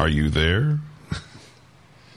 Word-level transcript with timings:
Are 0.00 0.08
you 0.08 0.30
there? 0.30 0.78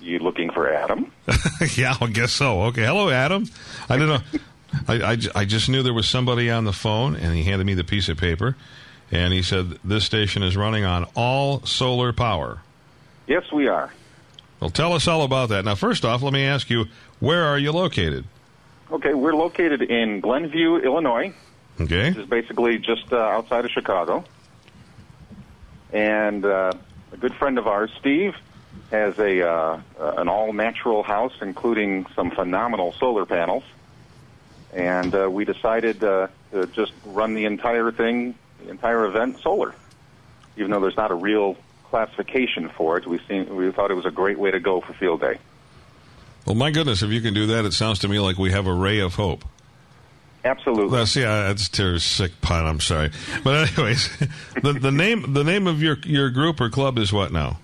You 0.02 0.20
looking 0.20 0.52
for 0.52 0.70
Adam? 0.70 1.10
yeah, 1.78 1.96
I 2.02 2.08
guess 2.08 2.34
so. 2.34 2.64
Okay, 2.64 2.84
hello, 2.84 3.10
Adam. 3.10 3.46
I 3.88 3.96
don't 3.96 4.10
know. 4.10 4.20
I, 4.90 5.14
I, 5.14 5.18
I 5.34 5.46
just 5.46 5.70
knew 5.70 5.82
there 5.82 5.94
was 5.94 6.10
somebody 6.10 6.50
on 6.50 6.66
the 6.66 6.74
phone, 6.74 7.16
and 7.16 7.34
he 7.34 7.44
handed 7.44 7.64
me 7.64 7.74
the 7.74 7.86
piece 7.86 8.10
of 8.10 8.18
paper, 8.18 8.58
and 9.12 9.32
he 9.32 9.42
said 9.42 9.80
this 9.82 10.04
station 10.04 10.44
is 10.44 10.58
running 10.58 10.84
on 10.84 11.06
all 11.16 11.62
solar 11.62 12.12
power. 12.12 12.60
Yes, 13.28 13.50
we 13.54 13.70
are. 13.70 13.94
Well, 14.60 14.70
tell 14.70 14.92
us 14.92 15.08
all 15.08 15.24
about 15.24 15.48
that. 15.50 15.64
Now, 15.64 15.76
first 15.76 16.04
off, 16.04 16.22
let 16.22 16.34
me 16.34 16.44
ask 16.44 16.70
you, 16.70 16.88
where 17.22 17.46
are 17.46 17.58
you 17.58 17.72
located? 17.72 18.26
Okay, 18.92 19.14
we're 19.14 19.36
located 19.36 19.82
in 19.84 20.20
Glenview, 20.20 20.80
Illinois. 20.80 21.34
Okay. 21.80 22.10
Which 22.10 22.18
is 22.18 22.30
basically 22.30 22.78
just 22.78 23.14
uh, 23.14 23.18
outside 23.18 23.64
of 23.64 23.72
Chicago. 23.72 24.26
And 25.94 26.44
uh, 26.44 26.74
a 27.14 27.18
good 27.18 27.34
friend 27.36 27.58
of 27.58 27.68
ours, 27.68 27.92
Steve, 28.00 28.36
has 28.92 29.18
a 29.20 29.48
uh, 29.48 29.80
uh, 30.00 30.14
an 30.18 30.28
all 30.28 30.52
natural 30.52 31.04
house, 31.04 31.34
including 31.42 32.06
some 32.16 32.32
phenomenal 32.32 32.92
solar 32.94 33.26
panels. 33.26 33.64
And 34.74 35.14
uh, 35.14 35.30
we 35.30 35.46
decided 35.46 36.04
uh, 36.04 36.28
to 36.52 36.66
just 36.68 36.92
run 37.06 37.36
the 37.36 37.46
entire 37.46 37.92
thing, 37.92 38.36
the 38.64 38.72
entire 38.72 39.06
event, 39.06 39.40
solar. 39.40 39.76
Even 40.58 40.72
though 40.72 40.80
there's 40.80 40.98
not 40.98 41.12
a 41.12 41.16
real 41.16 41.56
classification 41.86 42.70
for 42.70 42.98
it, 42.98 43.06
we 43.06 43.20
seen, 43.28 43.56
we 43.56 43.72
thought 43.72 43.92
it 43.92 43.96
was 43.96 44.06
a 44.06 44.12
great 44.12 44.40
way 44.40 44.50
to 44.50 44.60
go 44.60 44.82
for 44.82 44.94
field 44.94 45.22
day. 45.22 45.38
Well, 46.46 46.56
my 46.56 46.72
goodness, 46.72 47.04
if 47.04 47.12
you 47.12 47.22
can 47.22 47.36
do 47.36 47.46
that, 47.48 47.66
it 47.66 47.74
sounds 47.74 48.00
to 48.00 48.08
me 48.08 48.20
like 48.20 48.38
we 48.38 48.52
have 48.52 48.66
a 48.66 48.74
ray 48.74 49.00
of 49.00 49.16
hope. 49.16 49.46
Absolutely. 50.46 50.88
Well, 50.88 51.06
see, 51.06 51.24
I, 51.24 51.44
that's 51.54 51.80
a 51.80 52.00
sick 52.00 52.32
pun. 52.42 52.66
I'm 52.66 52.80
sorry, 52.82 53.12
but 53.44 53.70
anyways, 53.78 54.10
the 54.62 54.74
the 54.74 54.92
name 54.92 55.34
the 55.34 55.44
name 55.44 55.68
of 55.68 55.82
your 55.82 55.98
your 56.04 56.30
group 56.30 56.60
or 56.60 56.70
club 56.70 56.98
is 56.98 57.14
what 57.14 57.32
now? 57.32 57.60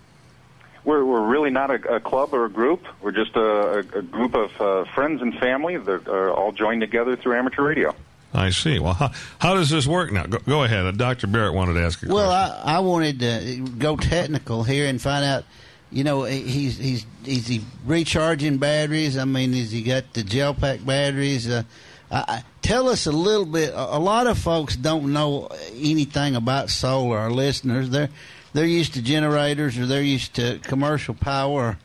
We're, 0.86 1.04
we're 1.04 1.28
really 1.28 1.50
not 1.50 1.70
a, 1.72 1.96
a 1.96 2.00
club 2.00 2.34
or 2.34 2.45
a 2.45 2.50
group. 2.50 2.84
We're 3.02 3.12
just 3.12 3.36
a, 3.36 3.80
a 3.80 4.02
group 4.02 4.34
of 4.34 4.62
uh, 4.62 4.86
friends 4.94 5.22
and 5.22 5.36
family 5.38 5.78
that 5.78 6.08
are 6.08 6.31
all 6.31 6.52
joined 6.53 6.81
together 6.81 7.16
through 7.18 7.36
amateur 7.38 7.64
radio. 7.64 7.94
I 8.34 8.52
see. 8.52 8.80
Well, 8.80 8.94
how, 8.94 9.12
how 9.40 9.53
does 9.56 9.70
this 9.70 9.86
work 9.86 10.12
now? 10.12 10.25
Go, 10.25 10.38
go 10.40 10.64
ahead. 10.64 10.98
Dr. 10.98 11.28
Barrett 11.28 11.53
wanted 11.53 11.73
to 11.73 11.81
ask 11.84 12.02
a 12.02 12.08
Well, 12.08 12.30
question. 12.30 12.68
I, 12.70 12.75
I 12.78 12.80
wanted 12.80 13.20
to 13.20 13.68
go 13.78 13.98
technical 13.98 14.64
here 14.64 14.88
and 14.88 15.02
find 15.02 15.25
out. 15.25 15.44
You 15.92 16.03
know, 16.03 16.23
he's 16.23 16.78
he's 16.78 17.06
is 17.25 17.48
he 17.48 17.62
recharging 17.86 18.58
batteries? 18.58 19.18
I 19.18 19.25
mean, 19.25 19.53
has 19.53 19.72
he 19.72 19.81
got 19.81 20.14
the 20.14 20.23
gel 20.23 20.53
pack 20.53 20.86
batteries? 20.86 21.50
Uh, 21.50 21.64
I, 22.12 22.18
I- 22.28 22.44
tell 22.62 22.90
us 22.90 23.06
a 23.08 23.12
little 23.12 23.46
bit. 23.46 23.74
A, 23.76 24.00
lot 24.00 24.28
of 24.28 24.38
folks 24.38 24.76
don't 24.76 25.12
know 25.14 25.48
anything 25.74 26.36
about 26.36 26.70
solar. 26.70 27.18
Our 27.18 27.32
listeners, 27.32 27.90
they're 27.90 28.10
they're 28.54 28.66
used 28.66 28.94
to 28.96 29.02
generators 29.02 29.78
or 29.78 29.86
they're 29.86 30.02
used 30.02 30.36
to 30.36 30.60
commercial 30.64 31.14
power 31.14 31.78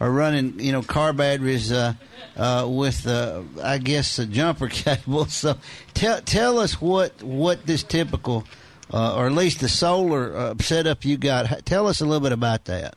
or 0.00 0.10
running, 0.10 0.58
you 0.58 0.72
know, 0.72 0.82
car 0.82 1.12
batteries 1.12 1.70
uh, 1.70 1.94
uh, 2.36 2.66
with, 2.68 3.06
uh, 3.06 3.42
I 3.62 3.78
guess, 3.78 4.18
a 4.18 4.26
jumper 4.26 4.68
cable. 4.70 5.26
So, 5.26 5.56
tell 5.94 6.20
tell 6.20 6.58
us 6.58 6.80
what 6.80 7.22
what 7.22 7.66
this 7.66 7.82
typical, 7.82 8.44
uh, 8.92 9.16
or 9.16 9.26
at 9.26 9.32
least 9.32 9.60
the 9.60 9.68
solar 9.68 10.36
uh, 10.36 10.54
setup 10.60 11.04
you 11.04 11.16
got. 11.16 11.64
Tell 11.64 11.86
us 11.86 12.00
a 12.00 12.04
little 12.04 12.20
bit 12.20 12.32
about 12.32 12.64
that. 12.66 12.94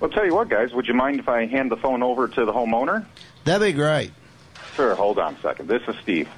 Well, 0.00 0.10
tell 0.10 0.24
you 0.26 0.34
what, 0.34 0.48
guys, 0.48 0.72
would 0.72 0.88
you 0.88 0.94
mind 0.94 1.20
if 1.20 1.28
I 1.28 1.46
hand 1.46 1.70
the 1.70 1.76
phone 1.76 2.02
over 2.02 2.26
to 2.28 2.44
the 2.44 2.52
homeowner? 2.52 3.06
That'd 3.44 3.66
be 3.68 3.72
great. 3.72 4.10
Sure, 4.74 4.94
hold 4.94 5.18
on 5.18 5.34
a 5.34 5.40
second. 5.40 5.68
This 5.68 5.82
is 5.86 5.96
Steve. 6.02 6.28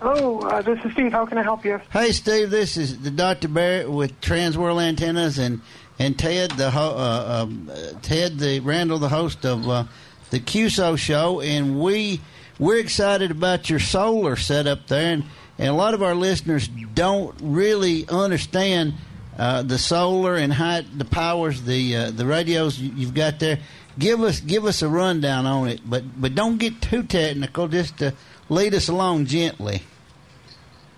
Hello, 0.00 0.40
uh, 0.40 0.62
this 0.62 0.82
is 0.82 0.92
Steve. 0.92 1.12
How 1.12 1.26
can 1.26 1.36
I 1.36 1.42
help 1.42 1.62
you? 1.64 1.78
Hey, 1.92 2.12
Steve, 2.12 2.48
this 2.48 2.78
is 2.78 3.00
the 3.00 3.10
Dr. 3.10 3.48
Barrett 3.48 3.90
with 3.90 4.18
Transworld 4.22 4.82
Antennas 4.82 5.38
and 5.38 5.60
and 5.98 6.18
Ted, 6.18 6.52
the 6.52 6.70
ho- 6.70 6.96
uh, 6.96 7.42
um, 7.42 7.70
uh, 7.70 7.92
Ted, 8.00 8.38
the 8.38 8.60
Randall, 8.60 8.98
the 8.98 9.10
host 9.10 9.44
of 9.44 9.68
uh, 9.68 9.84
the 10.30 10.40
QSO 10.40 10.96
show, 10.96 11.42
and 11.42 11.78
we 11.78 12.22
we're 12.58 12.78
excited 12.78 13.30
about 13.30 13.68
your 13.68 13.78
solar 13.78 14.36
setup 14.36 14.86
there, 14.86 15.12
and, 15.12 15.24
and 15.58 15.68
a 15.68 15.74
lot 15.74 15.92
of 15.92 16.02
our 16.02 16.14
listeners 16.14 16.68
don't 16.68 17.34
really 17.42 18.08
understand 18.08 18.94
uh, 19.38 19.62
the 19.62 19.76
solar 19.76 20.36
and 20.36 20.54
how 20.54 20.78
it, 20.78 20.98
the 20.98 21.04
powers 21.04 21.62
the 21.62 21.96
uh, 21.96 22.10
the 22.10 22.24
radios 22.24 22.78
you've 22.78 23.14
got 23.14 23.38
there. 23.38 23.58
Give 23.98 24.20
us 24.22 24.40
give 24.40 24.64
us 24.64 24.82
a 24.82 24.88
rundown 24.88 25.46
on 25.46 25.68
it, 25.68 25.80
but 25.84 26.04
but 26.20 26.34
don't 26.34 26.58
get 26.58 26.80
too 26.80 27.02
technical. 27.02 27.68
Just 27.68 27.98
to 27.98 28.14
lead 28.48 28.74
us 28.74 28.88
along 28.88 29.26
gently. 29.26 29.82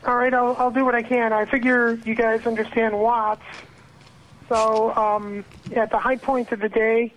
All 0.05 0.17
right, 0.17 0.35
I'll, 0.35 0.57
I'll 0.59 0.71
do 0.73 0.85
what 0.85 0.97
I 0.97 1.03
can. 1.03 1.33
I 1.33 1.45
figure 1.45 1.95
you 2.05 2.17
guys 2.17 2.45
understand 2.45 2.99
watts. 2.99 3.45
So 4.49 4.93
um, 4.97 5.45
at 5.77 5.91
the 5.91 5.99
high 5.99 6.17
point 6.17 6.51
of 6.51 6.59
the 6.59 6.69
day, 6.69 7.15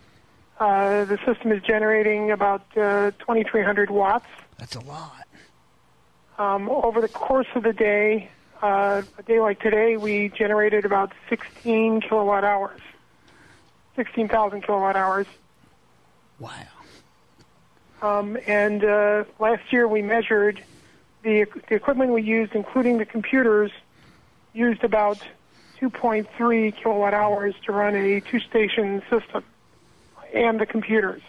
uh, 0.60 1.06
the 1.06 1.18
system 1.26 1.52
is 1.52 1.64
generating 1.64 2.32
about 2.32 2.62
uh, 2.78 3.12
2,300 3.20 3.90
watts. 3.90 4.28
That's 4.60 4.76
a 4.76 4.82
lot. 4.82 5.28
Um, 6.38 6.70
over 6.70 7.02
the 7.02 7.08
course 7.08 7.48
of 7.56 7.64
the 7.64 7.74
day, 7.74 8.30
uh, 8.62 9.02
a 9.18 9.24
day 9.24 9.40
like 9.40 9.60
today, 9.60 9.98
we 9.98 10.30
generated 10.30 10.86
about 10.86 11.12
16 11.30 12.02
kilowatt 12.02 12.44
hours, 12.44 12.82
16,000 13.96 14.62
kilowatt 14.62 14.96
hours. 14.96 15.28
Wow. 16.40 16.52
Um, 18.02 18.38
and 18.46 18.84
uh, 18.84 19.24
last 19.40 19.72
year 19.72 19.88
we 19.88 20.02
measured 20.02 20.64
the, 21.24 21.46
the 21.70 21.76
equipment 21.76 22.12
we 22.12 22.22
used, 22.22 22.54
including 22.54 22.98
the 22.98 23.06
computers, 23.06 23.72
used 24.54 24.84
about 24.84 25.20
2.3 25.82 26.76
kilowatt 26.76 27.14
hours 27.14 27.56
to 27.66 27.72
run 27.72 27.96
a 27.96 28.22
two 28.22 28.40
station 28.40 29.02
system 29.10 29.44
and 30.34 30.60
the 30.60 30.66
computers. 30.66 31.22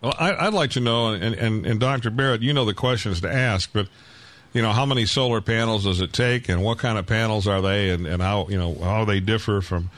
Well, 0.00 0.14
I, 0.18 0.46
I'd 0.46 0.54
like 0.54 0.70
to 0.72 0.80
know, 0.80 1.08
and, 1.08 1.34
and, 1.34 1.66
and 1.66 1.80
Dr. 1.80 2.10
Barrett, 2.10 2.40
you 2.42 2.52
know 2.52 2.64
the 2.64 2.74
questions 2.74 3.20
to 3.22 3.32
ask, 3.32 3.72
but 3.72 3.88
you 4.52 4.62
know 4.62 4.72
how 4.72 4.86
many 4.86 5.06
solar 5.06 5.40
panels 5.40 5.84
does 5.84 6.00
it 6.00 6.12
take, 6.12 6.48
and 6.48 6.62
what 6.62 6.78
kind 6.78 6.98
of 6.98 7.06
panels 7.06 7.46
are 7.48 7.60
they, 7.60 7.90
and, 7.90 8.06
and 8.06 8.22
how 8.22 8.46
you 8.48 8.56
know 8.56 8.74
how 8.76 9.04
they 9.04 9.20
differ 9.20 9.60
from 9.60 9.90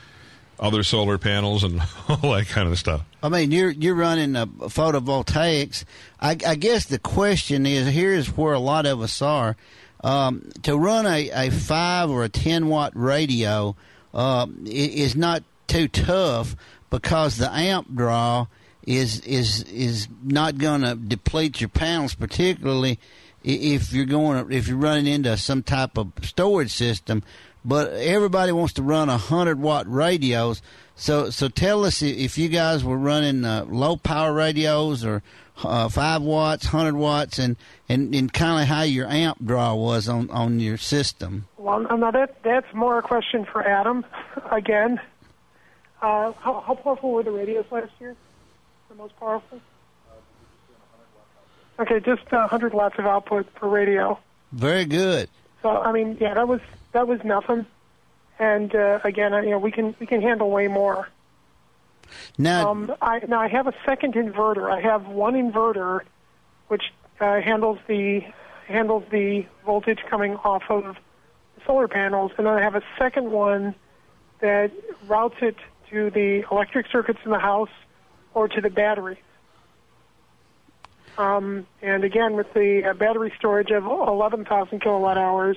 other 0.61 0.83
solar 0.83 1.19
panels, 1.19 1.65
and 1.65 1.81
all 2.09 2.33
that 2.33 2.47
kind 2.49 2.69
of 2.69 2.79
stuff. 2.79 3.03
I 3.23 3.29
mean, 3.29 3.51
you're 3.51 3.71
you're 3.71 3.95
running 3.95 4.37
uh, 4.37 4.47
photovoltaics. 4.47 5.85
I, 6.21 6.37
I 6.47 6.55
guess 6.55 6.87
the 6.87 6.99
question 6.99 7.67
is: 7.67 7.89
here's 7.89 8.37
where 8.37 8.53
a 8.53 8.61
lot 8.61 8.87
of 8.87 9.01
us 9.01 9.21
are. 9.23 9.57
Um, 10.03 10.51
to 10.63 10.79
run 10.79 11.07
a, 11.07 11.31
a 11.31 11.51
five 11.51 12.11
or 12.11 12.23
a 12.25 12.29
ten 12.29 12.69
watt 12.69 12.93
radio 12.95 13.75
uh, 14.15 14.47
is 14.65 15.17
not 15.17 15.43
too 15.67 15.89
tough 15.89 16.57
because 16.91 17.37
the 17.37 17.51
amp 17.51 17.95
draw 17.95 18.47
is 18.87 19.21
is 19.21 19.63
is 19.65 20.09
not 20.23 20.59
going 20.59 20.83
to 20.83 20.95
deplete 20.95 21.61
your 21.61 21.69
panels, 21.69 22.15
particularly 22.15 22.99
if 23.43 23.93
you're 23.93 24.07
going 24.07 24.51
if 24.53 24.69
you're 24.69 24.77
running 24.77 25.07
into 25.07 25.37
some 25.37 25.63
type 25.63 25.97
of 25.97 26.13
storage 26.23 26.73
system. 26.73 27.23
But 27.65 27.93
everybody 27.93 28.53
wants 28.53 28.75
to 28.75 28.83
run 28.83 29.09
a 29.09 29.19
hundred 29.19 29.61
watt 29.61 29.87
radios. 29.91 30.63
So 30.95 31.31
so 31.31 31.49
tell 31.49 31.85
us 31.85 32.03
if 32.03 32.39
you 32.39 32.49
guys 32.49 32.85
were 32.85 32.97
running 32.97 33.45
uh, 33.45 33.67
low 33.69 33.97
power 33.97 34.33
radios 34.33 35.05
or 35.05 35.23
uh, 35.63 35.89
five 35.89 36.23
watts, 36.23 36.67
hundred 36.67 36.95
watts, 36.95 37.39
and 37.39 37.57
and, 37.89 38.15
and 38.15 38.33
kind 38.33 38.63
of 38.63 38.69
how 38.69 38.83
your 38.83 39.09
amp 39.09 39.39
draw 39.45 39.75
was 39.75 40.09
on 40.09 40.31
on 40.31 40.61
your 40.61 40.77
system. 40.77 41.47
Well, 41.59 41.81
now 41.81 42.11
that 42.11 42.43
that's 42.43 42.73
more 42.75 42.99
a 42.99 43.03
question 43.03 43.45
for 43.45 43.67
Adam 43.67 44.05
again. 44.51 45.01
Uh, 46.03 46.33
how, 46.33 46.61
how 46.61 46.75
powerful 46.75 47.13
were 47.13 47.23
the 47.23 47.31
radios 47.31 47.67
last 47.71 47.93
year? 48.01 48.17
The 48.89 48.95
most 48.95 49.15
powerful? 49.19 49.61
Okay, 51.79 52.01
just 52.01 52.23
uh, 52.33 52.39
100 52.39 52.73
watts 52.73 52.99
of 52.99 53.05
output 53.07 53.55
per 53.55 53.69
radio. 53.69 54.19
Very 54.53 54.87
good. 54.87 55.29
So 55.63 55.69
I 55.69 55.93
mean, 55.93 56.17
yeah, 56.19 56.35
that 56.35 56.49
was 56.49 56.61
that 56.93 57.07
was 57.07 57.21
nothing. 57.25 57.67
And 58.39 58.75
uh, 58.75 59.01
again, 59.05 59.33
you 59.45 59.51
know, 59.51 59.59
we 59.59 59.71
can 59.71 59.95
we 60.01 60.07
can 60.07 60.23
handle 60.23 60.51
way 60.51 60.69
more. 60.69 61.09
Now, 62.39 62.71
Um, 62.71 62.93
I, 63.01 63.21
now 63.29 63.41
I 63.41 63.49
have 63.49 63.67
a 63.67 63.75
second 63.85 64.15
inverter. 64.15 64.71
I 64.71 64.81
have 64.81 65.07
one 65.07 65.35
inverter 65.35 66.01
which 66.69 66.93
uh, 67.21 67.41
handles 67.41 67.79
the 67.87 68.25
handles 68.67 69.05
the 69.11 69.45
voltage 69.67 69.99
coming 70.09 70.37
off 70.37 70.63
of 70.71 70.85
the 70.85 71.61
solar 71.67 71.89
panels, 71.89 72.33
and 72.39 72.47
then 72.47 72.55
I 72.55 72.63
have 72.63 72.77
a 72.77 72.83
second 72.99 73.31
one 73.31 73.75
that 74.41 74.73
routes 75.07 75.37
it 75.43 75.57
to 75.91 76.11
the 76.11 76.45
electric 76.51 76.87
circuits 76.87 77.19
in 77.25 77.31
the 77.33 77.39
house 77.39 77.71
or 78.33 78.49
to 78.49 78.61
the 78.61 78.71
batteries. 78.71 79.19
Um, 81.19 81.67
and 81.83 82.05
again, 82.05 82.35
with 82.35 82.53
the 82.55 82.85
uh, 82.85 82.95
battery 82.95 83.33
storage 83.37 83.71
of 83.73 83.85
11,000 83.85 84.81
kilowatt 84.81 85.19
hours, 85.19 85.57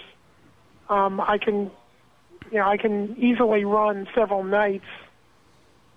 um, 0.90 1.20
I 1.22 1.38
can, 1.38 1.72
you 2.52 2.60
know, 2.60 2.68
I 2.68 2.78
can 2.78 3.16
easily 3.18 3.66
run 3.66 4.08
several 4.14 4.44
nights 4.44 4.86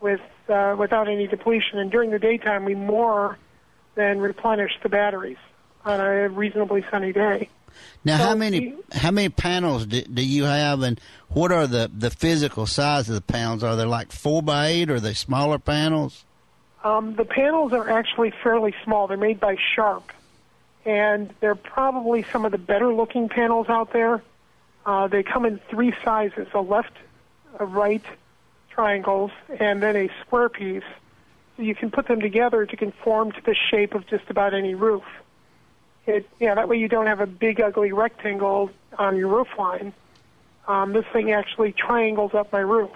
with 0.01 0.21
uh, 0.49 0.77
without 0.79 1.09
any 1.09 1.27
depletion. 1.27 1.79
And 1.79 1.91
during 1.91 2.11
the 2.11 2.19
daytime, 2.19 2.65
we 2.65 2.75
more 2.75 3.39
than 3.95 4.21
replenish 4.21 4.73
the 4.83 4.89
batteries 4.89 5.39
on 5.85 6.01
a 6.01 6.29
reasonably 6.29 6.85
sunny 6.91 7.13
day. 7.13 7.49
Now, 8.05 8.17
how 8.17 8.35
many 8.35 8.75
how 8.93 9.11
many 9.11 9.29
panels 9.29 9.87
do, 9.87 10.03
do 10.03 10.25
you 10.25 10.45
have, 10.45 10.83
and 10.83 11.01
what 11.29 11.53
are 11.53 11.67
the 11.67 11.91
the 11.93 12.11
physical 12.11 12.67
size 12.67 13.09
of 13.09 13.15
the 13.15 13.21
panels? 13.21 13.63
Are 13.63 13.77
they 13.77 13.85
like 13.85 14.13
four 14.13 14.43
by 14.43 14.69
eight, 14.69 14.91
or 14.91 14.95
are 14.95 15.01
they 15.01 15.15
smaller 15.15 15.59
panels? 15.59 16.25
Um, 16.85 17.17
the 17.17 17.25
panels 17.25 17.73
are 17.73 17.89
actually 17.91 18.33
fairly 18.43 18.75
small. 18.85 19.09
They're 19.09 19.17
made 19.17 19.41
by 19.41 19.57
Sharp, 19.75 20.13
and 20.85 21.35
they're 21.41 21.57
probably 21.57 22.23
some 22.23 22.45
of 22.45 22.53
the 22.53 22.59
better 22.59 22.95
looking 22.95 23.29
panels 23.29 23.69
out 23.69 23.93
there. 23.93 24.23
Uh, 24.87 25.09
they 25.09 25.23
come 25.23 25.45
in 25.45 25.59
three 25.69 25.93
sizes: 26.03 26.47
a 26.55 26.61
left, 26.61 26.93
a 27.59 27.67
right 27.67 28.05
triangles, 28.71 29.33
and 29.59 29.83
then 29.83 29.97
a 29.97 30.09
square 30.23 30.49
piece. 30.49 30.85
So 31.57 31.63
you 31.63 31.75
can 31.75 31.91
put 31.91 32.07
them 32.07 32.21
together 32.21 32.65
to 32.65 32.77
conform 32.77 33.33
to 33.33 33.41
the 33.45 33.55
shape 33.55 33.95
of 33.95 34.07
just 34.07 34.31
about 34.31 34.55
any 34.55 34.75
roof. 34.75 35.05
It, 36.07 36.29
yeah, 36.39 36.55
that 36.55 36.69
way 36.69 36.77
you 36.77 36.87
don't 36.87 37.07
have 37.07 37.21
a 37.21 37.27
big 37.27 37.61
ugly 37.61 37.93
rectangle 37.93 38.71
on 38.97 39.17
your 39.17 39.29
roof 39.29 39.49
line. 39.59 39.93
Um, 40.69 40.93
this 40.93 41.05
thing 41.13 41.33
actually 41.33 41.73
triangles 41.73 42.35
up 42.35 42.53
my 42.53 42.61
roof. 42.61 42.93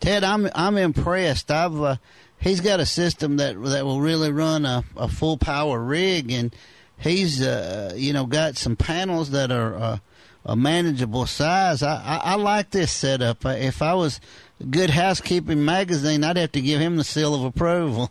Ted, 0.00 0.24
I'm 0.24 0.50
I'm 0.54 0.76
impressed. 0.76 1.50
I've 1.50 1.80
uh, 1.80 1.96
he's 2.38 2.60
got 2.60 2.80
a 2.80 2.86
system 2.86 3.36
that 3.36 3.54
that 3.62 3.84
will 3.84 4.00
really 4.00 4.32
run 4.32 4.66
a, 4.66 4.84
a 4.96 5.08
full 5.08 5.38
power 5.38 5.78
rig, 5.78 6.32
and 6.32 6.54
he's 6.98 7.42
uh, 7.42 7.92
you 7.96 8.12
know 8.12 8.26
got 8.26 8.56
some 8.56 8.76
panels 8.76 9.30
that 9.30 9.50
are 9.50 9.74
uh, 9.74 9.98
a 10.44 10.56
manageable 10.56 11.26
size. 11.26 11.82
I, 11.82 11.96
I, 11.96 12.16
I 12.32 12.34
like 12.36 12.70
this 12.70 12.92
setup. 12.92 13.44
If 13.44 13.82
I 13.82 13.94
was 13.94 14.20
Good 14.70 14.90
Housekeeping 14.90 15.64
magazine, 15.64 16.24
I'd 16.24 16.36
have 16.36 16.52
to 16.52 16.60
give 16.60 16.80
him 16.80 16.96
the 16.96 17.04
seal 17.04 17.34
of 17.34 17.44
approval. 17.44 18.10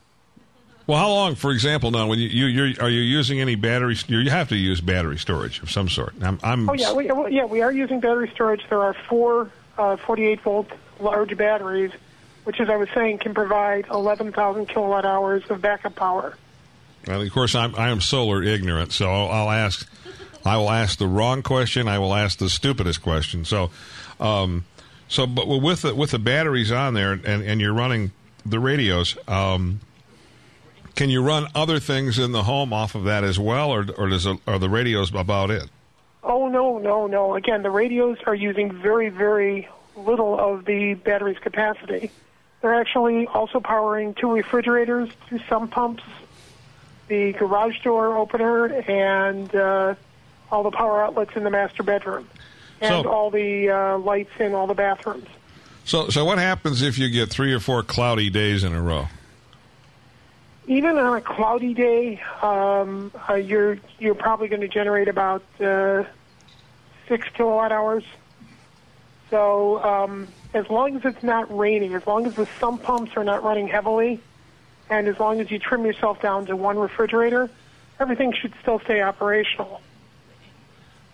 Well, 0.88 0.98
how 0.98 1.10
long, 1.10 1.36
for 1.36 1.52
example, 1.52 1.92
now 1.92 2.08
when 2.08 2.20
you, 2.20 2.28
you 2.28 2.46
you're, 2.48 2.84
are 2.84 2.90
you 2.90 3.02
using 3.02 3.40
any 3.40 3.56
battery? 3.56 3.96
You 4.08 4.30
have 4.30 4.50
to 4.50 4.56
use 4.56 4.82
battery 4.82 5.18
storage 5.18 5.62
of 5.62 5.72
some 5.72 5.88
sort. 5.88 6.14
I'm, 6.22 6.40
I'm 6.44 6.70
Oh 6.70 6.74
yeah, 6.74 6.92
we, 6.92 7.08
well, 7.08 7.30
yeah, 7.30 7.46
we 7.46 7.62
are 7.62 7.72
using 7.72 8.00
battery 8.00 8.30
storage. 8.34 8.66
There 8.68 8.82
are 8.82 8.94
four 9.08 9.52
uh, 9.78 9.98
48 9.98 10.42
volt 10.42 10.68
large 11.00 11.38
batteries, 11.38 11.92
which, 12.44 12.60
as 12.60 12.70
I 12.70 12.76
was 12.78 12.90
saying, 12.94 13.20
can 13.20 13.34
provide 13.34 13.86
11,000 13.90 14.68
kilowatt 14.68 15.06
hours 15.06 15.44
of 15.50 15.62
backup 15.62 15.96
power. 15.96 16.36
Well, 17.08 17.22
of 17.22 17.32
course, 17.32 17.56
I'm 17.56 17.76
I 17.76 17.90
am 17.90 18.02
solar 18.02 18.44
ignorant, 18.44 18.92
so 18.92 19.10
I'll, 19.10 19.50
ask. 19.50 19.90
I 20.46 20.58
will 20.58 20.70
ask 20.70 20.98
the 20.98 21.08
wrong 21.08 21.44
question. 21.44 21.88
I 21.88 22.00
will 22.00 22.14
ask 22.14 22.38
the 22.38 22.50
stupidest 22.50 23.02
question. 23.02 23.46
So, 23.46 23.72
um, 24.20 24.66
so 25.08 25.26
but 25.26 25.48
with 25.48 25.82
the 25.82 25.96
with 25.96 26.12
the 26.12 26.20
batteries 26.20 26.72
on 26.72 26.94
there, 26.94 27.14
and 27.14 27.44
and 27.44 27.60
you're 27.60 27.74
running 27.74 28.12
the 28.46 28.60
radios. 28.60 29.18
Um, 29.28 29.82
can 30.96 31.10
you 31.10 31.24
run 31.24 31.48
other 31.56 31.80
things 31.80 32.20
in 32.20 32.34
the 32.34 32.44
home 32.44 32.74
off 32.74 32.96
of 32.96 33.06
that 33.06 33.24
as 33.24 33.40
well, 33.40 33.72
or 33.72 33.86
or 33.98 34.10
does 34.10 34.28
are 34.28 34.60
the 34.60 34.70
radios 34.70 35.14
about 35.14 35.50
it? 35.50 35.70
Oh 36.24 36.50
no, 36.50 36.78
no, 36.78 37.08
no! 37.08 37.36
Again, 37.36 37.64
the 37.64 37.72
radios 37.72 38.18
are 38.26 38.36
using 38.36 38.72
very, 38.72 39.10
very 39.10 39.68
little 39.96 40.40
of 40.40 40.66
the 40.66 40.94
battery's 40.96 41.40
capacity. 41.40 42.12
They're 42.62 42.76
actually 42.76 43.26
also 43.28 43.60
powering 43.60 44.14
two 44.14 44.32
refrigerators, 44.32 45.10
two 45.30 45.40
sump 45.50 45.72
pumps, 45.72 46.04
the 47.12 47.34
garage 47.34 47.78
door 47.84 48.18
opener, 48.18 48.68
and 48.68 49.54
uh, 49.54 49.96
all 50.50 50.64
the 50.64 50.72
power 50.72 51.04
outlets 51.04 51.36
in 51.36 51.44
the 51.44 51.50
master 51.50 51.84
bedroom, 51.84 52.26
and 52.80 53.04
So- 53.04 53.10
all 53.12 53.30
the 53.30 53.70
uh, 53.70 53.98
lights 53.98 54.32
in 54.40 54.54
all 54.54 54.66
the 54.66 54.74
bathrooms. 54.74 55.28
So 55.84 56.10
so 56.10 56.24
what 56.24 56.38
happens 56.38 56.82
if 56.82 56.98
you 56.98 57.10
get 57.10 57.30
three 57.30 57.52
or 57.54 57.60
four 57.60 57.84
cloudy 57.84 58.30
days 58.30 58.64
in 58.64 58.74
a 58.74 58.82
row? 58.82 59.08
even 60.68 60.96
on 60.98 61.18
a 61.18 61.22
cloudy 61.22 61.74
day, 61.74 62.22
um, 62.42 63.12
uh, 63.28 63.34
you're 63.34 63.78
you're 64.00 64.16
probably 64.16 64.48
going 64.48 64.62
to 64.62 64.68
generate 64.70 65.10
about 65.10 65.44
uh, 65.60 66.04
six 67.10 67.28
kilowatt 67.34 67.72
hours. 67.74 68.04
So 69.30 69.84
um, 69.84 70.28
as 70.54 70.70
long 70.70 70.96
as 70.96 71.04
it's 71.04 71.24
not 71.24 71.46
raining, 71.56 71.94
as 71.96 72.06
long 72.08 72.26
as 72.26 72.36
the 72.36 72.48
sump 72.60 72.84
pumps 72.84 73.12
are 73.18 73.24
not 73.24 73.44
running 73.44 73.68
heavily, 73.68 74.22
and 74.92 75.08
as 75.08 75.18
long 75.20 75.40
as 75.40 75.50
you 75.50 75.58
trim 75.58 75.86
yourself 75.86 76.22
down 76.22 76.46
to 76.48 76.56
one 76.56 76.78
refrigerator, 76.78 77.50
everything 78.00 78.34
should 78.34 78.54
still 78.62 78.80
stay 78.82 79.02
operational. 79.02 79.82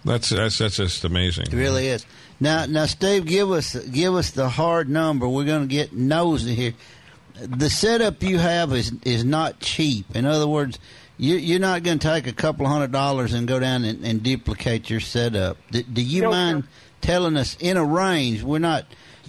That's 0.04 0.30
that's 0.30 0.58
that's 0.58 0.78
just 0.78 1.04
amazing. 1.06 1.46
It 1.48 1.54
really 1.54 1.88
is. 1.88 2.06
Now, 2.40 2.66
now, 2.66 2.86
Steve, 2.86 3.26
give 3.26 3.52
us 3.52 3.76
give 3.76 4.16
us 4.16 4.32
the 4.32 4.50
hard 4.50 4.90
number. 4.90 5.28
We're 5.28 5.46
going 5.46 5.62
to 5.62 5.68
get 5.68 5.94
nosy 5.94 6.56
here. 6.56 6.74
The 7.40 7.70
setup 7.70 8.24
you 8.24 8.40
have 8.40 8.74
is 8.74 8.92
is 9.04 9.24
not 9.24 9.60
cheap. 9.60 10.16
In 10.16 10.26
other 10.26 10.48
words, 10.48 10.80
you, 11.18 11.36
you're 11.36 11.60
not 11.60 11.84
going 11.84 12.00
to 12.00 12.08
take 12.08 12.26
a 12.26 12.34
couple 12.34 12.66
of 12.66 12.72
hundred 12.72 12.92
dollars 12.92 13.34
and 13.34 13.48
go 13.48 13.60
down 13.60 13.84
and, 13.84 14.04
and 14.04 14.24
duplicate 14.24 14.90
your 14.90 15.02
setup. 15.02 15.58
Do, 15.72 15.84
do 15.84 16.02
you 16.02 16.24
No, 16.24 16.32
mind 16.32 16.64
sir. 16.64 16.70
telling 17.02 17.38
us 17.38 17.58
in 17.60 17.78
a 17.78 17.84
range? 17.84 18.42
We're 18.44 18.60
not 18.60 18.86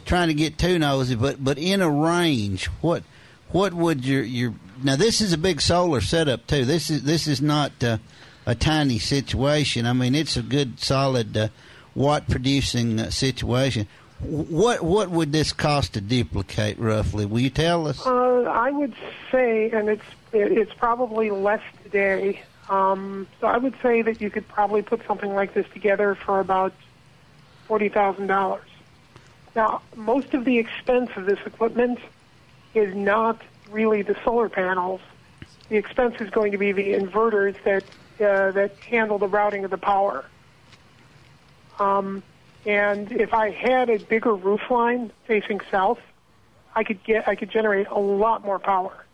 trying 0.06 0.28
to 0.28 0.34
get 0.34 0.56
too 0.58 0.78
nosy, 0.78 1.16
but 1.16 1.42
but 1.44 1.58
in 1.58 1.82
a 1.82 1.90
range, 1.90 2.66
what 2.80 3.02
what 3.50 3.72
would 3.72 4.04
your 4.04 4.22
your 4.22 4.54
now? 4.82 4.96
This 4.96 5.20
is 5.20 5.32
a 5.32 5.38
big 5.38 5.60
solar 5.60 6.00
setup 6.00 6.46
too. 6.46 6.64
This 6.64 6.90
is 6.90 7.02
this 7.02 7.26
is 7.26 7.40
not 7.40 7.72
uh, 7.82 7.98
a 8.46 8.54
tiny 8.54 8.98
situation. 8.98 9.86
I 9.86 9.92
mean, 9.92 10.14
it's 10.14 10.36
a 10.36 10.42
good 10.42 10.80
solid 10.80 11.36
uh, 11.36 11.48
watt 11.94 12.28
producing 12.28 13.00
uh, 13.00 13.10
situation. 13.10 13.88
What 14.20 14.82
what 14.82 15.10
would 15.10 15.32
this 15.32 15.52
cost 15.52 15.94
to 15.94 16.00
duplicate 16.00 16.78
roughly? 16.78 17.24
Will 17.24 17.40
you 17.40 17.50
tell 17.50 17.86
us? 17.86 18.04
Uh, 18.06 18.42
I 18.42 18.70
would 18.70 18.94
say, 19.30 19.70
and 19.70 19.88
it's 19.88 20.04
it's 20.32 20.74
probably 20.74 21.30
less 21.30 21.62
today. 21.84 22.42
Um, 22.68 23.26
so 23.40 23.46
I 23.46 23.56
would 23.56 23.74
say 23.80 24.02
that 24.02 24.20
you 24.20 24.28
could 24.28 24.46
probably 24.46 24.82
put 24.82 25.06
something 25.06 25.34
like 25.34 25.54
this 25.54 25.66
together 25.72 26.14
for 26.14 26.40
about 26.40 26.74
forty 27.66 27.88
thousand 27.88 28.26
dollars. 28.26 28.68
Now, 29.56 29.82
most 29.96 30.34
of 30.34 30.44
the 30.44 30.58
expense 30.58 31.10
of 31.16 31.24
this 31.24 31.38
equipment 31.46 31.98
is 32.74 32.94
not 32.94 33.40
really 33.70 34.02
the 34.02 34.16
solar 34.24 34.48
panels. 34.48 35.00
The 35.68 35.76
expense 35.76 36.16
is 36.20 36.30
going 36.30 36.52
to 36.52 36.58
be 36.58 36.72
the 36.72 36.94
inverters 36.94 37.56
that 37.64 37.84
uh, 38.20 38.50
that 38.52 38.76
handle 38.78 39.18
the 39.18 39.28
routing 39.28 39.64
of 39.64 39.70
the 39.70 39.78
power. 39.78 40.24
Um, 41.78 42.22
and 42.66 43.12
if 43.12 43.32
I 43.32 43.50
had 43.50 43.88
a 43.88 43.98
bigger 43.98 44.34
roof 44.34 44.62
line 44.70 45.12
facing 45.26 45.60
south, 45.70 46.00
I 46.74 46.84
could 46.84 47.02
get 47.04 47.28
I 47.28 47.34
could 47.34 47.50
generate 47.50 47.86
a 47.88 47.98
lot 47.98 48.44
more 48.44 48.58
power. 48.58 49.04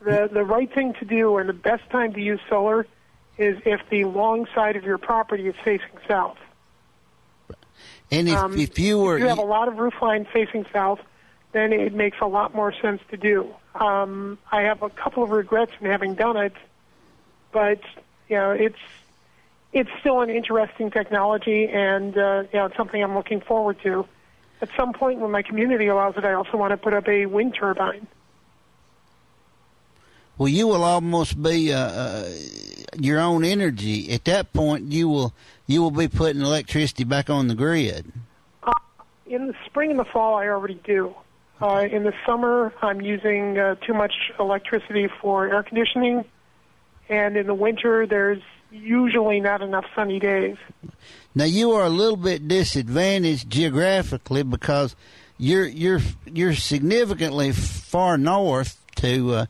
The 0.00 0.28
the 0.32 0.44
right 0.44 0.72
thing 0.72 0.94
to 0.94 1.04
do 1.04 1.38
and 1.38 1.48
the 1.48 1.54
best 1.54 1.88
time 1.90 2.12
to 2.14 2.20
use 2.20 2.40
solar 2.48 2.86
is 3.38 3.58
if 3.64 3.80
the 3.90 4.04
long 4.04 4.46
side 4.54 4.76
of 4.76 4.84
your 4.84 4.98
property 4.98 5.48
is 5.48 5.54
facing 5.64 5.98
south. 6.06 6.38
And 8.10 8.28
if 8.28 8.36
Um, 8.36 8.56
if 8.56 8.78
you 8.78 8.98
were 8.98 9.16
if 9.16 9.22
you 9.22 9.28
have 9.28 9.38
a 9.38 9.42
lot 9.42 9.66
of 9.68 9.78
roof 9.78 9.94
line 10.00 10.26
facing 10.32 10.66
south, 10.72 11.00
then 11.54 11.72
it 11.72 11.94
makes 11.94 12.18
a 12.20 12.26
lot 12.26 12.54
more 12.54 12.72
sense 12.82 13.00
to 13.10 13.16
do. 13.16 13.48
Um, 13.76 14.38
I 14.52 14.62
have 14.62 14.82
a 14.82 14.90
couple 14.90 15.22
of 15.22 15.30
regrets 15.30 15.72
in 15.80 15.86
having 15.86 16.14
done 16.14 16.36
it, 16.36 16.52
but 17.52 17.80
you 18.28 18.36
know 18.36 18.50
it's 18.50 18.78
it's 19.72 19.90
still 20.00 20.20
an 20.20 20.30
interesting 20.30 20.90
technology, 20.90 21.68
and 21.68 22.18
uh, 22.18 22.44
you 22.52 22.58
know 22.58 22.66
it's 22.66 22.76
something 22.76 23.02
I'm 23.02 23.14
looking 23.14 23.40
forward 23.40 23.80
to. 23.84 24.06
At 24.60 24.68
some 24.76 24.92
point, 24.92 25.20
when 25.20 25.30
my 25.30 25.42
community 25.42 25.86
allows 25.86 26.16
it, 26.16 26.24
I 26.24 26.34
also 26.34 26.56
want 26.56 26.72
to 26.72 26.76
put 26.76 26.92
up 26.92 27.08
a 27.08 27.26
wind 27.26 27.54
turbine. 27.54 28.06
well, 30.38 30.48
you 30.48 30.66
will 30.66 30.82
almost 30.82 31.40
be 31.40 31.72
uh, 31.72 31.78
uh, 31.78 32.32
your 32.98 33.20
own 33.20 33.44
energy. 33.44 34.12
At 34.12 34.24
that 34.24 34.52
point, 34.52 34.92
you 34.92 35.08
will 35.08 35.32
you 35.66 35.82
will 35.82 35.92
be 35.92 36.08
putting 36.08 36.42
electricity 36.42 37.04
back 37.04 37.30
on 37.30 37.46
the 37.46 37.54
grid. 37.54 38.12
In 39.26 39.46
the 39.46 39.54
spring 39.66 39.90
and 39.90 39.98
the 39.98 40.04
fall, 40.04 40.34
I 40.34 40.48
already 40.48 40.80
do. 40.84 41.14
Uh, 41.64 41.88
in 41.90 42.02
the 42.02 42.12
summer, 42.26 42.74
I'm 42.82 43.00
using 43.00 43.58
uh, 43.58 43.76
too 43.76 43.94
much 43.94 44.12
electricity 44.38 45.08
for 45.22 45.48
air 45.48 45.62
conditioning, 45.62 46.26
and 47.08 47.38
in 47.38 47.46
the 47.46 47.54
winter, 47.54 48.06
there's 48.06 48.42
usually 48.70 49.40
not 49.40 49.62
enough 49.62 49.86
sunny 49.94 50.18
days. 50.18 50.58
Now 51.34 51.46
you 51.46 51.70
are 51.72 51.84
a 51.84 51.88
little 51.88 52.18
bit 52.18 52.48
disadvantaged 52.48 53.48
geographically 53.48 54.42
because 54.42 54.94
you're 55.38 55.64
you're 55.64 56.02
you're 56.26 56.52
significantly 56.52 57.52
far 57.52 58.18
north 58.18 58.78
to. 58.96 59.32
Uh, 59.32 59.46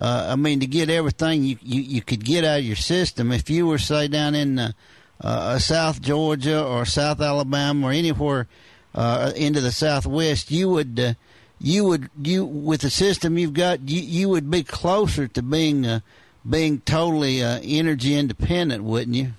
uh, 0.00 0.28
I 0.30 0.36
mean, 0.36 0.60
to 0.60 0.66
get 0.66 0.88
everything 0.88 1.44
you, 1.44 1.58
you 1.60 1.82
you 1.82 2.00
could 2.00 2.24
get 2.24 2.44
out 2.44 2.60
of 2.60 2.64
your 2.64 2.76
system. 2.76 3.30
If 3.30 3.50
you 3.50 3.66
were 3.66 3.76
say 3.76 4.08
down 4.08 4.34
in 4.34 4.58
uh, 4.58 4.72
uh, 5.20 5.58
South 5.58 6.00
Georgia 6.00 6.64
or 6.64 6.86
South 6.86 7.20
Alabama 7.20 7.88
or 7.88 7.92
anywhere 7.92 8.48
uh, 8.94 9.32
into 9.36 9.60
the 9.60 9.72
Southwest, 9.72 10.50
you 10.50 10.70
would 10.70 10.98
uh, 10.98 11.12
you 11.60 11.84
would 11.84 12.10
you 12.20 12.44
with 12.44 12.82
the 12.82 12.90
system 12.90 13.38
you've 13.38 13.54
got, 13.54 13.88
you 13.88 14.00
you 14.00 14.28
would 14.28 14.50
be 14.50 14.62
closer 14.62 15.28
to 15.28 15.42
being 15.42 15.86
uh, 15.86 16.00
being 16.48 16.80
totally 16.80 17.42
uh, 17.42 17.60
energy 17.62 18.16
independent, 18.16 18.84
wouldn't 18.84 19.16
you? 19.16 19.32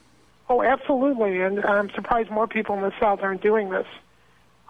Oh, 0.50 0.64
absolutely, 0.64 1.42
and 1.42 1.64
I'm 1.64 1.90
surprised 1.92 2.32
more 2.32 2.48
people 2.48 2.76
in 2.76 2.82
the 2.82 2.94
South 3.00 3.20
aren't 3.22 3.42
doing 3.42 3.70
this. 3.70 3.88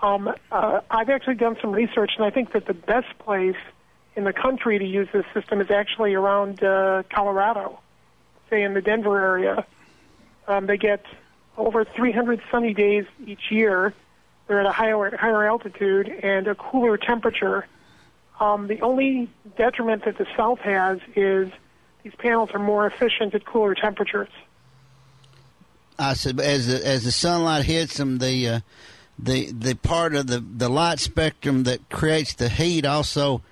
Um, 0.02 0.34
uh, 0.52 0.82
I've 0.90 1.10
actually 1.10 1.36
done 1.36 1.58
some 1.62 1.72
research, 1.72 2.12
and 2.18 2.26
I 2.26 2.30
think 2.30 2.52
that 2.54 2.66
the 2.66 2.74
best 2.74 3.18
place 3.20 3.56
in 4.16 4.24
the 4.24 4.34
country 4.34 4.78
to 4.80 4.86
use 4.86 5.08
this 5.14 5.26
system 5.34 5.62
is 5.62 5.72
actually 5.72 6.14
around 6.14 6.64
uh, 6.64 7.04
Colorado. 7.10 7.80
say 8.50 8.64
in 8.64 8.74
the 8.74 8.82
Denver 8.82 9.20
area, 9.20 9.66
um, 10.48 10.66
they 10.66 10.78
get 10.78 11.06
over 11.58 11.84
300 11.86 12.42
sunny 12.52 12.74
days 12.74 13.06
each 13.26 13.52
year. 13.52 13.94
They're 14.50 14.60
at 14.60 14.66
a 14.66 14.72
higher 14.72 15.16
higher 15.16 15.46
altitude 15.46 16.08
and 16.08 16.48
a 16.48 16.56
cooler 16.56 16.98
temperature. 16.98 17.68
Um, 18.40 18.66
the 18.66 18.82
only 18.82 19.30
detriment 19.56 20.06
that 20.06 20.18
the 20.18 20.26
South 20.36 20.58
has 20.62 20.98
is 21.16 21.52
these 22.02 22.16
panels 22.16 22.50
are 22.56 22.60
more 22.60 22.88
efficient 22.88 23.36
at 23.36 23.46
cooler 23.46 23.76
temperatures. 23.76 24.30
I 26.00 26.14
said, 26.14 26.40
as 26.40 26.66
the, 26.66 26.84
as 26.84 27.04
the 27.04 27.12
sunlight 27.12 27.66
hits 27.66 27.98
them, 27.98 28.18
the 28.18 28.48
uh, 28.48 28.60
the 29.20 29.52
the 29.52 29.76
part 29.76 30.16
of 30.16 30.26
the 30.26 30.40
the 30.40 30.68
light 30.68 30.98
spectrum 30.98 31.62
that 31.66 31.88
creates 31.92 32.34
the 32.34 32.50
heat 32.50 32.86
also 32.86 33.44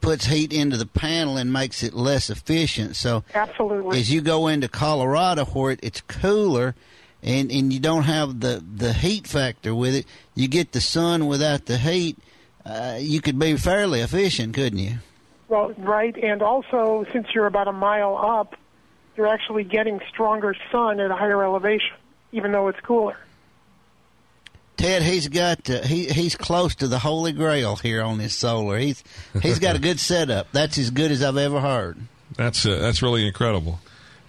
puts 0.00 0.26
heat 0.26 0.52
into 0.52 0.76
the 0.76 0.86
panel 0.86 1.38
and 1.38 1.52
makes 1.52 1.82
it 1.82 1.92
less 1.92 2.30
efficient. 2.30 2.94
So, 2.94 3.24
absolutely, 3.34 3.98
as 3.98 4.12
you 4.12 4.20
go 4.20 4.46
into 4.46 4.68
Colorado 4.68 5.44
where 5.46 5.72
it, 5.72 5.80
it's 5.82 6.02
cooler. 6.02 6.76
And, 7.22 7.50
and 7.50 7.72
you 7.72 7.80
don't 7.80 8.04
have 8.04 8.40
the, 8.40 8.64
the 8.76 8.92
heat 8.92 9.26
factor 9.26 9.74
with 9.74 9.94
it. 9.94 10.06
You 10.34 10.48
get 10.48 10.72
the 10.72 10.80
sun 10.80 11.26
without 11.26 11.66
the 11.66 11.76
heat. 11.76 12.18
Uh, 12.64 12.98
you 12.98 13.20
could 13.20 13.38
be 13.38 13.56
fairly 13.56 14.00
efficient, 14.00 14.54
couldn't 14.54 14.78
you? 14.78 14.98
Well, 15.48 15.74
right, 15.78 16.16
and 16.16 16.42
also 16.42 17.04
since 17.12 17.26
you're 17.34 17.46
about 17.46 17.66
a 17.66 17.72
mile 17.72 18.16
up, 18.16 18.56
you're 19.16 19.26
actually 19.26 19.64
getting 19.64 20.00
stronger 20.08 20.54
sun 20.70 21.00
at 21.00 21.10
a 21.10 21.16
higher 21.16 21.42
elevation, 21.42 21.96
even 22.32 22.52
though 22.52 22.68
it's 22.68 22.80
cooler. 22.80 23.16
Ted, 24.76 25.02
he's 25.02 25.28
got 25.28 25.68
uh, 25.68 25.82
he 25.82 26.06
he's 26.06 26.36
close 26.36 26.74
to 26.76 26.88
the 26.88 26.98
holy 26.98 27.32
grail 27.32 27.76
here 27.76 28.00
on 28.00 28.16
this 28.16 28.34
solar. 28.34 28.78
He's 28.78 29.04
he's 29.42 29.58
got 29.58 29.76
a 29.76 29.78
good 29.80 30.00
setup. 30.00 30.50
That's 30.52 30.78
as 30.78 30.90
good 30.90 31.10
as 31.10 31.22
I've 31.22 31.36
ever 31.36 31.60
heard. 31.60 31.98
That's 32.36 32.64
uh, 32.64 32.78
that's 32.78 33.02
really 33.02 33.26
incredible. 33.26 33.78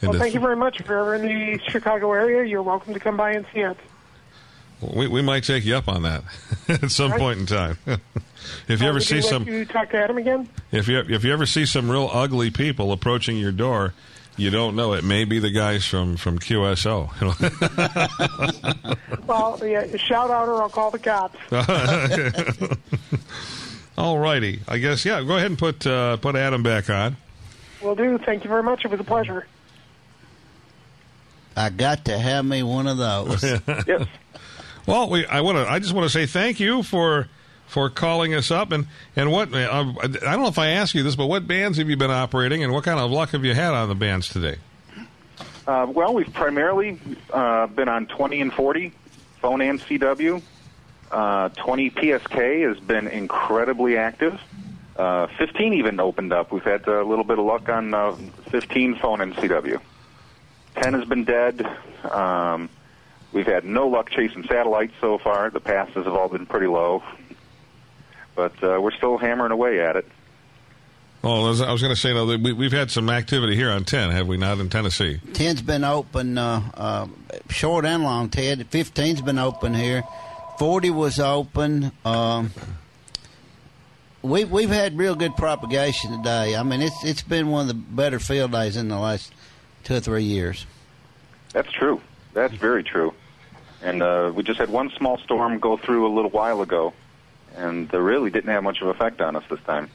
Well, 0.02 0.14
thank 0.14 0.34
you 0.34 0.40
very 0.40 0.56
much. 0.56 0.80
If 0.80 0.88
you're 0.88 1.00
ever 1.00 1.16
in 1.16 1.22
the 1.22 1.60
Chicago 1.70 2.12
area, 2.14 2.44
you're 2.46 2.64
welcome 2.64 2.94
to 2.94 3.00
come 3.00 3.18
by 3.18 3.32
and 3.34 3.46
see 3.54 3.60
it. 3.62 3.78
We 4.82 5.08
we 5.08 5.22
might 5.22 5.44
take 5.44 5.64
you 5.64 5.76
up 5.76 5.88
on 5.88 6.04
that 6.04 6.24
at 6.68 6.90
some 6.92 7.12
Right. 7.12 7.20
point 7.20 7.40
in 7.40 7.46
time. 7.46 7.78
if 8.68 8.82
you 8.82 8.88
ever 8.88 9.00
see 9.00 9.18
you 9.18 9.22
some, 9.22 9.48
you 9.48 9.64
talk 9.66 9.92
to 9.92 9.98
Adam 9.98 10.18
again? 10.18 10.50
if 10.72 10.88
you 10.88 11.00
if 11.00 11.24
you 11.24 11.32
ever 11.32 11.46
see 11.46 11.66
some 11.68 11.90
real 11.92 12.10
ugly 12.12 12.50
people 12.50 12.92
approaching 12.92 13.38
your 13.38 13.52
door, 13.52 13.94
you 14.38 14.50
don't 14.50 14.76
know 14.76 14.94
it 14.94 15.04
may 15.04 15.24
be 15.24 15.38
the 15.38 15.52
guys 15.52 15.86
from 15.86 16.18
from 16.18 16.40
QSO. 16.40 17.10
Well, 19.28 19.60
yeah, 19.64 19.96
shout 19.96 20.30
out 20.30 20.50
or 20.50 20.62
I'll 20.62 20.68
call 20.68 20.92
the 20.92 21.00
cops. 21.00 21.38
All 23.98 24.18
righty, 24.18 24.62
I 24.68 24.78
guess 24.80 25.06
yeah. 25.06 25.22
Go 25.22 25.36
ahead 25.38 25.46
and 25.52 25.58
put 25.60 25.86
uh, 25.86 26.18
put 26.18 26.36
Adam 26.36 26.64
back 26.64 26.90
on. 26.90 27.16
Will 27.82 27.96
do. 27.96 28.18
Thank 28.18 28.44
you 28.44 28.50
very 28.50 28.64
much. 28.64 28.84
It 28.84 28.90
was 28.90 29.00
a 29.00 29.04
pleasure. 29.04 29.46
I 31.56 31.70
got 31.70 32.06
to 32.06 32.18
have 32.18 32.46
me 32.46 32.64
one 32.64 32.88
of 32.88 32.98
those. 32.98 33.44
Yes. 33.88 34.08
Well, 34.88 35.10
we 35.10 35.26
I 35.28 35.42
want 35.42 35.58
to 35.58 35.72
I 35.72 35.78
just 35.80 35.94
want 35.94 36.06
to 36.06 36.10
say 36.10 36.26
thank 36.26 36.60
you 36.60 36.82
for 36.82 37.28
for 37.68 37.90
calling 37.90 38.34
us 38.34 38.50
up 38.50 38.72
and 38.72 38.88
and 39.16 39.32
what 39.32 39.54
uh, 39.54 39.58
I 40.02 40.08
don't 40.08 40.42
know 40.42 40.48
if 40.48 40.58
I 40.58 40.70
asked 40.70 40.96
you 40.96 41.04
this, 41.04 41.16
but 41.16 41.28
what 41.28 41.48
bands 41.48 41.78
have 41.78 41.88
you 41.88 41.96
been 41.98 42.10
operating 42.12 42.64
and 42.64 42.74
what 42.74 42.84
kind 42.84 43.00
of 43.00 43.12
luck 43.12 43.30
have 43.30 43.46
you 43.46 43.54
had 43.54 43.74
on 43.74 43.90
the 43.90 43.96
bands 43.96 44.28
today? 44.28 44.58
Uh, 45.68 45.86
well, 45.88 46.14
we've 46.14 46.34
primarily 46.34 47.00
uh, 47.32 47.68
been 47.68 47.88
on 47.88 48.08
20 48.08 48.42
and 48.42 48.54
40, 48.54 48.92
phone 49.40 49.62
and 49.62 49.80
CW. 49.80 50.42
Uh, 51.12 51.50
20 51.50 51.92
PSK 51.92 52.68
has 52.68 52.80
been 52.80 53.08
incredibly 53.08 53.98
active. 53.98 54.42
Uh, 54.96 55.28
15 55.38 55.74
even 55.74 56.00
opened 56.00 56.34
up. 56.34 56.52
We've 56.52 56.64
had 56.64 56.88
a 56.88 57.04
little 57.04 57.24
bit 57.24 57.38
of 57.38 57.46
luck 57.46 57.70
on 57.70 57.94
uh, 57.94 58.16
15 58.50 58.96
phone 58.96 59.22
and 59.22 59.34
CW. 59.36 59.80
10 60.76 60.94
has 60.94 61.06
been 61.06 61.26
dead. 61.26 61.66
Um, 62.10 62.70
we've 63.32 63.46
had 63.46 63.66
no 63.66 63.88
luck 63.88 64.10
chasing 64.10 64.44
satellites 64.44 64.94
so 65.02 65.18
far. 65.18 65.50
The 65.50 65.60
passes 65.60 66.06
have 66.06 66.14
all 66.14 66.30
been 66.30 66.46
pretty 66.46 66.68
low. 66.68 67.04
But 68.36 68.64
uh, 68.64 68.80
we're 68.82 68.92
still 68.92 69.18
hammering 69.18 69.52
away 69.52 69.82
at 69.82 69.96
it. 69.96 70.08
Oh, 71.24 71.46
I 71.46 71.50
was, 71.50 71.62
I 71.62 71.72
was 71.72 71.82
going 71.82 71.94
to 71.94 72.00
say 72.00 72.14
no. 72.14 72.26
We, 72.26 72.54
we've 72.54 72.72
had 72.72 72.90
some 72.90 73.10
activity 73.10 73.56
here 73.56 73.70
on 73.70 73.86
ten, 73.86 74.10
have 74.10 74.28
we 74.28 74.38
not, 74.38 74.58
in 74.60 74.70
Tennessee? 74.70 75.20
Ten's 75.34 75.62
been 75.62 75.84
open, 75.84 76.38
uh, 76.38 76.72
uh, 76.74 77.08
short 77.50 77.86
and 77.86 78.02
long. 78.02 78.30
Ted, 78.30 78.66
fifteen's 78.70 79.22
been 79.22 79.38
open 79.38 79.76
here. 79.76 80.04
Forty 80.58 80.90
was 80.90 81.20
open. 81.20 81.92
Um, 82.04 82.52
we 84.24 84.46
we've 84.46 84.70
had 84.70 84.98
real 84.98 85.14
good 85.14 85.36
propagation 85.36 86.18
today. 86.18 86.56
I 86.56 86.64
mean, 86.64 86.82
it's 86.82 87.04
it's 87.04 87.22
been 87.22 87.50
one 87.50 87.64
of 87.64 87.68
the 87.68 87.76
better 87.76 88.20
field 88.20 88.52
days 88.52 88.76
in 88.76 88.88
the 88.88 88.98
last 88.98 89.32
two 89.84 89.96
or 89.96 90.00
three 90.00 90.24
years. 90.24 90.66
That's 91.54 91.72
true. 91.72 92.02
That's 92.34 92.54
very 92.54 92.84
true. 92.84 93.14
And 93.82 94.02
uh, 94.04 94.32
we 94.34 94.44
just 94.44 94.60
had 94.60 94.70
one 94.70 94.92
small 94.98 95.18
storm 95.18 95.60
go 95.60 95.76
through 95.78 96.08
a 96.08 96.14
little 96.14 96.30
while 96.32 96.62
ago, 96.62 96.94
and 97.56 97.92
it 97.92 97.98
really 97.98 98.30
didn't 98.30 98.52
have 98.52 98.64
much 98.64 98.80
of 98.82 98.88
an 98.88 98.96
effect 98.96 99.22
on 99.22 99.36
us 99.36 99.44
this 99.50 99.60
time. 99.66 99.90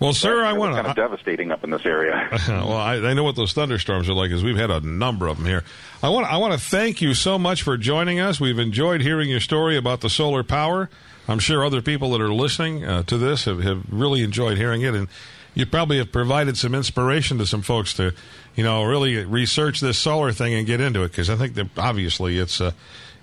Well, 0.00 0.12
sir, 0.12 0.44
I 0.44 0.50
It 0.50 0.52
was 0.52 0.60
want 0.60 0.74
kind 0.76 0.86
of 0.86 0.94
to. 0.94 1.00
devastating 1.02 1.50
up 1.50 1.64
in 1.64 1.70
this 1.70 1.84
area. 1.84 2.28
well, 2.48 2.72
I, 2.76 2.94
I 2.98 3.14
know 3.14 3.24
what 3.24 3.34
those 3.34 3.52
thunderstorms 3.52 4.08
are 4.08 4.12
like, 4.14 4.30
as 4.30 4.44
we've 4.44 4.56
had 4.56 4.70
a 4.70 4.78
number 4.80 5.26
of 5.26 5.38
them 5.38 5.46
here. 5.46 5.64
I 6.04 6.08
want 6.10 6.32
I 6.32 6.36
want 6.36 6.52
to 6.52 6.58
thank 6.60 7.00
you 7.02 7.14
so 7.14 7.36
much 7.36 7.62
for 7.62 7.76
joining 7.76 8.20
us. 8.20 8.38
We've 8.38 8.60
enjoyed 8.60 9.00
hearing 9.00 9.28
your 9.28 9.40
story 9.40 9.76
about 9.76 10.00
the 10.00 10.08
solar 10.08 10.44
power. 10.44 10.88
I'm 11.28 11.38
sure 11.38 11.64
other 11.64 11.82
people 11.82 12.12
that 12.12 12.20
are 12.22 12.32
listening 12.32 12.84
uh, 12.84 13.02
to 13.04 13.18
this 13.18 13.44
have, 13.44 13.62
have 13.62 13.84
really 13.90 14.22
enjoyed 14.22 14.56
hearing 14.56 14.80
it, 14.82 14.94
and 14.94 15.08
you 15.54 15.66
probably 15.66 15.98
have 15.98 16.10
provided 16.10 16.56
some 16.56 16.74
inspiration 16.74 17.38
to 17.38 17.46
some 17.46 17.62
folks 17.62 17.92
to, 17.94 18.14
you 18.56 18.64
know, 18.64 18.84
really 18.84 19.24
research 19.24 19.80
this 19.80 19.98
solar 19.98 20.32
thing 20.32 20.54
and 20.54 20.66
get 20.66 20.80
into 20.80 21.02
it 21.02 21.08
because 21.08 21.28
I 21.28 21.36
think 21.36 21.54
that 21.54 21.66
obviously 21.76 22.38
it's 22.38 22.60
uh, 22.60 22.72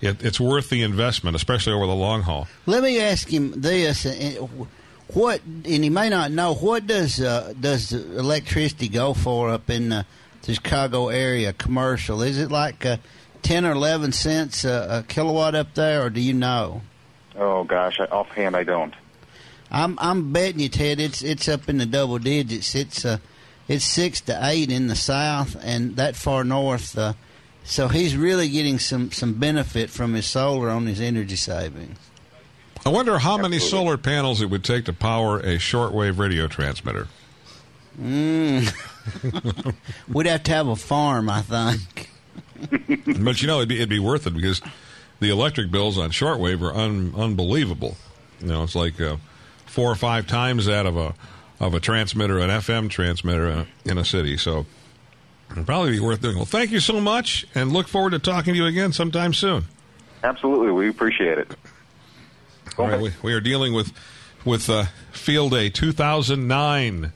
it, 0.01 0.23
it's 0.23 0.39
worth 0.39 0.69
the 0.69 0.83
investment, 0.83 1.35
especially 1.35 1.73
over 1.73 1.87
the 1.87 1.95
long 1.95 2.21
haul. 2.21 2.47
Let 2.65 2.83
me 2.83 2.99
ask 2.99 3.27
him 3.27 3.59
this: 3.59 4.05
What, 5.07 5.41
and 5.43 5.65
he 5.65 5.89
may 5.89 6.09
not 6.09 6.31
know, 6.31 6.53
what 6.53 6.85
does 6.85 7.19
uh, 7.19 7.53
does 7.59 7.91
electricity 7.91 8.89
go 8.89 9.13
for 9.13 9.49
up 9.49 9.69
in 9.69 9.89
the, 9.89 10.05
the 10.43 10.53
Chicago 10.53 11.07
area 11.07 11.53
commercial? 11.53 12.21
Is 12.21 12.37
it 12.37 12.51
like 12.51 12.85
uh, 12.85 12.97
ten 13.41 13.65
or 13.65 13.71
eleven 13.71 14.11
cents 14.11 14.63
a, 14.63 14.99
a 14.99 15.03
kilowatt 15.07 15.55
up 15.55 15.73
there, 15.73 16.03
or 16.03 16.09
do 16.09 16.21
you 16.21 16.33
know? 16.33 16.81
Oh 17.37 17.63
gosh, 17.63 17.99
I, 17.99 18.05
offhand 18.05 18.55
I 18.55 18.63
don't. 18.63 18.93
I'm 19.71 19.97
I'm 19.99 20.31
betting 20.31 20.59
you, 20.59 20.69
Ted. 20.69 20.99
It's 20.99 21.21
it's 21.23 21.47
up 21.47 21.67
in 21.69 21.77
the 21.77 21.85
double 21.85 22.19
digits. 22.19 22.75
It's 22.75 23.05
uh, 23.05 23.17
it's 23.67 23.85
six 23.85 24.21
to 24.21 24.39
eight 24.43 24.71
in 24.71 24.87
the 24.87 24.95
south 24.95 25.57
and 25.61 25.95
that 25.95 26.15
far 26.15 26.43
north. 26.43 26.97
Uh, 26.97 27.13
so 27.63 27.87
he's 27.87 28.15
really 28.15 28.47
getting 28.49 28.79
some 28.79 29.11
some 29.11 29.33
benefit 29.33 29.89
from 29.89 30.13
his 30.13 30.27
solar 30.27 30.69
on 30.69 30.85
his 30.85 31.01
energy 31.01 31.35
savings. 31.35 31.97
I 32.85 32.89
wonder 32.89 33.17
how 33.17 33.37
many 33.37 33.57
solar 33.57 33.97
panels 33.97 34.41
it 34.41 34.51
would 34.51 34.63
take 34.63 34.85
to 34.85 34.93
power 34.93 35.39
a 35.39 35.55
shortwave 35.55 36.19
radio 36.19 36.47
transmitter. 36.47 37.07
We'd 37.97 38.67
have 40.27 40.43
to 40.43 40.51
have 40.51 40.67
a 40.67 40.75
farm, 40.75 41.29
I 41.29 41.41
think. 41.41 42.11
But 43.23 43.41
you 43.41 43.47
know, 43.47 43.57
it'd 43.57 43.69
be, 43.69 43.77
it'd 43.77 43.89
be 43.89 43.99
worth 43.99 44.27
it 44.27 44.35
because 44.35 44.61
the 45.19 45.29
electric 45.29 45.71
bills 45.71 45.97
on 45.97 46.11
shortwave 46.11 46.61
are 46.61 46.73
un, 46.73 47.13
unbelievable. 47.15 47.95
You 48.39 48.47
know, 48.47 48.63
it's 48.63 48.75
like 48.75 48.99
uh, 48.99 49.17
four 49.65 49.91
or 49.91 49.95
five 49.95 50.27
times 50.27 50.65
that 50.65 50.85
of 50.85 50.97
a 50.97 51.13
of 51.59 51.73
a 51.73 51.79
transmitter, 51.79 52.39
an 52.39 52.49
FM 52.49 52.89
transmitter 52.89 53.47
in 53.47 53.57
a, 53.57 53.67
in 53.85 53.97
a 53.97 54.05
city. 54.05 54.37
So 54.37 54.65
it'd 55.51 55.65
probably 55.65 55.91
be 55.91 55.99
worth 55.99 56.21
doing. 56.21 56.35
Well, 56.35 56.45
thank 56.45 56.71
you 56.71 56.79
so 56.79 56.99
much, 56.99 57.45
and 57.55 57.71
look 57.71 57.87
forward 57.87 58.11
to 58.11 58.19
talking 58.19 58.53
to 58.53 58.59
you 58.59 58.65
again 58.65 58.91
sometime 58.91 59.33
soon. 59.33 59.65
Absolutely, 60.23 60.71
we 60.71 60.89
appreciate 60.89 61.37
it. 61.37 61.55
All 62.77 62.87
right, 62.87 62.99
we, 62.99 63.11
we 63.21 63.33
are 63.33 63.39
dealing 63.39 63.73
with 63.73 63.93
with 64.43 64.69
uh, 64.69 64.85
Field 65.11 65.51
Day 65.51 65.69
2009, 65.69 67.11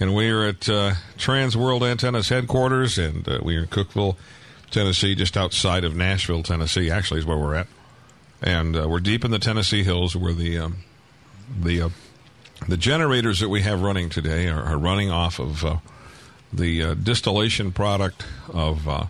and 0.00 0.14
we 0.14 0.30
are 0.30 0.44
at 0.44 0.68
uh, 0.68 0.94
Trans 1.16 1.56
World 1.56 1.82
Antennas 1.82 2.28
headquarters, 2.28 2.98
and 2.98 3.28
uh, 3.28 3.38
we 3.42 3.56
are 3.56 3.62
in 3.62 3.68
Cookeville, 3.68 4.16
Tennessee, 4.74 5.14
just 5.14 5.36
outside 5.36 5.84
of 5.84 5.94
Nashville, 5.94 6.42
Tennessee. 6.42 6.90
Actually, 6.90 7.20
is 7.20 7.26
where 7.26 7.38
we're 7.38 7.54
at, 7.54 7.68
and 8.42 8.76
uh, 8.76 8.88
we're 8.88 8.98
deep 8.98 9.24
in 9.24 9.30
the 9.30 9.38
Tennessee 9.38 9.84
hills, 9.84 10.16
where 10.16 10.32
the 10.32 10.58
um, 10.58 10.78
the 11.60 11.82
uh, 11.82 11.88
the 12.68 12.76
generators 12.76 13.38
that 13.38 13.48
we 13.48 13.62
have 13.62 13.82
running 13.82 14.10
today 14.10 14.48
are, 14.48 14.62
are 14.62 14.76
running 14.76 15.12
off 15.12 15.38
of 15.38 15.64
uh, 15.64 15.76
the 16.52 16.82
uh, 16.82 16.94
distillation 16.94 17.70
product 17.70 18.26
of 18.52 18.88
uh, 18.88 19.06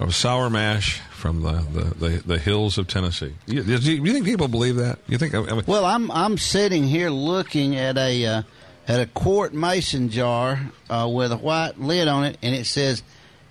of 0.00 0.16
sour 0.16 0.50
mash 0.50 1.00
from 1.12 1.42
the, 1.42 1.52
the, 1.72 1.94
the, 1.94 2.08
the 2.26 2.38
hills 2.38 2.78
of 2.78 2.86
Tennessee. 2.86 3.34
You, 3.46 3.62
do 3.62 3.92
you, 3.92 4.12
think 4.12 4.24
people 4.24 4.46
believe 4.48 4.76
that? 4.76 4.98
You 5.08 5.18
think? 5.18 5.34
I 5.34 5.42
mean, 5.42 5.62
Well, 5.66 5.84
I'm 5.84 6.10
I'm 6.10 6.38
sitting 6.38 6.82
here 6.82 7.10
looking 7.10 7.76
at 7.76 7.96
a 7.96 8.26
uh, 8.26 8.42
at 8.88 9.00
a 9.00 9.06
quart 9.06 9.54
mason 9.54 10.08
jar 10.08 10.58
with 10.90 11.30
a 11.30 11.36
white 11.36 11.78
lid 11.78 12.08
on 12.08 12.24
it, 12.24 12.36
and 12.42 12.52
it 12.52 12.66
says 12.66 13.04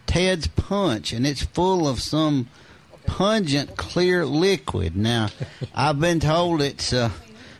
Ted's 0.07 0.47
Punch, 0.47 1.13
and 1.13 1.27
it's 1.27 1.43
full 1.43 1.87
of 1.87 2.01
some 2.01 2.47
pungent 3.05 3.77
clear 3.77 4.25
liquid. 4.25 4.95
Now, 4.95 5.29
I've 5.75 5.99
been 5.99 6.19
told 6.19 6.61
it's 6.61 6.93
uh, 6.93 7.11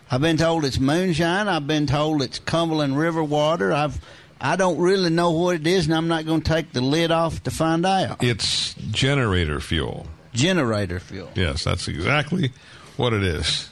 I've 0.09 0.21
been 0.21 0.37
told 0.37 0.65
it's 0.65 0.79
moonshine. 0.79 1.47
I've 1.47 1.67
been 1.67 1.85
told 1.85 2.21
it's 2.21 2.39
Cumberland 2.39 2.97
River 2.97 3.23
water. 3.23 3.71
I've 3.73 3.99
I 4.39 4.55
don't 4.55 4.77
really 4.77 5.09
know 5.09 5.31
what 5.31 5.55
it 5.55 5.67
is, 5.67 5.85
and 5.85 5.95
I'm 5.95 6.07
not 6.07 6.25
going 6.25 6.41
to 6.41 6.49
take 6.49 6.71
the 6.71 6.81
lid 6.81 7.11
off 7.11 7.43
to 7.43 7.51
find 7.51 7.85
out. 7.85 8.23
It's 8.23 8.73
generator 8.91 9.59
fuel. 9.59 10.05
Generator 10.33 10.99
fuel. 10.99 11.29
Yes, 11.35 11.63
that's 11.63 11.87
exactly 11.87 12.51
what 12.97 13.13
it 13.13 13.23
is. 13.23 13.69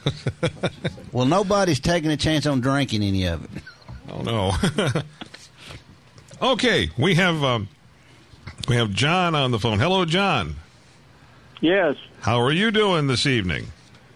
well, 1.12 1.26
nobody's 1.26 1.80
taking 1.80 2.10
a 2.10 2.16
chance 2.16 2.46
on 2.46 2.60
drinking 2.60 3.02
any 3.02 3.26
of 3.26 3.44
it. 3.44 3.62
Oh 4.10 4.22
no. 4.22 4.52
okay, 6.52 6.90
we 6.98 7.14
have 7.14 7.44
um, 7.44 7.68
we 8.68 8.76
have 8.76 8.92
John 8.92 9.34
on 9.34 9.50
the 9.50 9.58
phone. 9.58 9.78
Hello, 9.78 10.04
John. 10.04 10.56
Yes. 11.60 11.96
How 12.20 12.40
are 12.40 12.52
you 12.52 12.70
doing 12.70 13.06
this 13.06 13.26
evening? 13.26 13.66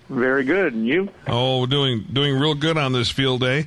Very 0.08 0.44
good, 0.44 0.74
and 0.74 0.86
you? 0.86 1.08
Oh, 1.26 1.66
doing 1.66 2.04
doing 2.12 2.38
real 2.38 2.54
good 2.54 2.76
on 2.76 2.92
this 2.92 3.10
field 3.10 3.40
day. 3.40 3.66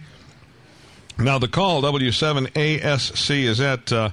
Now 1.17 1.39
the 1.39 1.47
call 1.47 1.81
W7ASC 1.81 3.43
is 3.43 3.59
that 3.59 3.91
uh, 3.91 4.09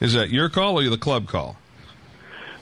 is 0.00 0.14
that 0.14 0.30
your 0.30 0.48
call 0.48 0.78
or 0.78 0.88
the 0.88 0.96
club 0.98 1.28
call? 1.28 1.56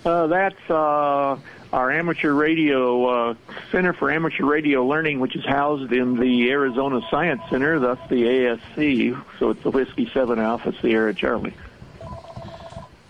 Uh, 0.05 0.27
that's 0.29 0.71
uh, 0.71 1.37
our 1.73 1.91
amateur 1.93 2.33
radio 2.33 3.05
uh, 3.31 3.35
Center 3.71 3.93
for 3.93 4.11
Amateur 4.11 4.45
Radio 4.45 4.87
Learning, 4.87 5.21
which 5.21 5.37
is 5.37 5.45
housed 5.45 5.93
in 5.93 6.17
the 6.19 6.51
Arizona 6.51 7.01
Science 7.11 7.43
Center, 7.51 7.79
That's 7.79 8.09
the 8.09 8.23
ASC. 8.23 9.23
So 9.39 9.51
it's 9.51 9.63
the 9.63 9.71
Whiskey 9.71 10.11
Seven 10.15 10.39
Alpha 10.39 10.73
Sierra 10.81 11.13
Charlie. 11.13 11.55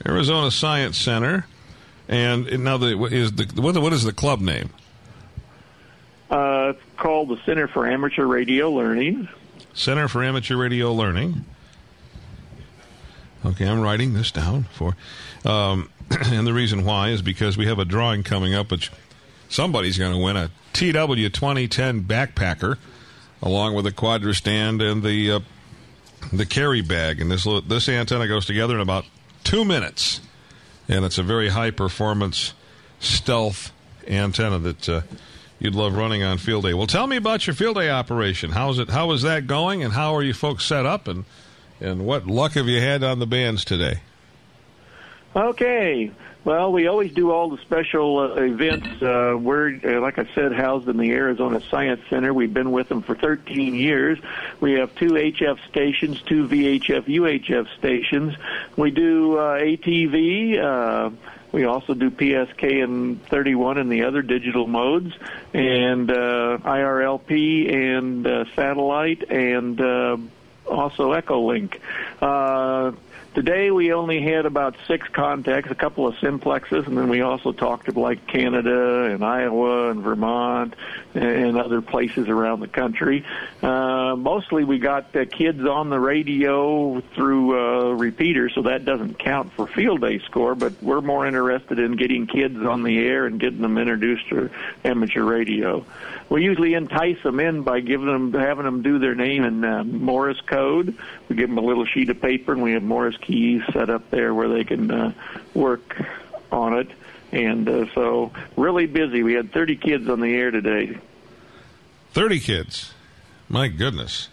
Arizona 0.07 0.51
Science 0.51 0.99
Center, 0.99 1.47
and 2.09 2.65
now 2.65 2.77
the 2.77 3.05
is 3.05 3.33
the 3.33 3.61
what, 3.61 3.77
what 3.79 3.93
is 3.93 4.05
the 4.05 4.13
club 4.13 4.41
name? 4.41 4.71
Uh, 6.31 6.75
it's 6.75 6.83
called 6.97 7.29
the 7.29 7.39
Center 7.45 7.67
for 7.67 7.87
Amateur 7.89 8.25
Radio 8.25 8.71
Learning. 8.71 9.29
Center 9.75 10.09
for 10.09 10.23
Amateur 10.23 10.57
Radio 10.57 10.93
Learning. 10.93 11.45
Okay, 13.45 13.67
I'm 13.67 13.81
writing 13.81 14.13
this 14.13 14.31
down 14.31 14.65
for, 14.65 14.95
um, 15.45 15.91
and 16.11 16.47
the 16.47 16.53
reason 16.53 16.85
why 16.85 17.09
is 17.09 17.23
because 17.23 17.57
we 17.57 17.67
have 17.67 17.79
a 17.79 17.85
drawing 17.85 18.23
coming 18.23 18.55
up, 18.55 18.71
which 18.71 18.93
somebody's 19.49 19.99
going 19.99 20.13
to 20.13 20.19
win 20.19 20.37
a 20.37 20.51
TW 20.73 21.33
2010 21.33 22.05
backpacker, 22.05 22.77
along 23.43 23.75
with 23.75 23.87
a 23.87 23.93
quadra-stand 23.93 24.83
and 24.83 25.03
the 25.03 25.31
uh, 25.33 25.41
the 26.33 26.47
carry 26.47 26.83
bag. 26.83 27.21
And 27.21 27.31
this 27.31 27.47
this 27.67 27.89
antenna 27.89 28.29
goes 28.29 28.47
together 28.47 28.75
in 28.75 28.81
about 28.81 29.05
two 29.45 29.65
minutes, 29.65 30.21
and 30.89 31.05
it's 31.05 31.19
a 31.19 31.23
very 31.23 31.49
high 31.49 31.71
performance 31.71 32.55
stealth 32.99 33.73
antenna 34.07 34.59
that. 34.59 34.89
Uh, 34.89 35.01
you'd 35.61 35.75
love 35.75 35.95
running 35.95 36.23
on 36.23 36.39
field 36.39 36.65
day. 36.65 36.75
Well, 36.75 36.87
tell 36.87 37.07
me 37.07 37.17
about 37.17 37.47
your 37.47 37.55
field 37.55 37.77
day 37.77 37.91
operation. 37.91 38.51
How's 38.51 38.79
it? 38.79 38.89
How 38.89 39.13
is 39.13 39.23
that 39.23 39.47
going? 39.47 39.85
And 39.85 39.93
how 39.93 40.17
are 40.17 40.23
you 40.23 40.33
folks 40.33 40.65
set 40.65 40.87
up? 40.87 41.07
And 41.07 41.25
and 41.81 42.05
what 42.05 42.27
luck 42.27 42.53
have 42.53 42.67
you 42.67 42.81
had 42.81 43.05
on 43.05 43.19
the 43.21 43.27
bands 43.27 43.65
today? 43.65 44.01
Okay. 45.37 46.11
Well, 46.43 46.73
we 46.73 46.87
always 46.87 47.13
do 47.13 47.31
all 47.31 47.51
the 47.51 47.59
special 47.59 48.19
uh, 48.19 48.35
events. 48.37 49.03
Uh, 49.03 49.37
we're, 49.39 49.79
uh, 49.85 50.01
like 50.01 50.19
I 50.19 50.27
said, 50.35 50.53
housed 50.53 50.89
in 50.89 50.97
the 50.97 51.11
Arizona 51.11 51.61
Science 51.61 52.01
Center. 52.09 52.33
We've 52.33 52.53
been 52.53 52.73
with 52.73 52.89
them 52.89 53.03
for 53.03 53.15
13 53.15 53.75
years. 53.75 54.19
We 54.59 54.73
have 54.75 54.95
two 54.95 55.11
HF 55.11 55.59
stations, 55.69 56.23
two 56.23 56.49
VHF 56.49 57.05
UHF 57.05 57.69
stations. 57.79 58.35
We 58.75 58.91
do 58.91 59.37
uh, 59.37 59.61
ATV. 59.61 60.59
Uh, 60.59 61.11
we 61.53 61.65
also 61.65 61.93
do 61.93 62.11
PSK 62.11 62.85
and 62.85 63.23
31 63.27 63.77
and 63.77 63.93
the 63.93 64.05
other 64.05 64.23
digital 64.23 64.67
modes, 64.67 65.13
and 65.53 66.11
uh, 66.11 66.59
IRLP 66.63 67.75
and 67.75 68.27
uh, 68.27 68.45
satellite, 68.55 69.31
and 69.31 69.79
uh, 69.79 70.17
also 70.67 71.13
Echolink. 71.13 71.81
Uh, 72.23 72.93
Today 73.33 73.71
we 73.71 73.93
only 73.93 74.21
had 74.21 74.45
about 74.45 74.75
six 74.89 75.07
contacts, 75.07 75.71
a 75.71 75.77
couple 75.77 76.05
of 76.05 76.17
simplexes, 76.17 76.89
and 76.89 76.99
then 76.99 77.09
we 77.09 77.21
also 77.21 77.53
talked 77.53 77.87
to 77.87 77.97
like 77.97 78.27
Canada 78.27 79.05
and 79.05 79.25
Iowa 79.25 79.93
and 79.93 80.03
Vermont 80.03 80.75
and 81.15 81.57
other 81.57 81.81
places 81.81 82.29
around 82.29 82.59
the 82.59 82.67
country. 82.67 83.25
Uh, 83.63 84.17
mostly 84.17 84.65
we 84.65 84.81
got 84.81 85.15
uh, 85.15 85.27
kids 85.27 85.65
on 85.65 85.91
the 85.91 86.01
radio 86.01 87.01
through 87.15 87.57
uh, 87.57 87.93
repeaters, 87.93 88.53
so 88.53 88.63
that 88.63 88.85
doesn't 88.85 89.21
count 89.21 89.53
for 89.53 89.69
field 89.69 90.01
day 90.01 90.19
score, 90.19 90.57
but 90.57 90.83
we're 90.83 91.01
more 91.01 91.25
interested 91.25 91.79
in 91.79 91.95
getting 91.95 92.27
kids 92.27 92.59
on 92.59 92.83
the 92.83 92.99
air 92.99 93.27
and 93.27 93.39
getting 93.39 93.63
them 93.63 93.79
introduced 93.79 94.29
to 94.31 94.51
amateur 94.85 95.23
radio. 95.23 95.85
We 96.31 96.45
usually 96.45 96.75
entice 96.75 97.21
them 97.25 97.41
in 97.41 97.63
by 97.63 97.81
giving 97.81 98.07
them, 98.07 98.33
having 98.33 98.65
them 98.65 98.83
do 98.83 99.01
their 99.01 99.17
name 99.17 99.43
in 99.43 99.65
uh, 99.65 99.83
Morse 99.83 100.41
code. 100.41 100.97
We 101.29 101.35
give 101.35 101.49
them 101.49 101.59
a 101.59 101.63
little 101.63 101.85
sheet 101.85 102.09
of 102.09 102.23
paper, 102.23 102.53
and 102.53 102.63
we 102.63 102.73
have 102.73 102.85
Morse 102.85 103.17
keys 103.17 103.63
set 103.73 103.91
up 103.91 104.11
there 104.11 104.33
where 104.33 104.49
they 104.49 104.63
can 104.63 104.91
uh, 104.93 105.13
work 105.55 106.01
on 106.53 106.79
it. 106.79 106.89
And 107.33 107.69
uh, 107.69 107.93
so, 107.95 108.31
really 108.57 108.87
busy. 108.87 109.25
We 109.25 109.35
had 109.35 109.53
30 109.53 109.77
kids 109.77 110.09
on 110.09 110.21
the 110.21 110.33
air 110.33 110.53
today. 110.53 110.99
30 112.13 112.41
kids. 112.41 112.95
My 113.49 113.67
goodness. 113.67 114.29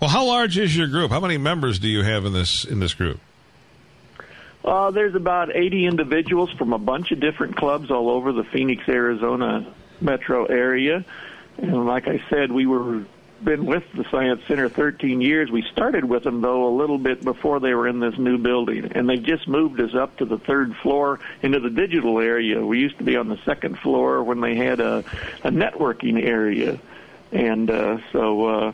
Well, 0.00 0.08
how 0.08 0.24
large 0.24 0.56
is 0.56 0.74
your 0.74 0.86
group? 0.86 1.10
How 1.10 1.20
many 1.20 1.36
members 1.36 1.78
do 1.78 1.88
you 1.88 2.02
have 2.02 2.24
in 2.24 2.32
this 2.32 2.64
in 2.64 2.80
this 2.80 2.94
group? 2.94 3.20
Uh, 4.64 4.90
there's 4.90 5.14
about 5.14 5.54
80 5.54 5.84
individuals 5.84 6.50
from 6.52 6.72
a 6.72 6.78
bunch 6.78 7.12
of 7.12 7.20
different 7.20 7.56
clubs 7.56 7.90
all 7.90 8.08
over 8.08 8.32
the 8.32 8.44
Phoenix, 8.44 8.88
Arizona 8.88 9.74
metro 10.00 10.46
area. 10.46 11.04
And 11.58 11.86
like 11.86 12.08
I 12.08 12.22
said, 12.30 12.50
we 12.50 12.66
were 12.66 13.04
been 13.42 13.66
with 13.66 13.84
the 13.94 14.04
Science 14.10 14.40
Center 14.48 14.68
13 14.68 15.20
years. 15.20 15.50
We 15.50 15.62
started 15.72 16.04
with 16.04 16.24
them 16.24 16.40
though 16.40 16.66
a 16.66 16.74
little 16.74 16.98
bit 16.98 17.22
before 17.22 17.60
they 17.60 17.74
were 17.74 17.86
in 17.86 18.00
this 18.00 18.16
new 18.18 18.38
building, 18.38 18.92
and 18.94 19.08
they've 19.08 19.22
just 19.22 19.46
moved 19.46 19.80
us 19.80 19.94
up 19.94 20.16
to 20.18 20.24
the 20.24 20.38
third 20.38 20.74
floor 20.76 21.20
into 21.42 21.60
the 21.60 21.70
digital 21.70 22.20
area. 22.20 22.64
We 22.64 22.78
used 22.78 22.98
to 22.98 23.04
be 23.04 23.16
on 23.16 23.28
the 23.28 23.38
second 23.44 23.78
floor 23.78 24.22
when 24.22 24.40
they 24.40 24.54
had 24.54 24.80
a, 24.80 25.04
a 25.42 25.50
networking 25.50 26.24
area, 26.24 26.78
and 27.32 27.70
uh, 27.70 27.98
so. 28.12 28.46
Uh, 28.46 28.72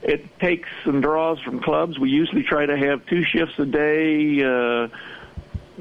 it 0.00 0.38
takes 0.38 0.68
and 0.84 1.02
draws 1.02 1.40
from 1.40 1.58
clubs. 1.60 1.98
We 1.98 2.10
usually 2.10 2.44
try 2.44 2.64
to 2.64 2.76
have 2.76 3.04
two 3.06 3.24
shifts 3.24 3.58
a 3.58 3.66
day, 3.66 4.44
uh, 4.44 4.88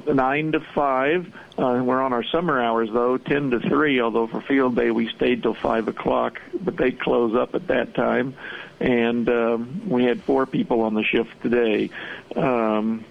nine 0.05 0.51
to 0.51 0.59
five. 0.59 1.33
Uh, 1.57 1.81
we're 1.83 2.01
on 2.01 2.13
our 2.13 2.23
summer 2.23 2.61
hours 2.61 2.89
though, 2.91 3.17
ten 3.17 3.51
to 3.51 3.59
three. 3.59 3.99
Although 4.01 4.27
for 4.27 4.41
field 4.41 4.75
day 4.75 4.91
we 4.91 5.09
stayed 5.09 5.43
till 5.43 5.53
five 5.53 5.87
o'clock, 5.87 6.41
but 6.61 6.77
they 6.77 6.91
close 6.91 7.35
up 7.35 7.55
at 7.55 7.67
that 7.67 7.93
time. 7.93 8.35
And 8.79 9.27
um, 9.27 9.89
we 9.89 10.03
had 10.03 10.21
four 10.21 10.45
people 10.45 10.81
on 10.81 10.93
the 10.93 11.03
shift 11.03 11.41
today. 11.41 11.89
Um, 12.35 13.03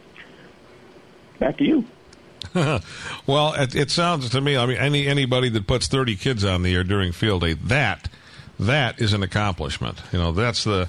back 1.39 1.57
to 1.59 1.65
you. 1.65 1.85
well, 3.27 3.55
it, 3.55 3.75
it, 3.75 3.91
sounds 3.91 4.31
to 4.31 4.41
me. 4.41 4.57
I 4.57 4.67
mean, 4.67 4.77
any 4.77 5.07
anybody 5.07 5.49
that 5.51 5.67
puts 5.67 5.89
thirty 5.89 6.17
kids 6.17 6.45
on 6.45 6.63
the 6.63 6.75
air 6.75 6.85
during 6.85 7.13
field 7.13 7.43
day, 7.43 7.55
that 7.55 8.09
that 8.59 9.01
is 9.01 9.13
an 9.13 9.23
accomplishment. 9.23 10.01
You 10.13 10.19
know, 10.19 10.33
that's 10.33 10.65
the 10.65 10.89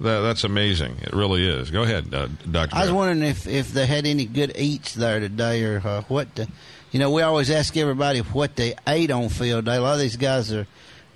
that, 0.00 0.20
that's 0.20 0.44
amazing. 0.44 0.96
It 1.02 1.12
really 1.12 1.46
is. 1.46 1.70
Go 1.70 1.82
ahead, 1.82 2.12
uh, 2.12 2.28
Doctor. 2.50 2.76
I 2.76 2.82
was 2.82 2.92
wondering 2.92 3.28
if 3.28 3.46
if 3.46 3.72
they 3.72 3.86
had 3.86 4.06
any 4.06 4.24
good 4.26 4.52
eats 4.56 4.94
there 4.94 5.20
today, 5.20 5.64
or 5.64 5.82
uh, 5.84 6.02
what. 6.02 6.34
The, 6.34 6.48
you 6.90 7.00
know, 7.00 7.10
we 7.10 7.22
always 7.22 7.50
ask 7.50 7.76
everybody 7.76 8.20
what 8.20 8.54
they 8.54 8.74
ate 8.86 9.10
on 9.10 9.28
field 9.28 9.64
day. 9.64 9.76
A 9.76 9.80
lot 9.80 9.94
of 9.94 10.00
these 10.00 10.16
guys 10.16 10.52
are 10.52 10.64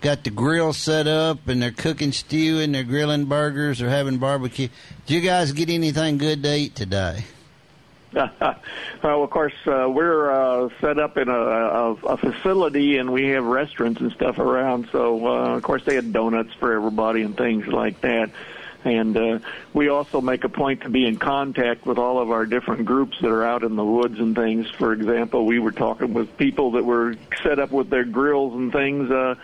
got 0.01 0.25
the 0.25 0.31
grill 0.31 0.73
set 0.73 1.07
up 1.07 1.47
and 1.47 1.63
they're 1.63 1.71
cooking 1.71 2.13
stew 2.13 2.59
and 2.59 2.75
they're 2.75 2.85
grilling 2.85 3.27
burgers 3.27 3.81
or 3.81 3.89
having 3.89 4.19
barbecue. 4.19 4.69
Did 5.07 5.15
you 5.15 5.21
guys 5.21 5.53
get 5.53 5.71
anything 5.71 6.19
good 6.19 6.43
to 6.43 6.57
eat 6.57 6.75
today? 6.75 7.25
well, 8.13 9.23
of 9.23 9.31
course, 9.31 9.53
uh, 9.67 9.89
we're 9.89 10.33
uh, 10.33 10.69
set 10.81 10.99
up 10.99 11.17
in 11.19 11.29
a, 11.29 11.33
a, 11.33 11.93
a 11.93 12.17
facility, 12.17 12.97
and 12.97 13.13
we 13.13 13.29
have 13.29 13.45
restaurants 13.45 14.01
and 14.01 14.11
stuff 14.13 14.39
around. 14.39 14.89
So, 14.91 15.27
uh, 15.27 15.57
of 15.57 15.63
course, 15.63 15.85
they 15.85 15.95
had 15.95 16.13
donuts 16.13 16.55
for 16.55 16.73
everybody 16.73 17.23
and 17.23 17.37
things 17.37 17.67
like 17.67 18.01
that. 18.01 18.31
And 18.85 19.17
uh, 19.17 19.39
we 19.75 19.89
also 19.89 20.21
make 20.21 20.45
a 20.45 20.49
point 20.49 20.83
to 20.83 20.89
be 20.89 21.07
in 21.07 21.19
contact 21.19 21.85
with 21.85 21.99
all 21.99 22.21
of 22.21 22.31
our 22.31 22.47
different 22.47 22.85
groups 22.85 23.17
that 23.21 23.29
are 23.29 23.45
out 23.45 23.65
in 23.65 23.77
the 23.77 23.85
woods 23.85 24.19
and 24.19 24.37
things. 24.37 24.71
For 24.71 24.93
example, 24.93 25.47
we 25.47 25.59
were 25.59 25.73
talking 25.73 26.15
with 26.15 26.37
people 26.37 26.73
that 26.73 26.85
were 26.85 27.17
set 27.43 27.59
up 27.59 27.71
with 27.73 27.91
their 27.91 28.05
grills 28.05 28.55
and 28.55 28.73
things 28.73 29.11
uh, 29.11 29.35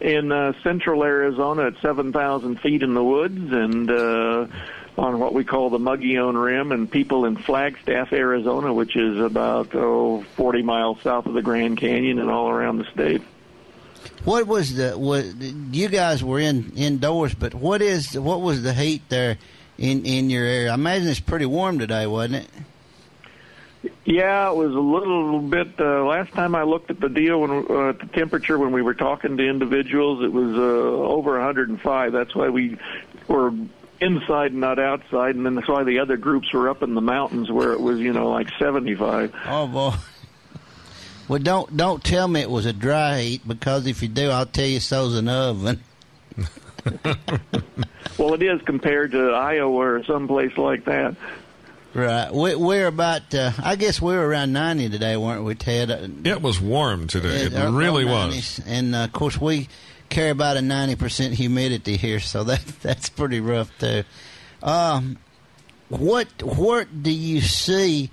in 0.00 0.30
uh, 0.30 0.52
central 0.62 1.02
Arizona 1.02 1.66
at 1.66 1.74
7,000 1.82 2.60
feet 2.60 2.82
in 2.82 2.94
the 2.94 3.02
woods 3.04 3.52
and 3.52 3.90
uh, 3.90 4.46
on 4.96 5.18
what 5.18 5.34
we 5.34 5.44
call 5.44 5.70
the 5.70 5.78
Mogollon 5.78 6.36
Rim, 6.36 6.70
and 6.70 6.90
people 6.90 7.24
in 7.24 7.36
Flagstaff, 7.36 8.12
Arizona, 8.12 8.72
which 8.72 8.96
is 8.96 9.18
about 9.18 9.74
oh, 9.74 10.22
40 10.36 10.62
miles 10.62 11.00
south 11.02 11.26
of 11.26 11.34
the 11.34 11.42
Grand 11.42 11.78
Canyon 11.78 12.18
and 12.20 12.30
all 12.30 12.48
around 12.48 12.78
the 12.78 12.84
state. 12.92 13.22
What 14.24 14.46
was 14.46 14.74
the 14.74 14.92
what 14.92 15.24
you 15.72 15.88
guys 15.88 16.24
were 16.24 16.40
in 16.40 16.72
indoors, 16.76 17.34
but 17.34 17.54
what 17.54 17.82
is 17.82 18.18
what 18.18 18.40
was 18.40 18.62
the 18.62 18.72
heat 18.72 19.02
there 19.08 19.38
in 19.78 20.04
in 20.04 20.30
your 20.30 20.44
area? 20.44 20.70
I 20.70 20.74
imagine 20.74 21.08
it's 21.08 21.20
pretty 21.20 21.46
warm 21.46 21.78
today, 21.78 22.06
wasn't 22.06 22.36
it? 22.36 22.50
Yeah, 24.04 24.50
it 24.50 24.56
was 24.56 24.74
a 24.74 24.80
little 24.80 25.40
bit. 25.40 25.78
Uh, 25.78 26.04
last 26.04 26.32
time 26.32 26.54
I 26.54 26.62
looked 26.62 26.90
at 26.90 27.00
the 27.00 27.08
deal 27.08 27.40
when 27.40 27.50
uh, 27.50 27.92
the 27.92 28.08
temperature 28.12 28.58
when 28.58 28.72
we 28.72 28.82
were 28.82 28.94
talking 28.94 29.36
to 29.36 29.48
individuals, 29.48 30.22
it 30.22 30.32
was 30.32 30.56
uh, 30.56 30.60
over 30.60 31.32
105. 31.32 32.12
That's 32.12 32.34
why 32.34 32.48
we 32.48 32.78
were 33.28 33.52
inside 34.00 34.52
and 34.52 34.60
not 34.60 34.78
outside, 34.78 35.34
and 35.34 35.44
then 35.44 35.54
that's 35.54 35.68
why 35.68 35.84
the 35.84 35.98
other 35.98 36.16
groups 36.16 36.52
were 36.52 36.68
up 36.68 36.82
in 36.82 36.94
the 36.94 37.00
mountains 37.00 37.50
where 37.50 37.72
it 37.72 37.80
was, 37.80 37.98
you 37.98 38.12
know, 38.12 38.30
like 38.30 38.48
75. 38.58 39.34
Oh 39.46 39.66
boy. 39.66 39.92
Well, 41.28 41.38
don't 41.38 41.76
don't 41.76 42.04
tell 42.04 42.28
me 42.28 42.40
it 42.40 42.50
was 42.50 42.66
a 42.66 42.72
dry 42.72 43.20
heat 43.20 43.48
because 43.48 43.86
if 43.86 44.02
you 44.02 44.08
do, 44.08 44.30
I'll 44.30 44.46
tell 44.46 44.66
you 44.66 44.80
so's 44.80 45.16
an 45.16 45.28
oven. 45.28 45.80
well, 48.18 48.34
it 48.34 48.42
is 48.42 48.60
compared 48.62 49.12
to 49.12 49.30
Iowa 49.30 49.74
or 49.74 50.04
someplace 50.04 50.56
like 50.58 50.84
that. 50.84 51.16
Right. 51.94 52.32
We, 52.32 52.56
we're 52.56 52.88
about, 52.88 53.32
uh, 53.34 53.52
I 53.62 53.76
guess 53.76 54.02
we 54.02 54.14
were 54.14 54.26
around 54.26 54.52
90 54.52 54.90
today, 54.90 55.16
weren't 55.16 55.44
we, 55.44 55.54
Ted? 55.54 55.90
It 56.24 56.42
was 56.42 56.60
warm 56.60 57.06
today. 57.06 57.44
It, 57.44 57.54
uh, 57.54 57.70
really 57.70 58.04
90s. 58.04 58.08
was. 58.08 58.60
And, 58.66 58.96
uh, 58.96 59.04
of 59.04 59.12
course, 59.12 59.40
we 59.40 59.68
carry 60.08 60.30
about 60.30 60.56
a 60.56 60.60
90% 60.60 61.32
humidity 61.32 61.96
here, 61.96 62.18
so 62.18 62.42
that 62.44 62.64
that's 62.82 63.08
pretty 63.08 63.38
rough, 63.38 63.70
too. 63.78 64.02
Um, 64.60 65.18
what, 65.88 66.26
what 66.42 67.02
do 67.02 67.12
you 67.12 67.40
see? 67.40 68.10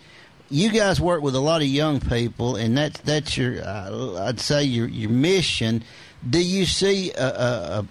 You 0.52 0.70
guys 0.70 1.02
work 1.02 1.24
with 1.24 1.34
a 1.34 1.40
lot 1.40 1.62
of 1.62 1.68
young 1.68 2.00
people, 2.00 2.58
and 2.58 2.78
that's 2.78 3.00
that's 3.02 3.38
your, 3.38 3.64
uh, 3.64 4.26
I'd 4.28 4.40
say, 4.40 4.64
your, 4.64 4.88
your 4.88 5.10
mission 5.10 5.84
do 6.28 6.40
you 6.40 6.66
see 6.66 7.12
a, 7.18 7.86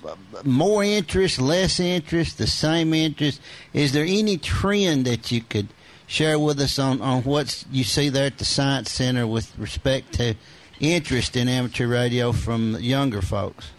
more 0.45 0.85
interest, 0.85 1.41
less 1.41 1.81
interest, 1.81 2.39
the 2.39 2.47
same 2.47 2.95
interest? 2.95 3.41
Is 3.73 3.93
there 3.93 4.05
any 4.07 4.37
trend 4.37 5.05
that 5.07 5.33
you 5.33 5.41
could 5.41 5.69
share 6.07 6.39
with 6.39 6.61
us 6.61 6.79
on, 6.79 7.03
on 7.03 7.23
what 7.23 7.65
you 7.71 7.85
see 7.85 8.09
there 8.09 8.27
at 8.27 8.39
the 8.39 8.45
Science 8.45 8.91
Center 8.91 9.27
with 9.27 9.57
respect 9.59 10.13
to 10.15 10.35
interest 10.79 11.37
in 11.37 11.49
amateur 11.49 11.89
radio 11.89 12.33
from 12.33 12.77
younger 12.79 13.21
folks? 13.21 13.71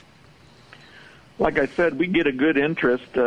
Like 1.40 1.58
I 1.58 1.66
said, 1.68 1.98
we 1.98 2.08
get 2.08 2.28
a 2.28 2.32
good 2.32 2.58
interest. 2.58 3.18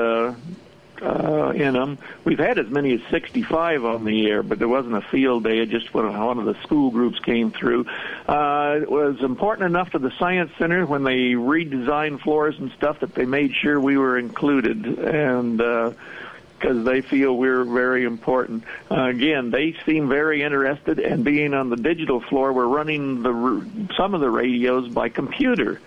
Uh, 1.04 1.34
uh, 1.44 1.50
in 1.50 1.74
them. 1.74 1.98
We've 2.24 2.38
had 2.38 2.58
as 2.58 2.68
many 2.68 2.94
as 2.94 3.00
65 3.10 3.84
on 3.84 4.04
the 4.04 4.26
air, 4.26 4.42
but 4.42 4.58
there 4.58 4.68
wasn't 4.68 4.94
a 4.94 5.02
field 5.02 5.44
day. 5.44 5.64
Just 5.66 5.92
when 5.92 6.06
one 6.18 6.38
of 6.38 6.46
the 6.46 6.54
school 6.62 6.90
groups 6.90 7.18
came 7.18 7.50
through. 7.50 7.86
Uh, 8.26 8.78
it 8.80 8.90
was 8.90 9.20
important 9.20 9.66
enough 9.66 9.90
to 9.90 9.98
the 9.98 10.10
Science 10.18 10.50
Center 10.58 10.86
when 10.86 11.04
they 11.04 11.34
redesigned 11.34 12.20
floors 12.20 12.54
and 12.58 12.72
stuff 12.72 13.00
that 13.00 13.14
they 13.14 13.26
made 13.26 13.54
sure 13.54 13.78
we 13.78 13.98
were 13.98 14.18
included. 14.18 14.86
And, 14.98 15.60
uh, 15.60 15.92
because 16.58 16.84
they 16.86 17.02
feel 17.02 17.36
we're 17.36 17.64
very 17.64 18.04
important. 18.04 18.64
Uh, 18.90 19.02
again, 19.02 19.50
they 19.50 19.76
seem 19.84 20.08
very 20.08 20.42
interested, 20.42 20.98
and 20.98 21.22
being 21.22 21.52
on 21.52 21.68
the 21.68 21.76
digital 21.76 22.20
floor, 22.20 22.54
we're 22.54 22.66
running 22.66 23.22
the 23.22 23.90
some 23.98 24.14
of 24.14 24.22
the 24.22 24.30
radios 24.30 24.88
by 24.88 25.10
computer 25.10 25.78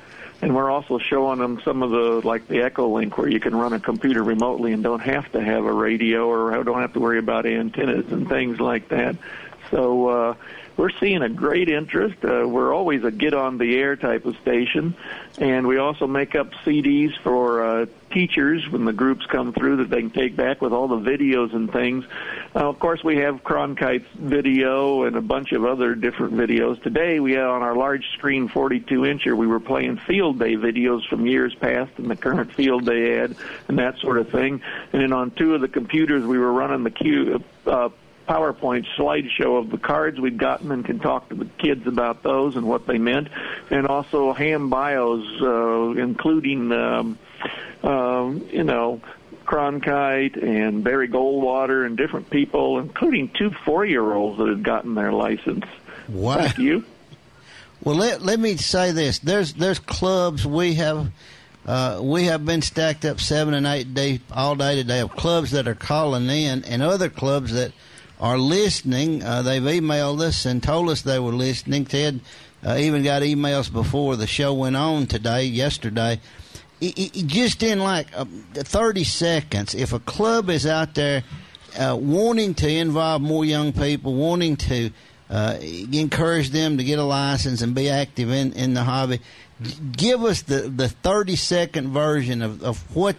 and 0.42 0.56
we're 0.56 0.70
also 0.70 1.00
showing 1.00 1.40
them 1.40 1.60
some 1.64 1.82
of 1.82 1.92
the 1.92 2.22
like 2.28 2.48
the 2.48 2.62
Echo 2.62 2.88
Link 2.88 3.18
where 3.18 3.28
you 3.28 3.40
can 3.40 3.56
run 3.56 3.74
a 3.74 3.80
computer 3.80 4.24
remotely 4.24 4.74
and 4.74 4.84
don't 4.84 5.00
have 5.00 5.32
to 5.32 5.42
have 5.42 5.66
a 5.66 5.74
radio 5.74 6.28
or 6.28 6.64
don't 6.64 6.82
have 6.82 6.94
to 6.94 7.00
worry 7.00 7.20
about 7.20 7.46
antennas 7.46 8.12
and 8.12 8.30
things 8.30 8.60
like 8.60 8.90
that. 8.90 9.16
So 9.72 10.08
uh, 10.08 10.36
we're 10.78 10.92
seeing 10.92 11.24
a 11.24 11.30
great 11.30 11.70
interest. 11.70 12.24
Uh, 12.24 12.48
we're 12.48 12.74
always 12.74 13.04
a 13.04 13.12
get 13.12 13.34
on 13.34 13.58
the 13.58 13.76
air 13.76 13.96
type 13.96 14.26
of 14.26 14.38
station, 14.38 14.96
and 15.40 15.68
we 15.68 15.78
also 15.78 16.06
make 16.06 16.36
up 16.36 16.52
CDs 16.64 17.18
for 17.24 17.66
uh, 17.66 17.86
teachers 18.12 18.70
when 18.70 18.86
the 18.86 18.94
groups 18.94 19.26
come 19.26 19.54
through 19.54 19.78
that 19.78 19.90
they 19.90 20.02
can 20.02 20.12
take 20.12 20.36
back 20.36 20.62
with 20.62 20.72
all 20.72 20.88
the 20.88 20.98
videos 20.98 21.54
and 21.54 21.72
things. 21.72 22.06
Uh, 22.56 22.70
of 22.70 22.80
course, 22.80 23.04
we 23.04 23.18
have 23.18 23.44
Cronkite's 23.44 24.08
video 24.14 25.04
and 25.04 25.16
a 25.16 25.22
bunch 25.22 25.52
of 25.52 25.66
other 25.66 25.96
different 25.96 26.34
videos. 26.34 26.82
Today, 26.82 27.20
we 27.20 27.38
on 27.38 27.62
our 27.64 27.76
large 27.76 28.06
screen 28.14 28.48
42 28.48 29.02
incher, 29.02 29.36
we 29.36 29.48
were 29.48 29.60
playing 29.60 29.98
field 29.98 30.40
day 30.40 30.56
videos 30.56 31.08
from 31.08 31.26
years 31.26 31.56
past 31.56 31.92
and 31.98 32.10
the 32.10 32.16
current 32.16 32.54
field 32.54 32.86
day 32.86 33.20
ad 33.20 33.36
and 33.68 33.80
that 33.80 33.98
sort 33.98 34.18
of 34.18 34.30
thing. 34.30 34.62
And 34.94 35.02
then 35.02 35.14
on 35.14 35.32
two 35.32 35.56
of 35.56 35.62
the 35.62 35.68
computers, 35.68 36.26
we 36.26 36.38
were 36.38 36.54
running 36.54 36.84
the 36.84 36.92
Q. 36.92 37.44
Uh, 37.66 37.90
PowerPoint 38.28 38.86
slideshow 38.98 39.60
of 39.60 39.70
the 39.70 39.78
cards 39.78 40.20
we'd 40.20 40.38
gotten 40.38 40.72
and 40.72 40.84
can 40.84 41.00
talk 41.00 41.30
to 41.30 41.36
the 41.36 41.46
kids 41.46 41.88
about 41.88 42.24
those 42.24 42.56
and 42.56 42.68
what 42.68 42.86
they 42.86 42.98
meant, 42.98 43.30
and 43.70 43.88
also 43.88 44.34
ham 44.34 44.70
bios, 44.70 45.26
uh, 45.42 46.02
including, 46.02 46.72
um, 46.72 47.18
um, 47.84 48.48
you 48.52 48.64
know, 48.64 49.02
Cronkite 49.46 50.42
and 50.44 50.84
Barry 50.84 51.08
Goldwater 51.08 51.86
and 51.86 51.96
different 51.96 52.30
people, 52.30 52.80
including 52.80 53.30
two 53.30 53.52
four-year-olds 53.66 54.38
that 54.40 54.50
had 54.50 54.64
gotten 54.64 54.94
their 54.94 55.14
license. 55.14 55.64
What? 56.08 56.40
Thank 56.42 56.58
you. 56.58 56.84
Well, 57.82 57.96
let 57.96 58.22
let 58.22 58.40
me 58.40 58.58
say 58.58 58.92
this: 58.92 59.20
there's 59.20 59.54
there's 59.54 59.80
clubs 59.80 60.46
we 60.46 60.76
have. 60.76 61.12
Uh, 61.66 62.00
we 62.02 62.24
have 62.26 62.46
been 62.46 62.62
stacked 62.62 63.04
up 63.04 63.20
seven 63.20 63.54
and 63.54 63.68
eight 63.68 63.94
day 63.94 64.22
all 64.32 64.56
day 64.56 64.76
today 64.76 65.00
of 65.00 65.12
clubs 65.16 65.52
that 65.52 65.68
are 65.68 65.76
calling 65.76 66.30
in, 66.30 66.64
and 66.64 66.82
other 66.82 67.10
clubs 67.10 67.54
that 67.54 67.72
are 68.20 68.38
listening. 68.38 69.24
Uh, 69.24 69.42
they've 69.42 69.62
emailed 69.62 70.22
us 70.22 70.46
and 70.46 70.62
told 70.62 70.90
us 70.90 71.02
they 71.02 71.20
were 71.20 71.32
listening. 71.32 71.86
Ted 71.86 72.20
uh, 72.66 72.78
even 72.78 73.04
got 73.04 73.22
emails 73.22 73.72
before 73.72 74.16
the 74.16 74.28
show 74.28 74.54
went 74.54 74.76
on 74.76 75.08
today, 75.08 75.44
yesterday. 75.44 76.20
It, 76.82 77.16
it, 77.16 77.28
just 77.28 77.64
in 77.64 77.80
like 77.80 78.08
uh, 78.16 78.26
30 78.54 79.04
seconds, 79.04 79.76
if 79.76 79.94
a 79.94 80.00
club 80.00 80.50
is 80.50 80.66
out 80.66 80.96
there 80.96 81.24
uh, 81.78 81.98
wanting 82.00 82.54
to 82.56 82.70
involve 82.70 83.22
more 83.22 83.46
young 83.46 83.74
people, 83.74 84.14
wanting 84.14 84.56
to 84.58 84.92
uh, 85.30 85.58
encourage 85.62 86.50
them 86.50 86.78
to 86.78 86.84
get 86.84 87.00
a 87.00 87.04
license 87.04 87.62
and 87.62 87.76
be 87.76 87.90
active 87.90 88.32
in, 88.32 88.54
in 88.54 88.74
the 88.74 88.84
hobby, 88.84 89.20
give 89.92 90.24
us 90.24 90.44
the, 90.44 90.62
the 90.62 90.90
30 90.90 91.36
second 91.36 91.90
version 91.90 92.42
of, 92.42 92.64
of 92.64 92.96
what 92.96 93.16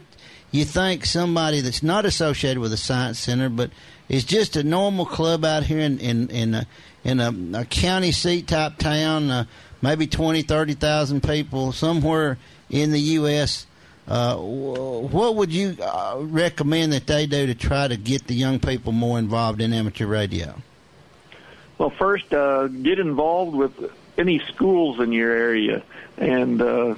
you 0.50 0.64
think 0.64 1.04
somebody 1.04 1.61
that's 1.61 1.82
not 1.82 2.04
associated 2.04 2.58
with 2.58 2.70
the 2.70 2.76
Science 2.76 3.18
Center, 3.18 3.48
but 3.48 3.70
is 4.09 4.25
just 4.25 4.57
a 4.57 4.62
normal 4.62 5.07
club 5.07 5.44
out 5.44 5.64
here 5.64 5.81
in 5.81 5.99
in 5.99 6.31
in 6.31 6.55
a, 6.55 6.66
in 7.05 7.21
a, 7.21 7.61
a 7.61 7.64
county 7.64 8.12
seat 8.12 8.49
type 8.49 8.79
town, 8.79 9.31
uh, 9.31 9.44
maybe 9.83 10.07
twenty, 10.07 10.42
thirty 10.42 10.75
thousand 10.75 11.23
people 11.23 11.73
somewhere 11.73 12.38
in 12.71 12.90
the 12.90 13.01
U.S. 13.01 13.66
Uh, 14.07 14.37
what 14.37 15.37
would 15.37 15.53
you 15.53 15.77
uh, 15.83 16.16
recommend 16.21 16.94
that 16.94 17.07
they 17.07 17.27
do 17.27 17.47
to 17.47 17.55
try 17.55 17.87
to 17.87 17.97
get 17.97 18.27
the 18.27 18.35
young 18.35 18.59
people 18.59 18.92
more 18.92 19.18
involved 19.18 19.61
in 19.61 19.73
amateur 19.75 20.07
radio? 20.07 20.55
Well, 21.77 21.90
first, 21.90 22.33
uh, 22.33 22.68
get 22.68 22.99
involved 22.99 23.55
with 23.55 23.92
any 24.16 24.38
schools 24.40 24.99
in 24.99 25.12
your 25.12 25.31
area 25.31 25.83
and 26.16 26.61
uh, 26.61 26.94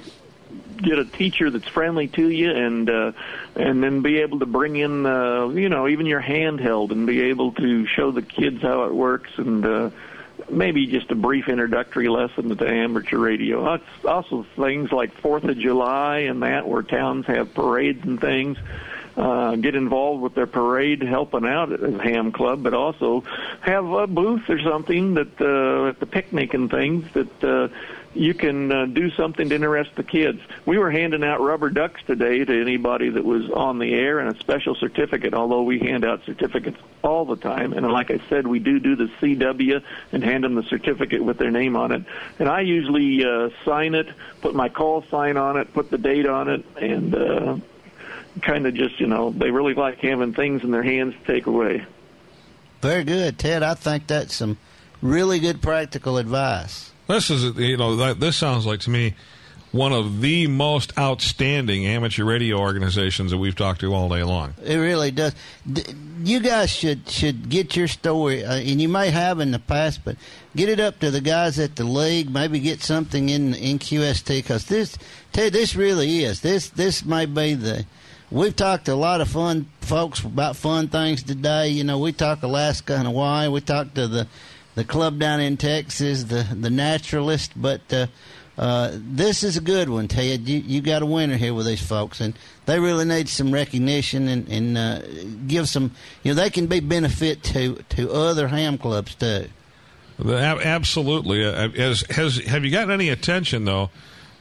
get 0.77 0.97
a 0.97 1.05
teacher 1.05 1.49
that's 1.49 1.67
friendly 1.67 2.07
to 2.07 2.29
you 2.29 2.49
and 2.49 2.89
uh 2.89 3.11
and 3.55 3.83
then 3.83 4.01
be 4.01 4.17
able 4.17 4.39
to 4.39 4.47
bring 4.47 4.75
in 4.75 5.05
uh 5.05 5.47
you 5.49 5.69
know 5.69 5.87
even 5.87 6.07
your 6.07 6.21
handheld 6.21 6.91
and 6.91 7.05
be 7.05 7.21
able 7.21 7.51
to 7.51 7.85
show 7.85 8.11
the 8.11 8.23
kids 8.23 8.61
how 8.63 8.85
it 8.85 8.93
works 8.93 9.29
and 9.37 9.65
uh 9.65 9.91
maybe 10.49 10.87
just 10.87 11.11
a 11.11 11.15
brief 11.15 11.47
introductory 11.47 12.07
lesson 12.07 12.55
to 12.55 12.67
amateur 12.67 13.17
radio. 13.17 13.79
Also 14.05 14.45
things 14.55 14.91
like 14.91 15.13
Fourth 15.21 15.43
of 15.43 15.57
July 15.57 16.19
and 16.19 16.43
that 16.43 16.67
where 16.67 16.81
towns 16.81 17.25
have 17.27 17.53
parades 17.53 18.03
and 18.03 18.19
things. 18.19 18.57
Uh, 19.17 19.57
get 19.57 19.75
involved 19.75 20.21
with 20.21 20.33
their 20.35 20.47
parade, 20.47 21.01
helping 21.01 21.45
out 21.45 21.69
at 21.73 21.81
the 21.81 22.01
Ham 22.01 22.31
Club, 22.31 22.63
but 22.63 22.73
also 22.73 23.25
have 23.59 23.85
a 23.85 24.07
booth 24.07 24.49
or 24.49 24.57
something 24.61 25.15
that 25.15 25.41
uh, 25.41 25.89
at 25.89 25.99
the 25.99 26.05
picnic 26.05 26.53
and 26.53 26.71
things 26.71 27.05
that 27.11 27.43
uh, 27.43 27.67
you 28.13 28.33
can 28.33 28.71
uh, 28.71 28.85
do 28.87 29.09
something 29.11 29.47
to 29.49 29.55
interest 29.55 29.95
the 29.95 30.03
kids. 30.03 30.41
We 30.65 30.77
were 30.77 30.91
handing 30.91 31.23
out 31.23 31.39
rubber 31.39 31.69
ducks 31.69 32.01
today 32.05 32.43
to 32.43 32.61
anybody 32.61 33.09
that 33.09 33.23
was 33.23 33.49
on 33.49 33.79
the 33.79 33.93
air 33.93 34.19
and 34.19 34.35
a 34.35 34.39
special 34.39 34.75
certificate, 34.75 35.33
although 35.33 35.63
we 35.63 35.79
hand 35.79 36.03
out 36.03 36.23
certificates 36.25 36.77
all 37.03 37.25
the 37.25 37.37
time. 37.37 37.73
And 37.73 37.89
like 37.89 38.11
I 38.11 38.19
said, 38.27 38.47
we 38.47 38.59
do 38.59 38.79
do 38.79 38.95
the 38.95 39.05
CW 39.21 39.81
and 40.11 40.23
hand 40.23 40.43
them 40.43 40.55
the 40.55 40.63
certificate 40.63 41.23
with 41.23 41.37
their 41.37 41.51
name 41.51 41.75
on 41.75 41.91
it. 41.91 42.03
And 42.37 42.49
I 42.49 42.61
usually 42.61 43.23
uh, 43.23 43.49
sign 43.63 43.95
it, 43.95 44.09
put 44.41 44.55
my 44.55 44.67
call 44.67 45.03
sign 45.03 45.37
on 45.37 45.57
it, 45.57 45.73
put 45.73 45.89
the 45.89 45.97
date 45.97 46.25
on 46.25 46.49
it, 46.49 46.65
and 46.75 47.15
uh, 47.15 47.57
kind 48.41 48.67
of 48.67 48.73
just, 48.73 48.99
you 48.99 49.07
know, 49.07 49.31
they 49.31 49.51
really 49.51 49.73
like 49.73 49.99
having 49.99 50.33
things 50.33 50.63
in 50.63 50.71
their 50.71 50.83
hands 50.83 51.13
to 51.13 51.33
take 51.33 51.47
away. 51.47 51.85
Very 52.81 53.03
good, 53.03 53.37
Ted. 53.37 53.63
I 53.63 53.75
think 53.75 54.07
that's 54.07 54.35
some 54.35 54.57
really 55.01 55.39
good 55.39 55.61
practical 55.61 56.17
advice. 56.17 56.90
This 57.11 57.29
is, 57.29 57.57
you 57.57 57.75
know, 57.75 57.97
that, 57.97 58.21
this 58.21 58.37
sounds 58.37 58.65
like 58.65 58.79
to 58.81 58.89
me 58.89 59.15
one 59.73 59.91
of 59.91 60.21
the 60.21 60.47
most 60.47 60.97
outstanding 60.97 61.85
amateur 61.85 62.23
radio 62.23 62.57
organizations 62.57 63.31
that 63.31 63.37
we've 63.37 63.55
talked 63.55 63.81
to 63.81 63.93
all 63.93 64.07
day 64.07 64.23
long. 64.23 64.53
It 64.63 64.77
really 64.77 65.11
does. 65.11 65.33
You 66.23 66.39
guys 66.39 66.69
should 66.69 67.09
should 67.09 67.49
get 67.49 67.75
your 67.75 67.89
story, 67.89 68.45
uh, 68.45 68.55
and 68.55 68.81
you 68.81 68.87
may 68.87 69.09
have 69.09 69.41
in 69.41 69.51
the 69.51 69.59
past, 69.59 70.05
but 70.05 70.15
get 70.55 70.69
it 70.69 70.79
up 70.79 70.99
to 70.99 71.11
the 71.11 71.19
guys 71.19 71.59
at 71.59 71.75
the 71.75 71.83
league. 71.83 72.29
Maybe 72.29 72.59
get 72.59 72.81
something 72.81 73.27
in 73.27 73.55
in 73.55 73.79
QST 73.79 74.27
because 74.27 74.65
this, 74.65 74.97
Ted, 75.33 75.51
this 75.51 75.75
really 75.75 76.23
is 76.23 76.41
this 76.41 76.69
this 76.69 77.03
may 77.03 77.25
be 77.25 77.55
the. 77.55 77.85
We've 78.29 78.55
talked 78.55 78.85
to 78.85 78.93
a 78.93 78.95
lot 78.95 79.19
of 79.19 79.27
fun 79.27 79.67
folks 79.81 80.21
about 80.21 80.55
fun 80.55 80.87
things 80.87 81.21
today. 81.21 81.67
You 81.67 81.83
know, 81.83 81.99
we 81.99 82.13
talk 82.13 82.43
Alaska 82.43 82.95
and 82.95 83.05
Hawaii. 83.05 83.49
We 83.49 83.59
talked 83.59 83.95
to 83.95 84.07
the 84.07 84.27
the 84.75 84.83
club 84.83 85.19
down 85.19 85.39
in 85.39 85.57
Texas, 85.57 86.23
the 86.23 86.47
the 86.59 86.69
naturalist. 86.69 87.53
But 87.55 87.81
uh, 87.91 88.07
uh, 88.57 88.91
this 88.93 89.43
is 89.43 89.57
a 89.57 89.61
good 89.61 89.89
one, 89.89 90.07
Ted. 90.07 90.47
You 90.47 90.59
you 90.59 90.81
got 90.81 91.01
a 91.01 91.05
winner 91.05 91.37
here 91.37 91.53
with 91.53 91.65
these 91.65 91.85
folks, 91.85 92.21
and 92.21 92.33
they 92.65 92.79
really 92.79 93.05
need 93.05 93.29
some 93.29 93.51
recognition 93.51 94.27
and 94.27 94.47
and 94.47 94.77
uh, 94.77 95.01
give 95.47 95.67
some. 95.67 95.91
You 96.23 96.33
know, 96.33 96.41
they 96.41 96.49
can 96.49 96.67
be 96.67 96.79
benefit 96.79 97.43
to 97.43 97.83
to 97.89 98.11
other 98.11 98.47
ham 98.47 98.77
clubs 98.77 99.15
too. 99.15 99.47
Absolutely. 100.19 101.43
Uh, 101.45 101.69
has, 101.69 102.01
has 102.11 102.37
have 102.45 102.63
you 102.63 102.71
gotten 102.71 102.91
any 102.91 103.09
attention 103.09 103.65
though 103.65 103.89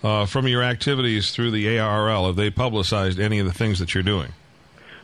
uh, 0.03 0.27
from 0.27 0.47
your 0.47 0.63
activities 0.63 1.31
through 1.31 1.53
the 1.53 1.67
ARRL? 1.67 2.27
Have 2.27 2.37
they 2.37 2.51
publicized 2.51 3.19
any 3.19 3.39
of 3.39 3.47
the 3.47 3.53
things 3.53 3.79
that 3.79 3.95
you're 3.95 4.03
doing? 4.03 4.33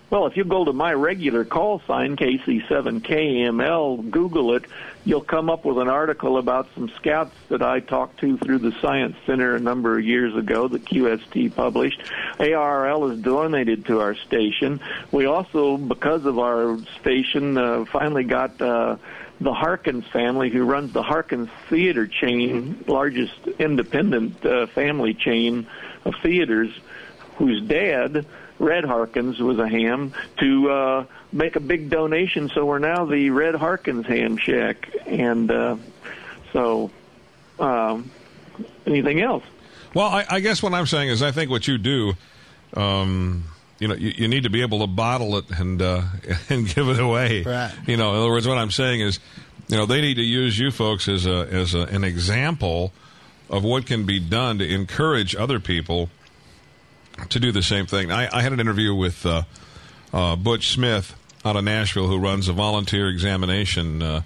Well, 0.08 0.26
if 0.26 0.36
you 0.36 0.44
go 0.44 0.64
to 0.64 0.72
my 0.72 0.92
regular 0.92 1.44
call 1.44 1.82
sign, 1.84 2.14
KC7KML, 2.14 4.08
Google 4.08 4.54
it, 4.54 4.64
you'll 5.04 5.20
come 5.20 5.50
up 5.50 5.64
with 5.64 5.78
an 5.78 5.88
article 5.88 6.38
about 6.38 6.68
some 6.76 6.88
scouts 6.90 7.34
that 7.48 7.60
I 7.60 7.80
talked 7.80 8.20
to 8.20 8.38
through 8.38 8.58
the 8.58 8.70
Science 8.80 9.16
Center 9.26 9.56
a 9.56 9.60
number 9.60 9.98
of 9.98 10.04
years 10.04 10.36
ago 10.36 10.68
that 10.68 10.84
QST 10.84 11.56
published. 11.56 12.00
ARRL 12.38 13.14
is 13.14 13.18
donated 13.20 13.86
to 13.86 13.98
our 13.98 14.14
station. 14.14 14.80
We 15.10 15.26
also, 15.26 15.76
because 15.76 16.24
of 16.24 16.38
our 16.38 16.78
station, 17.00 17.58
uh, 17.58 17.84
finally 17.86 18.22
got 18.22 18.60
uh, 18.62 18.98
the 19.40 19.54
Harkins 19.54 20.06
family, 20.12 20.50
who 20.50 20.62
runs 20.62 20.92
the 20.92 21.02
Harkins 21.02 21.48
Theater 21.68 22.06
chain, 22.06 22.84
largest 22.86 23.44
independent 23.58 24.46
uh, 24.46 24.68
family 24.68 25.14
chain 25.14 25.66
of 26.04 26.14
theaters, 26.22 26.70
whose 27.38 27.60
dad 27.62 28.24
Red 28.58 28.84
Harkins 28.84 29.38
was 29.38 29.58
a 29.58 29.68
ham 29.68 30.12
to 30.38 30.70
uh, 30.70 31.04
make 31.32 31.56
a 31.56 31.60
big 31.60 31.90
donation. 31.90 32.48
So 32.48 32.64
we're 32.64 32.78
now 32.78 33.04
the 33.04 33.30
Red 33.30 33.54
Harkins 33.54 34.06
Ham 34.06 34.36
Shack, 34.36 34.88
and 35.06 35.50
uh, 35.50 35.76
so 36.52 36.90
um, 37.58 38.10
anything 38.86 39.20
else? 39.20 39.44
Well, 39.94 40.08
I, 40.08 40.24
I, 40.28 40.40
guess 40.40 40.62
what 40.62 40.74
I'm 40.74 40.86
saying 40.86 41.08
is, 41.08 41.22
I 41.22 41.32
think 41.32 41.50
what 41.50 41.66
you 41.66 41.78
do, 41.78 42.14
um, 42.74 43.44
you 43.78 43.88
know, 43.88 43.94
you, 43.94 44.12
you, 44.16 44.28
need 44.28 44.42
to 44.42 44.50
be 44.50 44.62
able 44.62 44.80
to 44.80 44.86
bottle 44.86 45.38
it 45.38 45.46
and 45.50 45.80
uh, 45.80 46.02
and 46.48 46.66
give 46.66 46.88
it 46.88 46.98
away. 46.98 47.42
Right. 47.42 47.72
You 47.86 47.96
know, 47.96 48.12
in 48.12 48.18
other 48.18 48.30
words, 48.30 48.46
what 48.46 48.58
I'm 48.58 48.70
saying 48.70 49.00
is, 49.00 49.20
you 49.68 49.76
know, 49.76 49.86
they 49.86 50.00
need 50.00 50.14
to 50.14 50.22
use 50.22 50.58
you 50.58 50.70
folks 50.70 51.08
as 51.08 51.26
a 51.26 51.48
as 51.50 51.74
a, 51.74 51.80
an 51.82 52.04
example 52.04 52.92
of 53.48 53.64
what 53.64 53.86
can 53.86 54.04
be 54.04 54.18
done 54.18 54.58
to 54.58 54.68
encourage 54.68 55.34
other 55.36 55.60
people 55.60 56.10
to 57.30 57.40
do 57.40 57.52
the 57.52 57.62
same 57.62 57.86
thing. 57.86 58.10
I, 58.10 58.28
I 58.32 58.42
had 58.42 58.52
an 58.52 58.60
interview 58.60 58.94
with 58.94 59.24
uh, 59.24 59.42
uh, 60.12 60.36
Butch 60.36 60.68
Smith 60.68 61.14
out 61.44 61.56
of 61.56 61.64
Nashville, 61.64 62.08
who 62.08 62.18
runs 62.18 62.48
a 62.48 62.52
volunteer 62.52 63.08
examination 63.08 64.02
uh, 64.02 64.22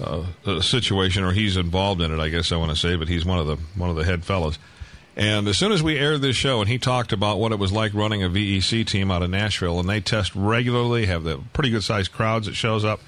uh 0.00 0.60
situation, 0.60 1.24
or 1.24 1.32
he's 1.32 1.56
involved 1.56 2.00
in 2.00 2.12
it. 2.12 2.20
I 2.20 2.28
guess 2.28 2.52
I 2.52 2.56
want 2.56 2.70
to 2.70 2.76
say, 2.76 2.96
but 2.96 3.08
he's 3.08 3.24
one 3.24 3.38
of 3.38 3.46
the 3.46 3.56
one 3.76 3.90
of 3.90 3.96
the 3.96 4.04
head 4.04 4.24
fellows. 4.24 4.58
And 5.14 5.46
as 5.46 5.58
soon 5.58 5.72
as 5.72 5.82
we 5.82 5.98
aired 5.98 6.22
this 6.22 6.36
show, 6.36 6.60
and 6.60 6.70
he 6.70 6.78
talked 6.78 7.12
about 7.12 7.38
what 7.38 7.52
it 7.52 7.58
was 7.58 7.70
like 7.70 7.92
running 7.92 8.22
a 8.22 8.30
VEC 8.30 8.86
team 8.86 9.10
out 9.10 9.22
of 9.22 9.28
Nashville, 9.28 9.78
and 9.78 9.86
they 9.86 10.00
test 10.00 10.34
regularly, 10.34 11.04
have 11.04 11.22
the 11.22 11.38
pretty 11.52 11.68
good 11.68 11.84
sized 11.84 12.12
crowds 12.12 12.46
that 12.46 12.54
shows 12.54 12.82
up. 12.82 13.00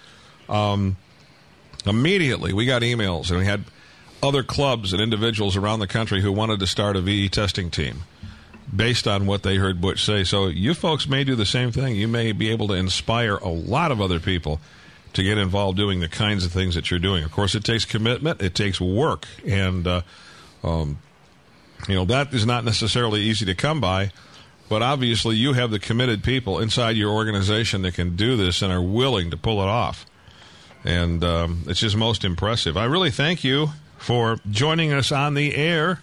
Um, 0.47 0.99
immediately, 1.87 2.53
we 2.53 2.67
got 2.67 2.83
emails, 2.83 3.31
and 3.31 3.39
we 3.39 3.47
had 3.47 3.65
other 4.23 4.43
clubs 4.43 4.93
and 4.93 5.01
individuals 5.01 5.57
around 5.57 5.81
the 5.81 5.87
country 5.87 6.21
who 6.21 6.31
wanted 6.31 6.61
to 6.61 6.67
start 6.67 6.97
a 6.97 7.01
VE 7.01 7.31
testing 7.31 7.71
team 7.71 8.03
based 8.74 9.07
on 9.07 9.27
what 9.27 9.42
they 9.42 9.57
heard 9.57 9.81
Butch 9.81 10.05
say. 10.05 10.24
So 10.24 10.46
you 10.48 10.74
folks 10.74 11.09
may 11.09 11.24
do 11.24 11.35
the 11.35 11.46
same 11.46 11.72
thing. 11.72 11.96
You 11.96 12.09
may 12.09 12.33
be 12.33 12.50
able 12.50 12.68
to 12.68 12.74
inspire 12.74 13.37
a 13.37 13.48
lot 13.48 13.92
of 13.92 14.00
other 14.00 14.20
people 14.20 14.61
to 15.12 15.22
get 15.22 15.38
involved 15.38 15.77
doing 15.77 16.00
the 16.00 16.09
kinds 16.09 16.44
of 16.44 16.53
things 16.53 16.74
that 16.74 16.90
you're 16.90 17.00
doing. 17.00 17.24
Of 17.24 17.33
course, 17.33 17.55
it 17.55 17.64
takes 17.64 17.85
commitment, 17.85 18.42
it 18.42 18.55
takes 18.55 18.81
work, 18.81 19.27
and 19.46 19.87
uh, 19.87 20.03
um, 20.62 20.98
you 21.88 21.94
know 21.94 22.05
that 22.07 22.35
is 22.35 22.44
not 22.44 22.64
necessarily 22.64 23.20
easy 23.20 23.44
to 23.46 23.55
come 23.55 23.81
by. 23.81 24.11
But 24.68 24.83
obviously, 24.83 25.37
you 25.37 25.53
have 25.53 25.70
the 25.70 25.79
committed 25.79 26.24
people 26.24 26.59
inside 26.59 26.96
your 26.96 27.12
organization 27.12 27.83
that 27.83 27.94
can 27.94 28.16
do 28.16 28.37
this 28.37 28.62
and 28.62 28.72
are 28.72 28.83
willing 28.83 29.31
to 29.31 29.37
pull 29.37 29.61
it 29.61 29.68
off. 29.68 30.07
And 30.85 31.22
um, 31.22 31.64
it's 31.66 31.81
just 31.81 31.96
most 31.96 32.24
impressive. 32.24 32.77
I 32.77 32.87
really 32.87 33.11
thank 33.11 33.44
you 33.44 33.68
for 33.98 34.38
joining 34.50 34.92
us 34.92 35.12
on 35.12 35.35
the 35.35 35.55
air 35.55 36.00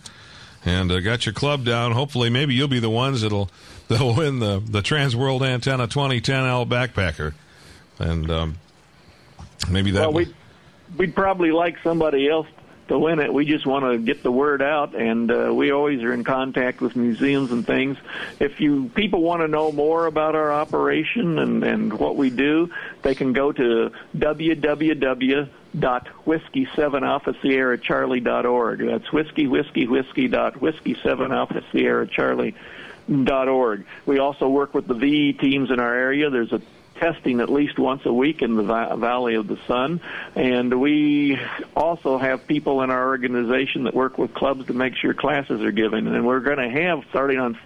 and 0.65 0.91
uh, 0.91 0.99
got 0.99 1.25
your 1.25 1.33
club 1.33 1.65
down. 1.65 1.91
Hopefully, 1.91 2.29
maybe 2.29 2.53
you'll 2.53 2.67
be 2.67 2.79
the 2.79 2.89
ones 2.89 3.21
that'll 3.21 3.49
that'll 3.87 4.15
win 4.15 4.39
the 4.39 4.59
the 4.59 4.81
Trans 4.81 5.15
World 5.15 5.43
Antenna 5.43 5.87
2010L 5.87 6.67
backpacker, 6.67 7.33
and 7.99 8.29
um, 8.29 8.57
maybe 9.69 9.91
that. 9.91 10.01
Well, 10.01 10.13
we'd, 10.13 10.35
we'd 10.97 11.15
probably 11.15 11.51
like 11.51 11.77
somebody 11.83 12.29
else 12.29 12.47
to 12.87 12.99
win 12.99 13.19
it. 13.19 13.33
We 13.33 13.45
just 13.45 13.65
want 13.65 13.85
to 13.85 13.97
get 13.97 14.21
the 14.21 14.31
word 14.31 14.61
out, 14.61 14.95
and 14.95 15.31
uh, 15.31 15.53
we 15.53 15.71
always 15.71 16.03
are 16.03 16.13
in 16.13 16.23
contact 16.23 16.81
with 16.81 16.95
museums 16.95 17.51
and 17.51 17.65
things. 17.65 17.97
If 18.39 18.59
you 18.59 18.91
people 18.93 19.21
want 19.21 19.41
to 19.41 19.47
know 19.47 19.71
more 19.71 20.05
about 20.05 20.35
our 20.35 20.51
operation 20.51 21.39
and 21.39 21.63
and 21.63 21.93
what 21.93 22.15
we 22.15 22.29
do, 22.29 22.69
they 23.01 23.15
can 23.15 23.33
go 23.33 23.51
to 23.51 23.91
www 24.15 25.49
dot 25.77 26.07
whiskey 26.25 26.67
seven 26.75 27.03
alpha 27.03 27.35
sierra 27.41 27.77
charlie 27.77 28.19
dot 28.19 28.45
org. 28.45 28.85
That's 28.85 29.11
whiskey 29.11 29.47
whiskey 29.47 29.87
whiskey 29.87 30.27
dot 30.27 30.61
whiskey 30.61 30.97
seven 31.01 31.31
alpha 31.31 31.63
sierra 31.71 32.07
charlie 32.07 32.55
dot 33.23 33.47
org. 33.47 33.85
We 34.05 34.19
also 34.19 34.49
work 34.49 34.73
with 34.73 34.87
the 34.87 34.93
VE 34.93 35.33
teams 35.33 35.71
in 35.71 35.79
our 35.79 35.93
area. 35.93 36.29
There's 36.29 36.51
a 36.51 36.61
testing 37.01 37.41
at 37.41 37.49
least 37.49 37.79
once 37.79 38.05
a 38.05 38.13
week 38.13 38.43
in 38.43 38.55
the 38.55 38.63
Valley 38.63 39.35
of 39.35 39.47
the 39.47 39.57
Sun. 39.67 39.99
And 40.35 40.79
we 40.79 41.37
also 41.75 42.19
have 42.19 42.47
people 42.47 42.83
in 42.83 42.91
our 42.91 43.07
organization 43.07 43.85
that 43.85 43.95
work 43.95 44.19
with 44.19 44.33
clubs 44.35 44.67
to 44.67 44.73
make 44.73 44.95
sure 44.95 45.13
classes 45.15 45.61
are 45.61 45.71
given. 45.71 46.07
And 46.07 46.25
we're 46.25 46.41
going 46.41 46.59
to 46.59 46.69
have, 46.69 47.03
starting 47.09 47.39
on 47.39 47.57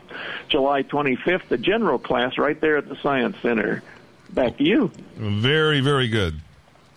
July 0.47 0.83
25th, 0.83 1.49
the 1.49 1.57
general 1.57 1.99
class 1.99 2.37
right 2.37 2.59
there 2.59 2.77
at 2.77 2.87
the 2.87 2.95
Science 3.03 3.35
Center. 3.41 3.83
Back 4.29 4.57
to 4.57 4.63
you. 4.63 4.91
Very, 5.15 5.81
very 5.81 6.07
good. 6.07 6.39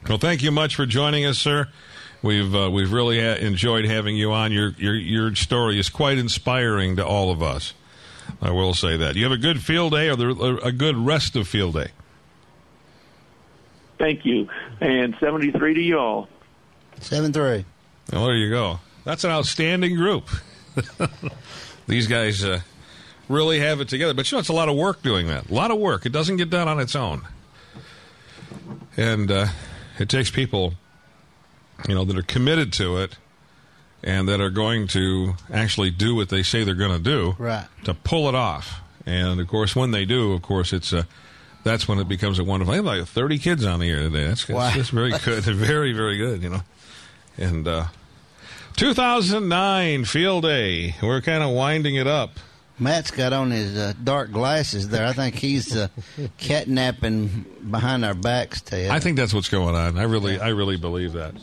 Well, 0.07 0.19
thank 0.19 0.43
you 0.43 0.51
much 0.51 0.77
for 0.77 0.87
joining 0.87 1.25
us, 1.25 1.39
sir. 1.39 1.69
We've 2.23 2.55
uh, 2.55 2.71
we've 2.71 2.93
really 2.93 3.21
ha- 3.21 3.37
enjoyed 3.37 3.85
having 3.85 4.17
you 4.17 4.33
on. 4.33 4.53
Your 4.53 4.71
your 4.79 4.95
your 4.95 5.35
story 5.35 5.79
is 5.79 5.89
quite 5.89 6.19
inspiring 6.19 6.97
to 6.97 7.07
all 7.07 7.31
of 7.31 7.43
us. 7.43 7.75
I 8.43 8.51
will 8.51 8.75
say 8.75 8.97
that. 8.97 9.17
You 9.17 9.25
have 9.25 9.33
a 9.33 9.39
good 9.39 9.63
field 9.63 9.93
day, 9.93 10.11
or 10.11 10.59
a 10.63 10.73
good 10.73 10.97
rest 10.97 11.37
of 11.37 11.49
field 11.49 11.75
day. 11.75 11.89
Thank 13.99 14.25
you, 14.25 14.49
and 14.81 15.17
seventy 15.21 15.51
three 15.51 15.75
to 15.75 15.81
you 15.81 15.99
all. 15.99 16.29
Seven 17.01 17.33
three. 17.33 17.65
Well, 18.13 18.27
there 18.27 18.37
you 18.37 18.51
go. 18.51 18.81
That's 19.05 19.25
an 19.25 19.31
outstanding 19.31 19.97
group. 19.97 20.29
These 21.87 22.07
guys 22.07 22.45
uh, 22.45 22.61
really 23.29 23.61
have 23.61 23.81
it 23.81 23.89
together. 23.89 24.15
But 24.15 24.31
you 24.31 24.37
know, 24.37 24.41
it's 24.41 24.49
a 24.49 24.55
lot 24.55 24.69
of 24.69 24.77
work 24.77 25.03
doing 25.03 25.29
that. 25.29 25.51
A 25.51 25.55
lot 25.55 25.71
of 25.71 25.79
work. 25.79 26.05
It 26.07 26.13
doesn't 26.13 26.37
get 26.37 26.51
done 26.51 26.69
on 26.69 26.81
its 26.81 26.97
own. 26.97 27.23
And 28.97 29.31
uh, 29.31 29.47
it 30.01 30.09
takes 30.09 30.31
people, 30.31 30.75
you 31.89 31.95
know, 31.95 32.05
that 32.05 32.17
are 32.17 32.23
committed 32.23 32.73
to 32.75 32.99
it 32.99 33.17
and 34.03 34.29
that 34.29 34.41
are 34.41 34.51
going 34.51 34.87
to 34.89 35.35
actually 35.53 35.91
do 35.91 36.15
what 36.15 36.29
they 36.29 36.43
say 36.43 36.65
they're 36.65 36.75
going 36.75 36.97
to 36.97 37.03
do 37.03 37.35
right. 37.39 37.67
to 37.85 37.95
pull 37.95 38.29
it 38.29 38.35
off. 38.35 38.81
And 39.07 39.41
of 39.41 39.49
course, 39.49 39.75
when 39.75 39.91
they 39.91 40.05
do, 40.05 40.33
of 40.33 40.43
course, 40.43 40.73
it's 40.73 40.93
a 40.93 41.07
that's 41.65 41.89
when 41.89 41.99
it 41.99 42.09
becomes 42.09 42.39
a 42.39 42.45
wonderful. 42.45 42.73
I 42.73 42.77
have 42.77 42.85
like 42.85 43.05
thirty 43.07 43.39
kids 43.39 43.65
on 43.65 43.81
the 43.81 43.91
air 43.91 44.01
today. 44.01 44.29
That's, 44.29 44.49
wow. 44.49 44.71
that's 44.75 44.91
very 44.91 45.11
good, 45.11 45.45
very 45.45 45.93
very 45.93 46.17
good. 46.19 46.43
You 46.43 46.51
know, 46.51 46.61
and 47.39 47.67
uh, 47.67 47.87
2009 48.77 50.05
field 50.05 50.45
day. 50.45 50.95
We're 51.03 51.21
kind 51.21 51.43
of 51.43 51.51
winding 51.51 51.97
it 51.97 52.07
up. 52.07 52.39
Matt's 52.81 53.11
got 53.11 53.33
on 53.33 53.51
his 53.51 53.77
uh, 53.77 53.93
dark 54.05 54.31
glasses 54.31 54.89
there. 54.89 55.07
I 55.07 55.13
think 55.13 55.35
he's 55.35 55.77
uh, 55.77 55.89
catnapping 56.39 57.71
behind 57.71 58.05
our 58.05 58.15
backs, 58.15 58.61
Ted. 58.61 58.91
I 58.91 59.01
think 59.01 59.17
that's 59.17 59.35
what's 59.35 59.49
going 59.49 59.75
on. 59.75 59.99
I 59.99 60.05
really, 60.05 60.39
I 60.39 60.49
really 60.49 60.77
believe 60.77 61.13
that. 61.15 61.35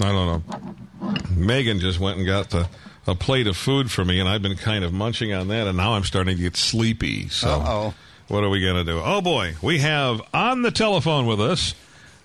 I 0.00 0.12
don't 0.12 0.44
know. 0.50 1.12
Megan 1.36 1.78
just 1.80 2.00
went 2.00 2.18
and 2.18 2.26
got 2.26 2.50
the, 2.50 2.68
a 3.06 3.14
plate 3.14 3.46
of 3.46 3.56
food 3.56 3.90
for 3.90 4.04
me, 4.04 4.18
and 4.20 4.28
I've 4.28 4.42
been 4.42 4.56
kind 4.56 4.84
of 4.84 4.92
munching 4.92 5.32
on 5.32 5.48
that, 5.48 5.66
and 5.66 5.76
now 5.76 5.94
I'm 5.94 6.04
starting 6.04 6.36
to 6.36 6.42
get 6.42 6.56
sleepy. 6.56 7.28
So, 7.28 7.48
Uh-oh. 7.48 7.94
what 8.28 8.42
are 8.44 8.48
we 8.50 8.60
going 8.60 8.76
to 8.76 8.84
do? 8.84 9.00
Oh 9.02 9.20
boy, 9.20 9.54
we 9.62 9.78
have 9.78 10.20
on 10.34 10.62
the 10.62 10.70
telephone 10.70 11.26
with 11.26 11.40
us. 11.40 11.74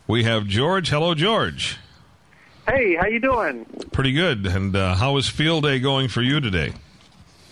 We 0.07 0.23
have 0.23 0.47
George. 0.47 0.89
Hello, 0.89 1.13
George. 1.13 1.77
Hey, 2.67 2.95
how 2.95 3.07
you 3.07 3.19
doing? 3.19 3.65
Pretty 3.91 4.11
good. 4.11 4.45
And 4.45 4.75
uh, 4.75 4.95
how 4.95 5.17
is 5.17 5.27
field 5.27 5.63
day 5.63 5.79
going 5.79 6.07
for 6.09 6.21
you 6.21 6.39
today? 6.39 6.73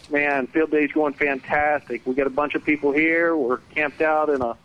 Man, 0.10 0.48
field 0.48 0.72
day's 0.72 0.92
going 0.92 1.14
fantastic. 1.14 2.06
We 2.06 2.14
got 2.14 2.28
a 2.28 2.32
bunch 2.32 2.56
of 2.56 2.64
people 2.64 2.92
here. 2.92 3.36
We're 3.36 3.58
camped 3.76 4.02
out 4.02 4.30
in 4.30 4.42
a 4.42 4.56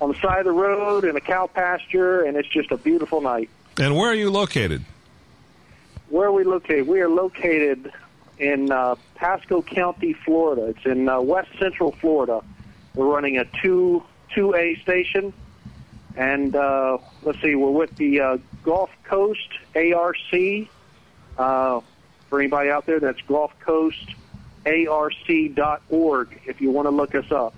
on 0.00 0.12
the 0.12 0.18
side 0.20 0.38
of 0.38 0.44
the 0.46 0.52
road 0.52 1.04
in 1.04 1.14
a 1.16 1.20
cow 1.20 1.46
pasture, 1.46 2.22
and 2.22 2.36
it's 2.36 2.48
just 2.48 2.70
a 2.70 2.76
beautiful 2.76 3.20
night. 3.20 3.50
And 3.78 3.96
where 3.96 4.08
are 4.08 4.14
you 4.14 4.30
located? 4.30 4.82
Where 6.08 6.28
are 6.28 6.32
we 6.32 6.44
located? 6.44 6.86
We 6.88 7.00
are 7.00 7.08
located 7.08 7.92
in 8.38 8.72
uh, 8.72 8.96
Pasco 9.14 9.60
County, 9.60 10.14
Florida. 10.14 10.66
It's 10.66 10.86
in 10.86 11.08
uh, 11.08 11.20
west 11.20 11.50
central 11.58 11.92
Florida. 11.92 12.42
We're 12.94 13.06
running 13.06 13.38
a 13.38 13.44
two 13.62 14.02
two 14.34 14.54
A 14.54 14.76
station, 14.76 15.32
and 16.16 16.56
uh, 16.56 16.98
let's 17.22 17.40
see, 17.42 17.54
we're 17.54 17.70
with 17.70 17.94
the 17.96 18.20
uh, 18.20 18.38
Gulf 18.62 18.90
Coast 19.04 19.48
ARC. 19.74 20.16
Uh, 21.38 21.80
for 22.30 22.40
anybody 22.40 22.70
out 22.70 22.86
there. 22.86 23.00
That's 23.00 23.20
Gulf 23.22 23.52
Coast 23.60 24.14
ARC.org 24.66 26.40
if 26.46 26.60
you 26.60 26.70
want 26.70 26.86
to 26.86 26.90
look 26.90 27.14
us 27.14 27.30
up. 27.32 27.54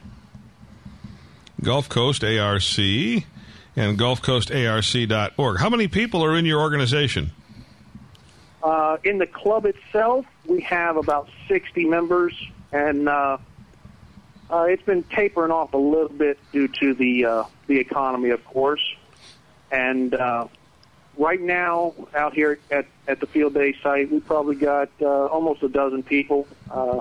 Gulf 1.62 1.88
Coast 1.88 2.24
ARC 2.24 2.78
and 3.76 3.98
GulfCoastARC.org. 3.98 5.58
How 5.58 5.70
many 5.70 5.88
people 5.88 6.24
are 6.24 6.36
in 6.36 6.44
your 6.44 6.60
organization? 6.60 7.30
Uh, 8.62 8.98
in 9.02 9.18
the 9.18 9.26
club 9.26 9.66
itself, 9.66 10.26
we 10.46 10.60
have 10.60 10.96
about 10.96 11.28
60 11.48 11.84
members, 11.86 12.34
and 12.70 13.08
uh, 13.08 13.38
uh, 14.50 14.62
it's 14.68 14.82
been 14.82 15.02
tapering 15.04 15.50
off 15.50 15.72
a 15.74 15.78
little 15.78 16.08
bit 16.08 16.38
due 16.52 16.68
to 16.68 16.94
the 16.94 17.24
uh, 17.24 17.44
the 17.66 17.78
economy, 17.78 18.30
of 18.30 18.44
course. 18.44 18.82
And 19.70 20.14
uh, 20.14 20.46
right 21.16 21.40
now, 21.40 21.94
out 22.14 22.34
here 22.34 22.58
at, 22.70 22.86
at 23.08 23.20
the 23.20 23.26
field 23.26 23.54
day 23.54 23.74
site, 23.82 24.10
we 24.10 24.20
probably 24.20 24.56
got 24.56 24.90
uh, 25.00 25.26
almost 25.26 25.62
a 25.62 25.68
dozen 25.68 26.02
people. 26.02 26.46
Uh, 26.70 27.00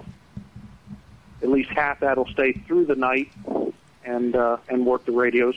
at 1.41 1.49
least 1.49 1.69
half 1.71 1.99
that'll 2.01 2.27
stay 2.27 2.53
through 2.53 2.85
the 2.85 2.95
night 2.95 3.31
and 4.05 4.35
uh, 4.35 4.57
and 4.69 4.85
work 4.85 5.05
the 5.05 5.11
radios. 5.11 5.55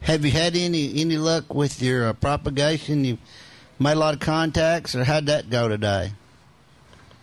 Have 0.00 0.24
you 0.24 0.30
had 0.30 0.56
any 0.56 1.00
any 1.00 1.16
luck 1.16 1.52
with 1.52 1.82
your 1.82 2.08
uh, 2.08 2.12
propagation? 2.12 3.04
You 3.04 3.18
made 3.78 3.92
a 3.92 3.96
lot 3.96 4.14
of 4.14 4.20
contacts, 4.20 4.94
or 4.94 5.04
how'd 5.04 5.26
that 5.26 5.50
go 5.50 5.68
today? 5.68 6.12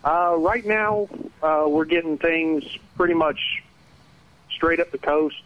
Uh, 0.04 0.36
right 0.38 0.66
now, 0.66 1.08
uh, 1.42 1.66
we're 1.68 1.86
getting 1.86 2.18
things 2.18 2.64
pretty 2.96 3.16
much 3.16 3.64
straight 4.52 4.80
up 4.80 4.92
the 4.92 4.98
coast. 4.98 5.42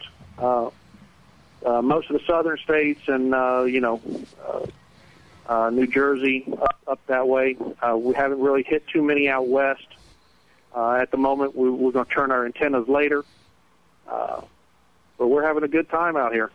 Uh, 1.64 1.82
most 1.82 2.10
of 2.10 2.18
the 2.18 2.24
southern 2.26 2.56
states 2.58 3.00
and, 3.06 3.34
uh, 3.34 3.64
you 3.64 3.80
know, 3.80 4.00
uh, 4.46 4.66
uh, 5.46 5.70
New 5.70 5.86
Jersey 5.86 6.46
up, 6.62 6.80
up 6.86 7.00
that 7.06 7.26
way. 7.28 7.56
Uh, 7.82 7.96
we 7.96 8.14
haven't 8.14 8.40
really 8.40 8.62
hit 8.62 8.86
too 8.86 9.02
many 9.02 9.28
out 9.28 9.48
west. 9.48 9.86
Uh, 10.74 10.92
at 10.92 11.10
the 11.10 11.16
moment, 11.16 11.56
we, 11.56 11.68
we're 11.68 11.90
going 11.90 12.06
to 12.06 12.10
turn 12.10 12.30
our 12.30 12.46
antennas 12.46 12.88
later. 12.88 13.24
Uh, 14.08 14.42
but 15.18 15.28
we're 15.28 15.42
having 15.42 15.64
a 15.64 15.68
good 15.68 15.88
time 15.90 16.16
out 16.16 16.32
here. 16.32 16.50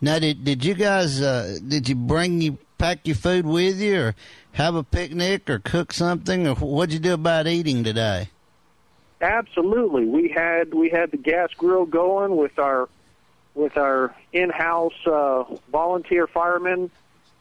Now, 0.00 0.18
did 0.18 0.44
did 0.44 0.64
you 0.64 0.74
guys 0.74 1.22
uh, 1.22 1.58
did 1.66 1.88
you 1.88 1.94
bring 1.94 2.40
you 2.40 2.58
pack 2.78 3.06
your 3.06 3.16
food 3.16 3.46
with 3.46 3.80
you, 3.80 4.00
or 4.00 4.14
have 4.52 4.74
a 4.74 4.82
picnic, 4.82 5.48
or 5.48 5.58
cook 5.58 5.92
something, 5.92 6.46
or 6.46 6.54
what'd 6.54 6.92
you 6.92 6.98
do 6.98 7.14
about 7.14 7.46
eating 7.46 7.82
today? 7.82 8.28
Absolutely, 9.20 10.04
we 10.04 10.28
had 10.28 10.74
we 10.74 10.90
had 10.90 11.10
the 11.10 11.16
gas 11.16 11.50
grill 11.56 11.86
going 11.86 12.36
with 12.36 12.58
our 12.58 12.88
with 13.56 13.76
our 13.76 14.14
in-house 14.32 15.06
uh, 15.06 15.44
volunteer 15.72 16.26
firemen 16.26 16.90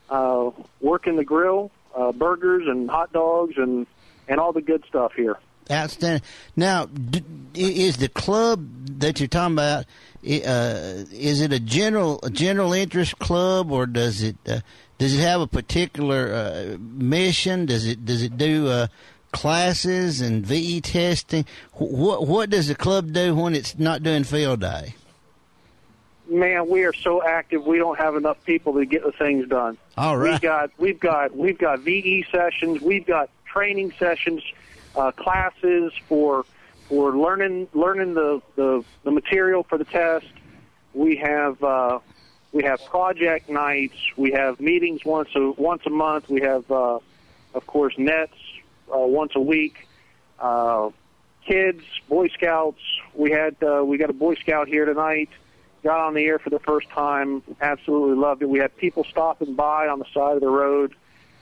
uh, 0.10 0.50
working 0.82 1.18
the 1.18 1.26
grill, 1.26 1.72
uh, 1.96 2.12
burgers 2.12 2.68
and 2.68 2.90
hot 2.90 3.12
dogs 3.14 3.56
and 3.58 3.86
and 4.28 4.40
all 4.40 4.54
the 4.54 4.62
good 4.62 4.84
stuff 4.88 5.14
here. 5.14 5.38
Outstanding. 5.70 6.24
Now, 6.56 6.86
d- 6.86 7.24
is 7.54 7.98
the 7.98 8.10
club 8.10 8.68
that 9.00 9.20
you're 9.20 9.28
talking 9.28 9.54
about? 9.54 9.86
Uh, 10.24 11.06
is 11.12 11.42
it 11.42 11.54
a 11.54 11.60
general 11.60 12.20
a 12.24 12.30
general 12.30 12.74
interest 12.74 13.20
club, 13.20 13.72
or 13.72 13.86
does 13.86 14.24
it 14.24 14.38
uh, 14.48 14.62
does 14.98 15.16
it 15.16 15.22
have 15.22 15.42
a 15.42 15.48
particular 15.48 16.34
uh, 16.34 16.78
mission? 16.80 17.66
Does 17.66 17.86
it 17.86 18.06
does 18.06 18.24
it 18.24 18.38
do 18.38 18.88
classes 19.32 20.22
and 20.22 20.46
VE 20.46 20.82
testing? 20.82 21.46
What 21.74 22.26
what 22.26 22.50
does 22.50 22.68
the 22.68 22.76
club 22.76 23.12
do 23.12 23.36
when 23.36 23.54
it's 23.54 23.78
not 23.78 24.02
doing 24.02 24.24
field 24.24 24.62
day? 24.62 24.96
Man, 26.28 26.70
we 26.70 26.84
are 26.84 26.94
so 26.94 27.24
active. 27.24 27.66
We 27.66 27.78
don't 27.78 27.98
have 28.00 28.16
enough 28.16 28.44
people 28.46 28.74
to 28.74 28.86
get 28.86 29.04
the 29.04 29.12
things 29.12 29.48
done. 29.48 29.78
All 29.98 30.18
right. 30.18 30.32
We've 30.32 30.42
got 30.42 30.72
we've 30.78 31.00
got 31.00 31.36
we've 31.36 31.58
got 31.58 31.82
VE 31.82 32.26
sessions. 32.32 32.82
We've 32.82 33.06
got 33.06 33.30
training 33.46 33.94
sessions, 34.00 34.44
uh, 34.96 35.12
classes 35.12 35.94
for 36.08 36.46
for 36.90 37.16
learning 37.16 37.68
learning 37.74 38.16
the, 38.16 38.42
the 38.56 38.84
the 39.04 39.12
material 39.12 39.64
for 39.64 39.78
the 39.78 39.86
test. 39.86 40.28
We 40.94 41.18
have 41.18 41.64
uh, 41.64 42.00
we 42.52 42.64
have 42.64 42.84
project 42.86 43.50
nights. 43.50 43.98
We 44.18 44.32
have 44.32 44.60
meetings 44.60 45.06
once 45.06 45.30
a 45.36 45.52
once 45.52 45.84
a 45.86 45.92
month. 45.92 46.30
We 46.30 46.42
have 46.42 46.70
uh, 46.72 47.00
of 47.54 47.68
course 47.68 47.94
nets 47.98 48.34
uh, 48.94 48.98
once 48.98 49.34
a 49.36 49.42
week. 49.42 49.88
Uh, 50.40 50.90
kids, 51.46 51.84
Boy 52.10 52.30
Scouts. 52.30 52.82
We 53.14 53.32
had 53.32 53.56
uh, 53.64 53.84
we 53.86 53.98
got 53.98 54.10
a 54.10 54.14
Boy 54.14 54.36
Scout 54.36 54.68
here 54.68 54.86
tonight. 54.86 55.30
Got 55.86 56.00
on 56.00 56.16
the 56.16 56.26
air 56.26 56.40
for 56.40 56.50
the 56.50 56.58
first 56.58 56.90
time. 56.90 57.44
Absolutely 57.62 58.16
loved 58.18 58.42
it. 58.42 58.50
We 58.50 58.58
had 58.58 58.76
people 58.76 59.04
stopping 59.04 59.54
by 59.54 59.88
on 59.88 60.00
the 60.00 60.06
side 60.16 60.34
of 60.34 60.42
the 60.42 60.50
road. 60.50 60.96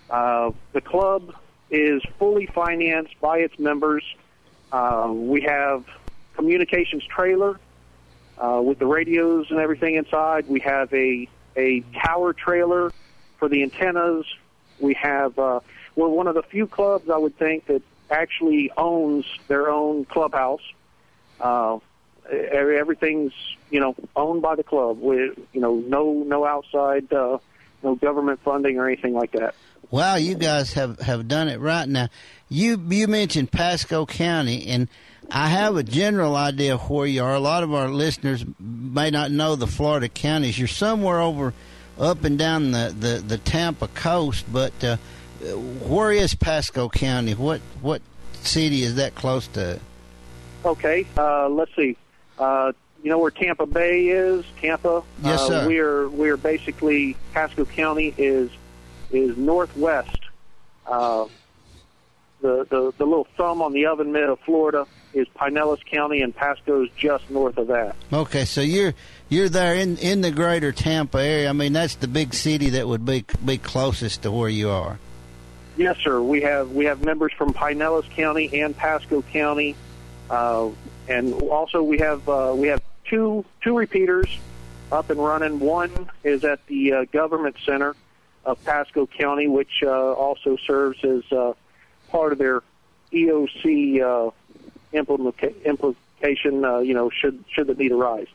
Uh, 0.10 0.51
the 0.73 0.82
club 0.82 1.34
is 1.71 2.03
fully 2.19 2.47
financed 2.47 3.17
by 3.21 3.38
its 3.38 3.58
members. 3.58 4.03
Uh, 4.69 5.10
we 5.13 5.43
have 5.43 5.86
communications 6.36 7.06
trailer 7.06 7.58
uh, 8.38 8.62
with 8.62 8.79
the 8.79 8.86
radios 8.86 9.47
and 9.49 9.60
everything 9.60 9.95
inside. 9.95 10.49
We 10.49 10.60
have 10.60 10.93
a 10.93 11.29
a 11.56 11.79
tower 12.06 12.34
trailer 12.34 12.91
for 13.38 13.47
the 13.47 13.63
antennas. 13.63 14.25
We 14.77 14.93
have 14.95 15.39
uh, 15.39 15.62
we're 15.95 16.10
one 16.10 16.27
of 16.27 16.36
the 16.36 16.43
few 16.43 16.67
clubs 16.67 17.10
I 17.10 17.15
would 17.15 17.38
think 17.38 17.67
that 17.67 17.82
actually 18.12 18.71
owns 18.75 19.25
their 19.47 19.69
own 19.69 20.03
clubhouse. 20.03 20.69
Uh, 21.39 21.79
everything's 22.31 23.33
you 23.69 23.79
know 23.79 23.95
owned 24.15 24.41
by 24.41 24.55
the 24.55 24.63
club. 24.63 24.99
With 24.99 25.38
you 25.53 25.62
know 25.62 25.75
no 25.75 26.23
no 26.25 26.45
outside 26.45 27.12
uh, 27.12 27.38
no 27.83 27.95
government 27.95 28.39
funding 28.43 28.77
or 28.77 28.88
anything 28.88 29.13
like 29.13 29.31
that. 29.33 29.55
Wow, 29.91 30.15
you 30.15 30.33
guys 30.33 30.73
have, 30.73 30.99
have 31.01 31.27
done 31.27 31.49
it 31.49 31.59
right 31.59 31.88
now. 31.88 32.09
You 32.49 32.83
you 32.89 33.07
mentioned 33.07 33.51
Pasco 33.51 34.05
County, 34.05 34.67
and 34.67 34.88
I 35.29 35.49
have 35.49 35.75
a 35.75 35.83
general 35.83 36.36
idea 36.36 36.75
of 36.75 36.89
where 36.89 37.05
you 37.05 37.23
are. 37.23 37.33
A 37.33 37.39
lot 37.39 37.63
of 37.63 37.73
our 37.73 37.89
listeners 37.89 38.43
may 38.59 39.12
not 39.12 39.31
know 39.31 39.55
the 39.55 39.67
Florida 39.67 40.09
counties. 40.09 40.57
You're 40.57 40.67
somewhere 40.67 41.19
over 41.19 41.53
up 41.99 42.23
and 42.23 42.39
down 42.39 42.71
the, 42.71 42.95
the, 42.97 43.23
the 43.25 43.38
Tampa 43.38 43.88
coast, 43.89 44.45
but 44.51 44.83
uh, 44.83 44.97
where 45.88 46.12
is 46.12 46.33
Pasco 46.36 46.89
County? 46.89 47.33
What 47.33 47.62
what 47.81 48.01
city 48.41 48.83
is 48.83 48.95
that 48.95 49.15
close 49.15 49.47
to? 49.49 49.79
Okay, 50.65 51.05
uh, 51.17 51.49
let's 51.49 51.75
see. 51.75 51.97
Uh, 52.37 52.73
you 53.03 53.09
know 53.09 53.19
where 53.19 53.31
Tampa 53.31 53.65
Bay 53.65 54.07
is? 54.07 54.45
Tampa. 54.61 55.03
Yes, 55.21 55.41
uh, 55.41 55.47
sir. 55.47 55.67
We're 55.67 56.09
we're 56.09 56.37
basically 56.37 57.17
Pasco 57.33 57.65
County 57.65 58.13
is 58.17 58.49
is 59.11 59.37
northwest. 59.37 60.19
Uh, 60.85 61.27
the, 62.41 62.65
the 62.69 62.93
the 62.97 63.05
little 63.05 63.27
thumb 63.37 63.61
on 63.61 63.73
the 63.73 63.85
oven 63.87 64.11
mitt 64.11 64.29
of 64.29 64.39
Florida 64.41 64.85
is 65.13 65.27
Pinellas 65.35 65.83
County, 65.85 66.21
and 66.21 66.35
Pasco's 66.35 66.89
just 66.97 67.29
north 67.29 67.57
of 67.57 67.67
that. 67.67 67.95
Okay, 68.11 68.45
so 68.45 68.61
you're 68.61 68.93
you're 69.29 69.49
there 69.49 69.75
in 69.75 69.97
in 69.97 70.21
the 70.21 70.31
greater 70.31 70.71
Tampa 70.71 71.19
area. 71.21 71.49
I 71.49 71.53
mean, 71.53 71.73
that's 71.73 71.95
the 71.95 72.07
big 72.07 72.33
city 72.33 72.71
that 72.71 72.87
would 72.87 73.05
be 73.05 73.25
be 73.43 73.57
closest 73.57 74.23
to 74.23 74.31
where 74.31 74.49
you 74.49 74.69
are. 74.69 74.99
Yes, 75.77 75.97
sir. 76.03 76.21
We 76.21 76.41
have 76.41 76.71
we 76.71 76.85
have 76.85 77.03
members 77.03 77.33
from 77.33 77.53
Pinellas 77.53 78.09
County 78.11 78.61
and 78.61 78.75
Pasco 78.75 79.21
County, 79.21 79.75
uh, 80.29 80.69
and 81.07 81.33
also 81.33 81.83
we 81.83 81.99
have 81.99 82.27
uh, 82.27 82.53
we 82.55 82.67
have 82.67 82.81
two 83.05 83.45
two 83.62 83.77
repeaters 83.77 84.38
up 84.91 85.09
and 85.09 85.19
running. 85.19 85.59
One 85.59 86.09
is 86.23 86.43
at 86.43 86.65
the 86.67 86.93
uh, 86.93 87.03
government 87.05 87.55
center 87.65 87.95
of 88.45 88.63
Pasco 88.63 89.07
County, 89.07 89.47
which 89.47 89.83
uh, 89.83 89.89
also 90.13 90.57
serves 90.57 91.03
as 91.03 91.23
uh, 91.31 91.53
part 92.09 92.31
of 92.31 92.38
their 92.38 92.62
EOC 93.12 94.01
uh, 94.01 94.31
implica- 94.93 95.63
implication. 95.63 96.63
Uh, 96.63 96.79
you 96.79 96.93
know, 96.93 97.09
should 97.09 97.43
should 97.51 97.67
the 97.67 97.75
need 97.75 97.91
arise. 97.91 98.27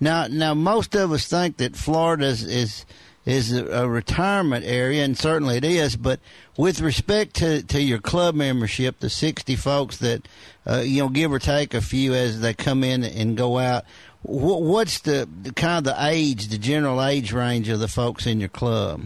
Now, 0.00 0.26
now 0.26 0.54
most 0.54 0.94
of 0.94 1.12
us 1.12 1.26
think 1.26 1.58
that 1.58 1.76
Florida 1.76 2.26
is 2.26 2.42
is, 2.42 2.86
is 3.26 3.52
a, 3.52 3.88
retirement 3.88 4.64
area, 4.66 5.04
and 5.04 5.16
certainly 5.16 5.56
it 5.56 5.64
is. 5.64 5.96
But 5.96 6.20
with 6.56 6.80
respect 6.80 7.34
to, 7.36 7.62
to 7.62 7.80
your 7.80 7.98
club 7.98 8.34
membership, 8.34 9.00
the 9.00 9.10
sixty 9.10 9.56
folks 9.56 9.96
that 9.98 10.26
uh, 10.66 10.82
you 10.84 11.02
know, 11.02 11.08
give 11.08 11.32
or 11.32 11.38
take 11.38 11.74
a 11.74 11.80
few 11.80 12.14
as 12.14 12.40
they 12.40 12.54
come 12.54 12.84
in 12.84 13.04
and 13.04 13.36
go 13.36 13.58
out, 13.58 13.84
wh- 14.22 14.60
what's 14.60 15.00
the, 15.00 15.28
the 15.42 15.52
kind 15.52 15.78
of 15.78 15.84
the 15.84 16.06
age, 16.06 16.48
the 16.48 16.58
general 16.58 17.02
age 17.04 17.32
range 17.32 17.68
of 17.68 17.80
the 17.80 17.88
folks 17.88 18.26
in 18.26 18.40
your 18.40 18.48
club? 18.48 19.02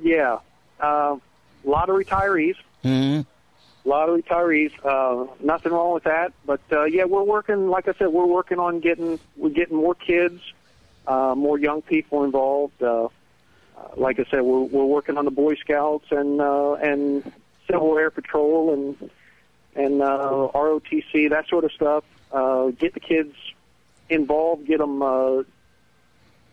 Yeah, 0.00 0.38
uh, 0.80 1.16
a 1.64 1.68
lot 1.68 1.88
of 1.88 1.96
retirees. 1.96 2.54
hmm 2.82 3.20
A 3.84 3.88
lot 3.88 4.08
of 4.08 4.20
retirees. 4.20 4.72
Uh, 4.84 5.26
nothing 5.40 5.72
wrong 5.72 5.94
with 5.94 6.04
that, 6.04 6.32
but 6.46 6.60
uh, 6.70 6.84
yeah, 6.84 7.04
we're 7.04 7.24
working. 7.24 7.68
Like 7.68 7.88
I 7.88 7.94
said, 7.94 8.08
we're 8.08 8.26
working 8.26 8.58
on 8.60 8.78
getting 8.80 9.18
we're 9.36 9.50
getting 9.50 9.76
more 9.76 9.94
kids, 9.96 10.40
uh, 11.08 11.34
more 11.34 11.58
young 11.58 11.82
people 11.82 12.24
involved. 12.24 12.82
Uh, 12.82 13.06
uh, 13.06 13.08
like 13.96 14.18
I 14.20 14.24
said, 14.30 14.42
we're 14.42 14.60
we're 14.60 14.84
working 14.84 15.16
on 15.16 15.24
the 15.24 15.30
Boy 15.30 15.54
Scouts 15.56 16.06
and 16.10 16.40
uh, 16.40 16.74
and 16.74 17.32
Civil 17.70 17.96
Air 17.98 18.10
Patrol 18.10 18.74
and 18.74 19.10
and 19.74 20.02
uh, 20.02 20.48
ROTC 20.54 21.30
that 21.30 21.48
sort 21.48 21.64
of 21.64 21.72
stuff. 21.72 22.04
Uh, 22.30 22.66
get 22.68 22.94
the 22.94 23.00
kids 23.00 23.34
involved. 24.10 24.66
Get 24.66 24.78
them, 24.78 25.02
uh, 25.02 25.36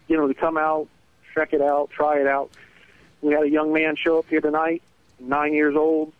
you 0.07 0.17
know, 0.17 0.27
to 0.27 0.33
come 0.33 0.57
out, 0.57 0.87
check 1.33 1.53
it 1.53 1.61
out, 1.61 1.89
try 1.89 2.19
it 2.19 2.27
out. 2.27 2.51
We 3.21 3.33
had 3.33 3.43
a 3.43 3.49
young 3.49 3.73
man 3.73 3.95
show 3.95 4.19
up 4.19 4.27
here 4.29 4.41
tonight 4.41 4.81
nine 5.19 5.53
years 5.53 5.75
old. 5.75 6.13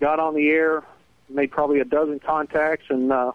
Got 0.00 0.20
on 0.20 0.34
the 0.34 0.48
air, 0.50 0.82
made 1.28 1.50
probably 1.50 1.80
a 1.80 1.84
dozen 1.84 2.18
contacts, 2.18 2.86
and 2.88 3.12
uh, 3.12 3.32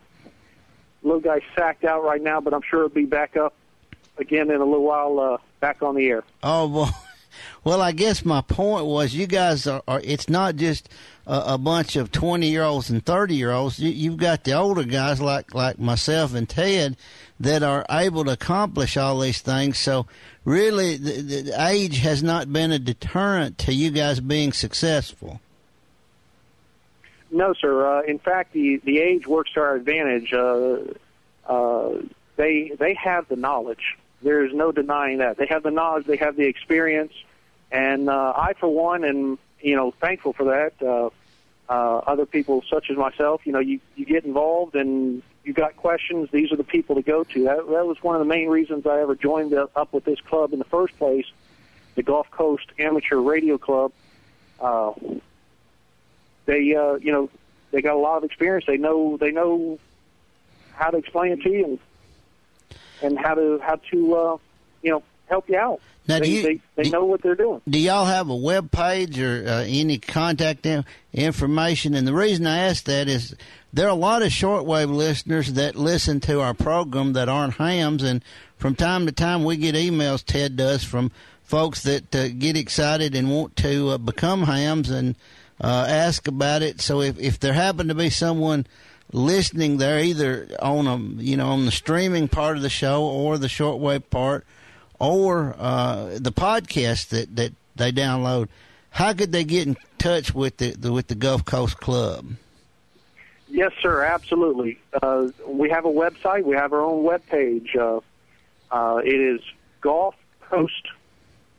little 1.03 1.21
guy 1.21 1.41
sacked 1.55 1.85
out 1.85 2.03
right 2.03 2.21
now, 2.21 2.41
but 2.41 2.53
I'm 2.53 2.61
sure 2.61 2.85
it'll 2.85 2.93
be 2.93 3.05
back 3.05 3.37
up 3.37 3.53
again 4.19 4.49
in 4.51 4.61
a 4.61 4.65
little 4.65 4.83
while, 4.83 5.19
uh, 5.19 5.37
back 5.59 5.81
on 5.81 5.95
the 5.95 6.07
air. 6.07 6.23
Oh 6.43 6.67
well, 6.67 7.03
well, 7.63 7.81
I 7.81 7.91
guess 7.91 8.25
my 8.25 8.41
point 8.41 8.85
was 8.85 9.13
you 9.13 9.27
guys 9.27 9.67
are. 9.67 9.81
are 9.87 10.01
it's 10.03 10.29
not 10.29 10.55
just 10.55 10.89
a, 11.25 11.53
a 11.53 11.57
bunch 11.57 11.95
of 11.95 12.11
twenty 12.11 12.49
year 12.49 12.63
olds 12.63 12.89
and 12.89 13.05
thirty 13.05 13.35
year 13.35 13.51
olds. 13.51 13.79
You, 13.79 13.89
you've 13.89 14.17
got 14.17 14.43
the 14.43 14.53
older 14.53 14.83
guys 14.83 15.21
like 15.21 15.53
like 15.53 15.79
myself 15.79 16.33
and 16.33 16.47
Ted 16.47 16.97
that 17.39 17.63
are 17.63 17.85
able 17.89 18.25
to 18.25 18.31
accomplish 18.31 18.97
all 18.97 19.19
these 19.19 19.41
things. 19.41 19.77
So 19.77 20.07
really, 20.43 20.97
the, 20.97 21.21
the 21.21 21.67
age 21.67 21.99
has 21.99 22.21
not 22.21 22.51
been 22.51 22.71
a 22.71 22.79
deterrent 22.79 23.57
to 23.59 23.73
you 23.73 23.91
guys 23.91 24.19
being 24.19 24.51
successful. 24.51 25.39
No, 27.31 27.53
sir. 27.53 27.99
Uh, 27.99 28.01
in 28.03 28.19
fact, 28.19 28.53
the 28.53 28.77
the 28.83 28.99
age 28.99 29.27
works 29.27 29.53
to 29.53 29.61
our 29.61 29.75
advantage. 29.75 30.33
Uh, 30.33 30.79
uh, 31.45 32.01
they 32.35 32.71
they 32.77 32.93
have 32.95 33.27
the 33.27 33.35
knowledge. 33.35 33.97
There's 34.21 34.53
no 34.53 34.71
denying 34.71 35.19
that. 35.19 35.37
They 35.37 35.45
have 35.47 35.63
the 35.63 35.71
knowledge. 35.71 36.05
They 36.05 36.17
have 36.17 36.35
the 36.35 36.45
experience, 36.45 37.13
and 37.71 38.09
uh, 38.09 38.33
I, 38.35 38.53
for 38.59 38.67
one, 38.67 39.03
am 39.05 39.39
you 39.61 39.75
know 39.75 39.91
thankful 39.91 40.33
for 40.33 40.45
that. 40.45 40.73
Uh, 40.85 41.09
uh, 41.69 42.01
other 42.07 42.25
people, 42.25 42.63
such 42.69 42.89
as 42.89 42.97
myself, 42.97 43.41
you 43.45 43.51
know, 43.51 43.59
you 43.59 43.79
you 43.95 44.05
get 44.05 44.25
involved 44.25 44.75
and 44.75 45.21
you 45.43 45.53
got 45.53 45.77
questions. 45.77 46.29
These 46.31 46.51
are 46.51 46.55
the 46.55 46.63
people 46.63 46.95
to 46.95 47.01
go 47.01 47.23
to. 47.23 47.43
That 47.43 47.57
that 47.57 47.85
was 47.85 48.01
one 48.01 48.15
of 48.15 48.19
the 48.19 48.25
main 48.25 48.49
reasons 48.49 48.85
I 48.85 48.99
ever 49.01 49.15
joined 49.15 49.53
up 49.53 49.93
with 49.93 50.03
this 50.03 50.19
club 50.21 50.51
in 50.51 50.59
the 50.59 50.65
first 50.65 50.97
place, 50.97 51.25
the 51.95 52.03
Gulf 52.03 52.29
Coast 52.31 52.65
Amateur 52.79 53.17
Radio 53.17 53.57
Club. 53.57 53.91
Uh, 54.59 54.93
they 56.45 56.75
uh, 56.75 56.95
you 56.95 57.11
know 57.11 57.29
they 57.71 57.81
got 57.81 57.95
a 57.95 57.99
lot 57.99 58.17
of 58.17 58.23
experience. 58.23 58.65
They 58.65 58.77
know 58.77 59.17
they 59.17 59.31
know 59.31 59.79
how 60.73 60.89
to 60.89 60.97
explain 60.97 61.33
it 61.33 61.41
to 61.43 61.49
you 61.49 61.65
and 61.65 61.79
and 63.01 63.17
how 63.17 63.35
to 63.35 63.59
how 63.61 63.75
to 63.91 64.15
uh, 64.15 64.37
you 64.81 64.91
know 64.91 65.03
help 65.27 65.49
you 65.49 65.57
out. 65.57 65.79
Now, 66.07 66.19
they, 66.19 66.25
do 66.25 66.31
you, 66.31 66.41
they, 66.41 66.61
they 66.75 66.83
do, 66.83 66.89
know 66.89 67.05
what 67.05 67.21
they're 67.21 67.35
doing. 67.35 67.61
Do 67.69 67.77
y'all 67.77 68.05
have 68.05 68.29
a 68.29 68.35
web 68.35 68.71
page 68.71 69.19
or 69.19 69.45
uh, 69.47 69.63
any 69.67 69.99
contact 69.99 70.67
information? 71.13 71.93
And 71.93 72.07
the 72.07 72.13
reason 72.13 72.47
I 72.47 72.57
ask 72.59 72.85
that 72.85 73.07
is 73.07 73.35
there 73.71 73.85
are 73.85 73.91
a 73.91 73.95
lot 73.95 74.23
of 74.23 74.29
shortwave 74.29 74.91
listeners 74.91 75.53
that 75.53 75.75
listen 75.75 76.19
to 76.21 76.41
our 76.41 76.55
program 76.55 77.13
that 77.13 77.29
aren't 77.29 77.55
hams, 77.55 78.01
and 78.01 78.23
from 78.57 78.75
time 78.75 79.05
to 79.05 79.11
time 79.11 79.43
we 79.43 79.57
get 79.57 79.75
emails. 79.75 80.23
Ted 80.23 80.55
does 80.55 80.83
from 80.83 81.11
folks 81.43 81.83
that 81.83 82.15
uh, 82.15 82.29
get 82.29 82.57
excited 82.57 83.15
and 83.15 83.29
want 83.29 83.55
to 83.57 83.89
uh, 83.89 83.97
become 83.97 84.43
hams 84.43 84.89
and 84.89 85.15
uh, 85.61 85.85
ask 85.87 86.27
about 86.27 86.61
it. 86.63 86.81
So 86.81 87.01
if 87.01 87.19
if 87.19 87.39
there 87.39 87.53
happen 87.53 87.87
to 87.87 87.95
be 87.95 88.09
someone 88.09 88.65
listening 89.11 89.77
there, 89.77 89.99
either 89.99 90.47
on 90.61 90.87
a 90.87 90.97
you 91.21 91.37
know 91.37 91.49
on 91.49 91.65
the 91.65 91.71
streaming 91.71 92.27
part 92.27 92.57
of 92.57 92.63
the 92.63 92.69
show 92.69 93.03
or 93.03 93.37
the 93.37 93.47
shortwave 93.47 94.03
part, 94.09 94.45
or 94.99 95.55
uh, 95.57 96.17
the 96.19 96.31
podcast 96.31 97.09
that 97.09 97.35
that 97.35 97.53
they 97.75 97.91
download, 97.91 98.49
how 98.91 99.13
could 99.13 99.31
they 99.31 99.43
get 99.43 99.67
in 99.67 99.77
touch 99.97 100.33
with 100.33 100.57
the, 100.57 100.71
the 100.71 100.91
with 100.91 101.07
the 101.07 101.15
Gulf 101.15 101.45
Coast 101.45 101.77
Club? 101.77 102.25
Yes, 103.47 103.71
sir. 103.81 104.03
Absolutely. 104.03 104.79
Uh, 105.01 105.29
we 105.47 105.69
have 105.69 105.85
a 105.85 105.91
website. 105.91 106.43
We 106.43 106.55
have 106.55 106.71
our 106.71 106.81
own 106.81 107.03
web 107.03 107.25
page. 107.25 107.75
Uh, 107.75 108.01
uh, 108.71 109.01
it 109.03 109.19
is 109.19 109.41
Gulf 109.81 110.15
Coast 110.41 110.87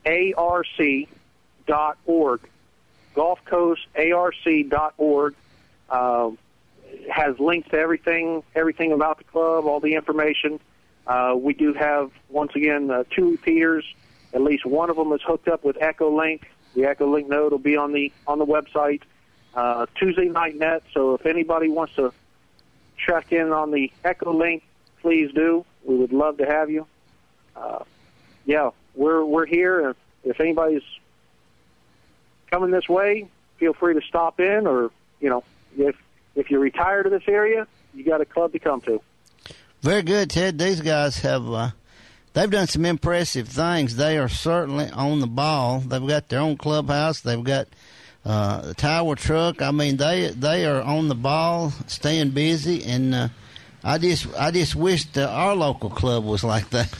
ARC 0.07 0.66
dot 1.66 1.98
org. 2.07 2.40
Gulf 3.14 3.44
Coast 3.44 3.86
ARC 3.96 4.34
dot 4.68 4.94
org 4.98 5.34
uh, 5.88 6.30
has 7.09 7.38
links 7.38 7.68
to 7.70 7.78
everything, 7.78 8.42
everything 8.55 8.92
about 8.92 9.18
the 9.18 9.24
club, 9.24 9.66
all 9.66 9.80
the 9.80 9.94
information. 9.94 10.61
Uh, 11.07 11.34
we 11.36 11.55
do 11.55 11.72
have 11.72 12.11
once 12.28 12.53
again 12.55 12.90
uh, 12.90 13.05
two 13.11 13.32
repeaters. 13.32 13.84
At 14.32 14.42
least 14.42 14.64
one 14.64 14.90
of 14.90 14.96
them 14.96 15.12
is 15.12 15.20
hooked 15.22 15.48
up 15.48 15.64
with 15.64 15.76
EchoLink. 15.76 16.42
The 16.74 16.82
EchoLink 16.82 17.28
node 17.28 17.53
will 17.53 17.59
be 17.59 17.76
on 17.76 17.92
the 17.92 18.12
on 18.26 18.38
the 18.38 18.46
website 18.46 19.03
uh, 19.55 19.86
Tuesday 19.96 20.28
night 20.28 20.57
net. 20.57 20.82
So 20.92 21.14
if 21.14 21.26
anybody 21.26 21.68
wants 21.68 21.94
to 21.96 22.12
check 22.96 23.32
in 23.32 23.51
on 23.53 23.70
the 23.70 23.90
EchoLink, 24.05 24.62
please 25.01 25.32
do. 25.34 25.64
We 25.84 25.96
would 25.96 26.12
love 26.12 26.38
to 26.38 26.46
have 26.46 26.70
you. 26.70 26.86
Uh, 27.57 27.84
yeah, 28.44 28.70
we're 28.94 29.24
we're 29.24 29.46
here. 29.46 29.96
If 30.22 30.40
anybody's 30.40 30.82
coming 32.51 32.70
this 32.70 32.88
way, 32.88 33.28
feel 33.59 33.72
free 33.72 33.94
to 33.94 34.03
stop 34.03 34.38
in, 34.38 34.66
or 34.66 34.90
you 35.20 35.28
know, 35.28 35.44
if 35.76 35.96
if 36.35 36.51
you're 36.51 36.61
retired 36.61 37.07
of 37.07 37.12
this 37.12 37.28
area, 37.28 37.66
you 37.95 38.05
got 38.05 38.20
a 38.20 38.24
club 38.24 38.53
to 38.53 38.59
come 38.59 38.81
to. 38.83 39.01
Very 39.83 40.03
good, 40.03 40.31
Ted. 40.31 40.59
These 40.59 40.81
guys 40.81 41.20
have 41.20 41.51
uh, 41.51 41.70
they've 42.33 42.51
done 42.51 42.66
some 42.66 42.85
impressive 42.85 43.49
things. 43.49 43.97
They 43.97 44.18
are 44.18 44.28
certainly 44.28 44.91
on 44.91 45.20
the 45.20 45.26
ball. 45.26 45.81
They've 45.81 46.07
got 46.07 46.28
their 46.28 46.41
own 46.41 46.57
clubhouse. 46.57 47.20
They've 47.20 47.43
got 47.43 47.68
uh, 48.24 48.61
the 48.61 48.74
tower 48.74 49.14
truck. 49.16 49.62
I 49.62 49.70
mean, 49.70 49.97
they 49.97 50.28
they 50.28 50.66
are 50.66 50.83
on 50.83 51.09
the 51.09 51.14
ball, 51.14 51.72
staying 51.87 52.31
busy, 52.31 52.85
and 52.85 53.14
uh, 53.14 53.28
I 53.83 53.99
just 53.99 54.26
I 54.39 54.51
just 54.51 54.76
wish 54.76 55.07
that 55.12 55.28
our 55.28 55.55
local 55.57 55.91
club 55.91 56.24
was 56.24 56.45
like 56.45 56.70
that. 56.70 56.93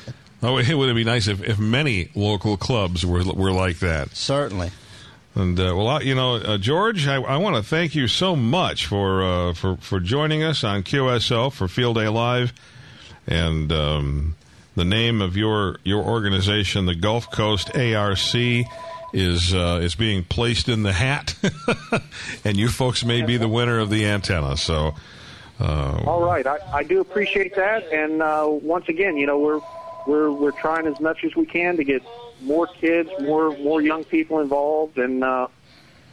Oh, 0.43 0.57
it 0.57 0.73
would 0.73 0.95
be 0.95 1.05
nice 1.05 1.29
if, 1.29 1.43
if 1.43 1.59
many 1.59 2.11
local 2.15 2.57
clubs 2.57 3.05
were 3.05 3.23
were 3.25 3.53
like 3.53 3.81
that. 3.81 4.17
Certainly. 4.17 4.71
And 5.35 5.59
uh, 5.61 5.75
well, 5.77 5.89
I, 5.89 6.01
you 6.01 6.15
know, 6.15 6.37
uh, 6.37 6.59
George, 6.59 7.07
I, 7.07 7.17
I 7.17 7.37
want 7.37 7.57
to 7.57 7.63
thank 7.63 7.95
you 7.95 8.09
so 8.09 8.35
much 8.35 8.87
for 8.87 9.23
uh, 9.23 9.55
for 9.55 9.77
for 9.77 10.01
joining 10.01 10.43
us 10.43 10.65
on 10.65 10.83
QSL 10.83 11.53
for 11.53 11.69
Field 11.69 11.97
Day 11.97 12.09
Live, 12.09 12.53
and 13.29 13.71
um, 13.71 14.37
the 14.75 14.85
name 14.85 15.23
of 15.23 15.37
your 15.37 15.79
your 15.85 16.03
organization, 16.03 16.87
the 16.87 16.97
Gulf 16.97 17.31
Coast 17.31 17.77
ARC, 17.77 18.35
is 19.13 19.55
uh, 19.55 19.81
is 19.83 19.95
being 19.95 20.25
placed 20.25 20.69
in 20.69 20.83
the 20.83 20.93
hat, 20.93 21.37
and 22.45 22.57
you 22.57 22.69
folks 22.69 23.05
may 23.05 23.23
be 23.23 23.37
the 23.37 23.49
winner 23.49 23.79
of 23.79 23.89
the 23.89 24.07
antenna. 24.07 24.57
So, 24.57 24.95
uh, 25.61 26.03
all 26.07 26.23
right, 26.23 26.47
I, 26.47 26.59
I 26.73 26.83
do 26.83 27.01
appreciate 27.01 27.55
that, 27.55 27.85
and 27.93 28.21
uh, 28.21 28.47
once 28.49 28.89
again, 28.89 29.17
you 29.17 29.27
know, 29.27 29.39
we're 29.39 29.61
we're 30.09 30.33
we're 30.33 30.51
trying 30.51 30.89
as 30.89 30.99
much 30.99 31.23
as 31.23 31.37
we 31.37 31.47
can 31.47 31.77
to 31.77 31.85
get 31.85 32.03
more 32.41 32.67
kids, 32.67 33.11
more 33.21 33.57
more 33.59 33.81
young 33.81 34.05
people 34.05 34.41
involved, 34.41 34.99
and 34.99 35.23
uh, 35.23 35.49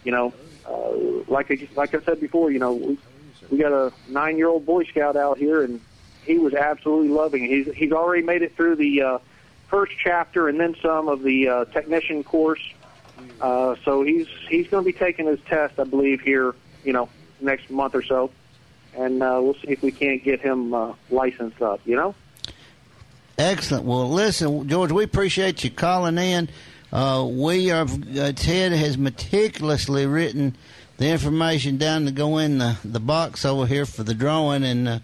you 0.03 0.11
know, 0.11 0.33
uh, 0.65 1.23
like 1.31 1.51
I, 1.51 1.67
like 1.75 1.93
I 1.93 2.01
said 2.01 2.19
before, 2.19 2.51
you 2.51 2.59
know, 2.59 2.73
we 2.73 2.97
we 3.49 3.57
got 3.57 3.71
a 3.71 3.91
nine 4.09 4.37
year 4.37 4.47
old 4.47 4.65
Boy 4.65 4.83
Scout 4.85 5.15
out 5.15 5.37
here, 5.37 5.63
and 5.63 5.79
he 6.25 6.37
was 6.37 6.53
absolutely 6.53 7.09
loving 7.09 7.45
it. 7.45 7.49
He's 7.49 7.73
he's 7.75 7.91
already 7.91 8.23
made 8.23 8.41
it 8.41 8.55
through 8.55 8.75
the 8.75 9.01
uh, 9.01 9.19
first 9.67 9.93
chapter 10.01 10.47
and 10.47 10.59
then 10.59 10.75
some 10.81 11.07
of 11.07 11.23
the 11.23 11.47
uh, 11.47 11.65
technician 11.65 12.23
course. 12.23 12.61
Uh, 13.41 13.75
so 13.83 14.03
he's 14.03 14.27
he's 14.47 14.67
going 14.67 14.83
to 14.83 14.85
be 14.85 14.97
taking 14.97 15.25
his 15.25 15.39
test, 15.47 15.79
I 15.79 15.85
believe, 15.85 16.21
here, 16.21 16.53
you 16.83 16.93
know, 16.93 17.09
next 17.41 17.69
month 17.69 17.95
or 17.95 18.03
so, 18.03 18.31
and 18.95 19.23
uh, 19.23 19.39
we'll 19.41 19.55
see 19.55 19.69
if 19.69 19.81
we 19.81 19.91
can't 19.91 20.23
get 20.23 20.39
him 20.39 20.73
uh, 20.73 20.93
licensed 21.09 21.61
up. 21.61 21.81
You 21.85 21.95
know. 21.95 22.15
Excellent. 23.37 23.85
Well, 23.85 24.09
listen, 24.09 24.67
George, 24.67 24.91
we 24.91 25.03
appreciate 25.03 25.63
you 25.63 25.69
calling 25.69 26.17
in. 26.17 26.49
Uh, 26.91 27.27
we 27.29 27.69
are 27.69 27.85
uh, 27.85 28.31
Ted 28.31 28.71
has 28.71 28.97
meticulously 28.97 30.07
written 30.07 30.55
the 30.97 31.09
information 31.09 31.77
down 31.77 32.05
to 32.05 32.11
go 32.11 32.39
in 32.39 32.57
the, 32.57 32.77
the 32.83 32.99
box 32.99 33.45
over 33.45 33.67
here 33.67 33.85
for 33.85 34.01
the 34.01 34.15
drawing, 34.15 34.63
and 34.63 34.87
uh, 34.87 34.99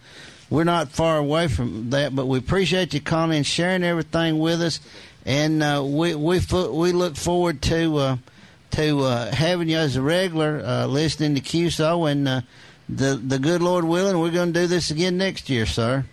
we're 0.49 0.63
not 0.63 0.89
far 0.89 1.17
away 1.17 1.47
from 1.47 1.91
that. 1.91 2.15
But 2.15 2.25
we 2.25 2.39
appreciate 2.39 2.95
you 2.95 3.01
calling 3.01 3.37
in, 3.37 3.43
sharing 3.43 3.83
everything 3.83 4.39
with 4.39 4.63
us, 4.63 4.79
and 5.27 5.61
uh, 5.61 5.83
we 5.85 6.15
we 6.15 6.39
we 6.71 6.91
look 6.91 7.15
forward 7.15 7.61
to 7.63 7.97
uh, 7.97 8.17
to 8.71 9.01
uh, 9.01 9.31
having 9.31 9.69
you 9.69 9.77
as 9.77 9.95
a 9.95 10.01
regular 10.01 10.63
uh, 10.65 10.87
listening 10.87 11.35
to 11.35 11.41
QSO, 11.41 12.11
and 12.11 12.27
uh, 12.27 12.41
the 12.89 13.15
the 13.15 13.37
good 13.37 13.61
Lord 13.61 13.85
willing, 13.85 14.19
we're 14.19 14.31
going 14.31 14.53
to 14.53 14.61
do 14.61 14.65
this 14.65 14.89
again 14.89 15.17
next 15.17 15.51
year, 15.51 15.67
sir. 15.67 16.05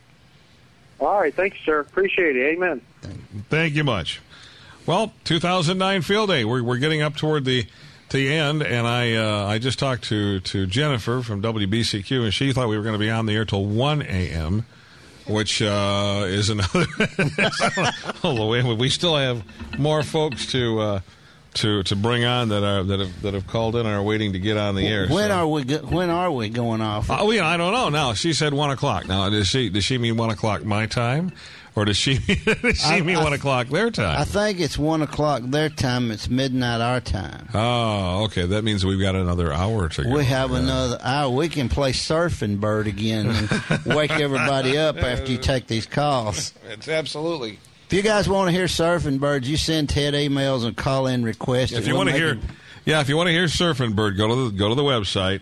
All 1.01 1.19
right, 1.19 1.35
thank 1.35 1.55
you, 1.55 1.61
sir. 1.65 1.81
Appreciate 1.81 2.37
it. 2.37 2.55
Amen. 2.55 2.83
Thank 3.49 3.75
you 3.75 3.85
much. 3.85 4.21
Well, 4.87 5.13
2009 5.25 6.03
Field 6.03 6.29
Day. 6.29 6.45
We're 6.45 6.63
we're 6.63 6.79
getting 6.79 7.03
up 7.03 7.17
toward 7.17 7.45
the 7.45 7.67
the 8.11 8.33
end, 8.33 8.63
and 8.63 8.87
I 8.87 9.15
uh, 9.15 9.47
I 9.47 9.59
just 9.59 9.79
talked 9.79 10.05
to 10.05 10.41
to 10.41 10.67
Jennifer 10.67 11.23
from 11.23 11.43
WBCQ, 11.43 12.25
and 12.25 12.35
she 12.35 12.53
thought 12.53 12.69
we 12.69 12.77
were 12.77 12.83
going 12.83 12.95
to 12.95 12.99
be 12.99 13.11
on 13.11 13.27
the 13.27 13.35
air 13.35 13.45
till 13.45 13.65
1 13.65 14.03
a.m. 14.03 14.67
Which 15.27 15.63
uh, 15.63 16.25
is 16.27 16.51
another. 16.51 16.87
Although 18.25 18.75
we 18.75 18.89
still 18.89 19.17
have 19.17 19.45
more 19.79 20.03
folks 20.03 20.47
to 20.53 20.81
uh, 20.81 21.01
to 21.55 21.83
to 21.83 21.97
bring 21.97 22.25
on 22.25 22.49
that 22.51 22.63
are 22.63 22.83
that 22.85 23.01
have 23.01 23.23
that 23.23 23.35
have 23.35 23.47
called 23.47 23.75
in 23.77 23.87
and 23.87 23.95
are 23.95 24.03
waiting 24.03 24.33
to 24.35 24.39
get 24.39 24.57
on 24.57 24.75
the 24.77 24.87
air. 24.87 25.09
When 25.09 25.29
so. 25.31 25.35
are 25.35 25.47
we? 25.47 25.63
When 25.65 26.11
are 26.11 26.31
we 26.31 26.49
going 26.49 26.81
off? 26.81 27.11
Oh 27.11 27.31
yeah, 27.31 27.47
I 27.47 27.57
don't 27.57 27.73
know. 27.73 27.89
Now 27.89 28.13
she 28.15 28.33
said 28.33 28.55
one 28.55 28.71
o'clock. 28.71 29.09
Now 29.09 29.29
does 29.31 29.49
she 29.49 29.69
does 29.69 29.85
she 29.85 29.99
mean 29.99 30.17
one 30.17 30.31
o'clock 30.31 30.65
my 30.65 30.87
time, 30.87 31.33
or 31.75 31.85
does 31.85 31.97
she 31.97 32.19
does 32.63 32.79
she 32.81 32.87
I- 32.95 33.01
mean 33.01 33.17
I- 33.17 33.25
one 33.25 33.33
o'clock 33.33 33.67
their 33.69 33.91
time? 33.91 34.21
I 34.21 34.25
think 34.25 34.61
it's 34.61 34.79
one 34.79 35.03
o'clock 35.03 35.43
their 35.45 35.69
time. 35.69 36.11
It's 36.13 36.29
midnight 36.31 36.81
our 36.81 37.01
time. 37.01 37.49
oh, 37.53 38.25
okay. 38.27 38.47
That 38.47 38.63
means 38.63 38.87
we've 38.87 39.01
got 39.01 39.17
another 39.17 39.53
hour 39.53 39.89
to 39.89 40.05
go. 40.05 40.11
We 40.11 40.25
have 40.27 40.51
Yeah. 40.53 40.59
another 40.59 40.99
hour. 41.03 41.31
We 41.31 41.49
can 41.49 41.69
play 41.69 41.93
surfing 41.93 42.61
bird 42.61 42.87
again 42.87 43.27
and 43.29 43.85
wake 43.87 44.13
everybody 44.13 44.79
up 44.79 44.97
after 44.99 45.33
you 45.33 45.39
take 45.39 45.67
these 45.67 45.87
calls. 45.87 46.53
It's 46.71 46.87
absolutely. 46.89 47.59
If 47.91 47.95
you 47.95 48.03
guys 48.03 48.28
want 48.28 48.47
to 48.47 48.53
hear 48.53 48.66
surfing 48.66 49.18
birds, 49.18 49.51
you 49.51 49.57
send 49.57 49.88
Ted 49.88 50.14
emails 50.14 50.64
and 50.64 50.76
call 50.76 51.09
in 51.09 51.24
requests. 51.24 51.72
If 51.72 51.88
you 51.88 51.95
We'll 51.95 52.05
want 52.05 52.11
to 52.11 52.14
hear, 52.14 52.34
it- 52.34 52.38
yeah, 52.84 53.01
if 53.01 53.09
you 53.09 53.16
want 53.16 53.26
to 53.26 53.32
hear 53.32 53.47
Surfing 53.47 53.97
Bird, 53.97 54.16
go 54.16 54.28
to 54.28 54.49
the 54.49 54.57
go 54.57 54.68
to 54.68 54.76
the 54.76 54.84
website. 54.84 55.41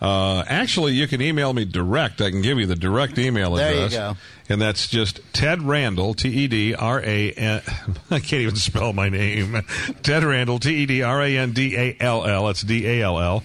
Uh, 0.00 0.42
actually, 0.48 0.94
you 0.94 1.06
can 1.06 1.20
email 1.20 1.52
me 1.52 1.66
direct. 1.66 2.22
I 2.22 2.30
can 2.30 2.40
give 2.40 2.58
you 2.58 2.64
the 2.64 2.74
direct 2.76 3.18
email 3.18 3.56
address. 3.56 3.92
There 3.92 4.08
you 4.08 4.14
go. 4.14 4.16
And 4.48 4.60
that's 4.60 4.88
just 4.88 5.20
Ted 5.34 5.60
Randall, 5.62 6.14
T 6.14 6.30
E 6.30 6.48
D 6.48 6.74
R 6.74 6.98
A 7.04 7.30
N. 7.32 7.60
I 8.10 8.20
can't 8.20 8.40
even 8.42 8.56
spell 8.56 8.94
my 8.94 9.10
name. 9.10 9.60
Ted 10.02 10.24
Randall, 10.24 10.58
T 10.60 10.74
E 10.74 10.86
D 10.86 11.02
R 11.02 11.20
A 11.22 11.36
N 11.36 11.52
D 11.52 11.76
A 11.76 11.94
L 12.00 12.24
L. 12.26 12.46
That's 12.46 12.62
D 12.62 12.86
A 12.86 13.02
L 13.02 13.20
L. 13.20 13.44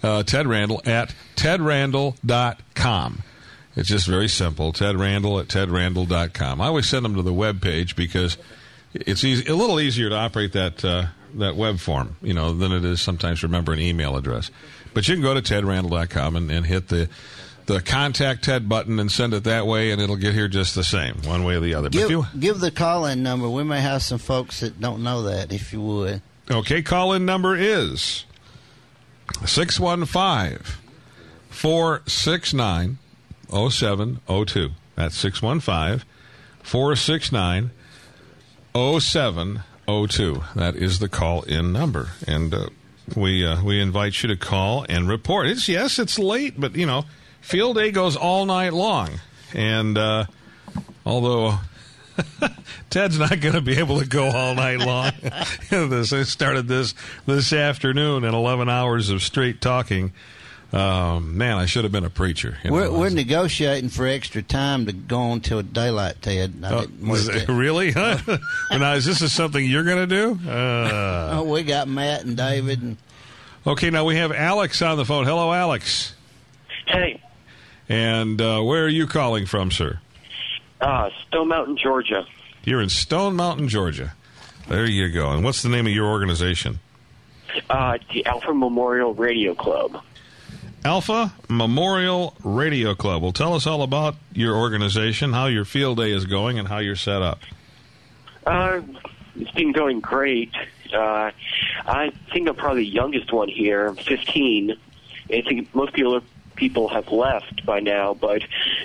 Uh, 0.00 0.22
Ted 0.22 0.46
Randall 0.46 0.80
at 0.86 1.12
tedrandall.com. 1.34 3.22
It's 3.80 3.88
just 3.88 4.06
very 4.06 4.28
simple. 4.28 4.74
Ted 4.74 4.96
Randall 4.96 5.40
at 5.40 5.48
tedrandall.com. 5.48 6.60
I 6.60 6.66
always 6.66 6.86
send 6.86 7.02
them 7.02 7.14
to 7.14 7.22
the 7.22 7.32
web 7.32 7.62
page 7.62 7.96
because 7.96 8.36
it's 8.92 9.24
easy, 9.24 9.50
a 9.50 9.54
little 9.54 9.80
easier 9.80 10.10
to 10.10 10.14
operate 10.14 10.52
that 10.52 10.84
uh, 10.84 11.06
that 11.36 11.56
web 11.56 11.78
form, 11.78 12.16
you 12.20 12.34
know, 12.34 12.52
than 12.52 12.72
it 12.72 12.84
is 12.84 13.00
sometimes 13.00 13.42
remember 13.42 13.72
an 13.72 13.80
email 13.80 14.16
address. 14.16 14.50
But 14.92 15.08
you 15.08 15.14
can 15.14 15.22
go 15.22 15.32
to 15.32 15.40
tedrandall.com 15.40 16.36
and, 16.36 16.50
and 16.50 16.66
hit 16.66 16.88
the 16.88 17.08
the 17.64 17.80
contact 17.80 18.44
Ted 18.44 18.68
button 18.68 19.00
and 19.00 19.10
send 19.10 19.32
it 19.32 19.44
that 19.44 19.66
way, 19.66 19.92
and 19.92 20.02
it'll 20.02 20.16
get 20.16 20.34
here 20.34 20.48
just 20.48 20.74
the 20.74 20.84
same, 20.84 21.14
one 21.24 21.44
way 21.44 21.54
or 21.54 21.60
the 21.60 21.72
other. 21.72 21.88
But 21.88 21.96
if 21.96 22.02
give, 22.02 22.10
you, 22.10 22.26
give 22.38 22.60
the 22.60 22.70
call 22.70 23.06
in 23.06 23.22
number. 23.22 23.48
We 23.48 23.64
may 23.64 23.80
have 23.80 24.02
some 24.02 24.18
folks 24.18 24.60
that 24.60 24.78
don't 24.78 25.02
know 25.02 25.22
that, 25.22 25.54
if 25.54 25.72
you 25.72 25.80
would. 25.80 26.20
okay, 26.50 26.82
call 26.82 27.14
in 27.14 27.24
number 27.24 27.56
is 27.56 28.26
615 29.46 30.58
469 31.48 32.98
0702. 33.50 34.70
That's 34.96 35.16
615 35.16 36.06
469 36.62 37.70
0702. 38.74 40.42
That 40.54 40.76
is 40.76 40.98
the 40.98 41.08
call 41.08 41.42
in 41.42 41.72
number. 41.72 42.10
And 42.26 42.54
uh, 42.54 42.68
we 43.16 43.44
uh, 43.44 43.62
we 43.62 43.80
invite 43.80 44.22
you 44.22 44.28
to 44.28 44.36
call 44.36 44.86
and 44.88 45.08
report. 45.08 45.46
It's 45.46 45.68
yes, 45.68 45.98
it's 45.98 46.18
late, 46.18 46.60
but 46.60 46.76
you 46.76 46.86
know, 46.86 47.04
field 47.40 47.76
day 47.76 47.90
goes 47.90 48.16
all 48.16 48.46
night 48.46 48.72
long. 48.72 49.20
And 49.52 49.98
uh, 49.98 50.26
although 51.04 51.58
Ted's 52.90 53.18
not 53.18 53.40
going 53.40 53.54
to 53.54 53.60
be 53.60 53.78
able 53.78 53.98
to 54.00 54.06
go 54.06 54.30
all 54.30 54.54
night 54.54 54.78
long. 54.78 55.12
this 55.70 56.12
I 56.12 56.22
started 56.22 56.68
this 56.68 56.94
this 57.26 57.52
afternoon 57.52 58.24
in 58.24 58.34
11 58.34 58.68
hours 58.68 59.10
of 59.10 59.22
straight 59.22 59.60
talking. 59.60 60.12
Um, 60.72 61.36
man, 61.36 61.56
I 61.56 61.66
should 61.66 61.82
have 61.82 61.92
been 61.92 62.04
a 62.04 62.10
preacher. 62.10 62.56
you. 62.62 62.72
We're, 62.72 62.90
we're 62.92 63.10
negotiating 63.10 63.90
for 63.90 64.06
extra 64.06 64.40
time 64.40 64.86
to 64.86 64.92
go 64.92 65.18
on 65.18 65.40
till 65.40 65.62
daylight, 65.62 66.22
Ted. 66.22 66.62
I 66.64 66.80
didn't 66.82 67.08
was 67.08 67.26
want 67.28 67.42
it- 67.42 67.48
really? 67.52 67.90
Huh? 67.92 68.18
Well, 68.26 68.38
now, 68.78 68.92
is 68.94 69.04
this 69.04 69.20
is 69.20 69.32
something 69.32 69.64
you're 69.64 69.82
going 69.84 70.08
to 70.08 70.38
do? 70.38 70.48
Uh, 70.50 71.30
Oh, 71.40 71.42
we 71.44 71.64
got 71.64 71.88
Matt 71.88 72.24
and 72.24 72.36
David, 72.36 72.82
and 72.82 72.96
okay, 73.66 73.90
now 73.90 74.04
we 74.04 74.14
have 74.16 74.30
Alex 74.32 74.80
on 74.80 74.96
the 74.96 75.04
phone. 75.04 75.24
Hello, 75.26 75.52
Alex. 75.52 76.14
Hey, 76.86 77.20
And 77.88 78.40
uh, 78.40 78.60
where 78.62 78.84
are 78.84 78.88
you 78.88 79.06
calling 79.08 79.46
from, 79.46 79.70
sir? 79.72 79.98
uh, 80.80 81.10
Stone 81.28 81.48
Mountain, 81.48 81.76
Georgia. 81.78 82.26
You're 82.64 82.80
in 82.80 82.88
Stone 82.90 83.34
Mountain, 83.36 83.68
Georgia. 83.68 84.14
There 84.68 84.86
you 84.86 85.08
go. 85.10 85.30
And 85.32 85.42
what's 85.42 85.62
the 85.62 85.68
name 85.68 85.86
of 85.88 85.92
your 85.92 86.06
organization? 86.08 86.78
Uh, 87.68 87.98
the 88.12 88.24
Alford 88.26 88.54
Memorial 88.54 89.14
Radio 89.14 89.54
Club. 89.54 90.00
Alford 90.84 91.30
Memorial 91.48 92.34
Radio 92.42 92.94
Club. 92.94 93.22
Well, 93.22 93.32
tell 93.32 93.54
us 93.54 93.66
all 93.66 93.82
about 93.82 94.16
your 94.32 94.56
organization, 94.56 95.32
how 95.34 95.46
your 95.46 95.66
field 95.66 95.98
day 95.98 96.10
is 96.10 96.24
going, 96.24 96.58
and 96.58 96.66
how 96.66 96.78
you're 96.78 96.96
set 96.96 97.20
up. 97.20 97.40
Uh, 98.46 98.80
it's 99.36 99.50
been 99.50 99.72
going 99.72 100.00
great. 100.00 100.52
Uh, 100.92 101.32
I 101.86 102.12
think 102.32 102.48
I'm 102.48 102.56
probably 102.56 102.84
the 102.84 102.90
youngest 102.90 103.30
one 103.30 103.48
here. 103.48 103.88
I'm 103.88 103.96
15. 103.96 104.74
I 105.30 105.42
think 105.42 105.74
most 105.74 105.92
people 105.92 106.22
people 106.56 106.88
have 106.88 107.10
left 107.10 107.64
by 107.64 107.80
now, 107.80 108.12
but 108.14 108.42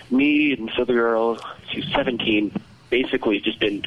me 0.10 0.54
and 0.54 0.70
this 0.70 0.76
other 0.78 0.94
girl, 0.94 1.38
she's 1.70 1.86
17, 1.94 2.54
basically 2.90 3.42
just 3.42 3.60
been 3.60 3.84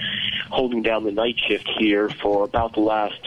holding 0.51 0.83
down 0.83 1.05
the 1.05 1.13
night 1.13 1.39
shift 1.39 1.67
here 1.79 2.11
for 2.11 2.45
about 2.45 2.75
the 2.75 2.81
last 2.81 3.19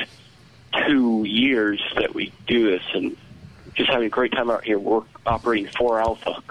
two 0.88 1.23
years 1.23 1.82
that 1.95 2.13
we 2.13 2.32
do 2.45 2.69
this, 2.69 2.84
and 2.93 3.17
just 3.76 3.89
having 3.89 4.07
a 4.07 4.09
great 4.09 4.32
time 4.32 4.49
out 4.49 4.63
here 4.63 4.80
work 4.80 5.05
operating 5.26 5.72
for 5.78 5.99
Alford. 5.99 6.43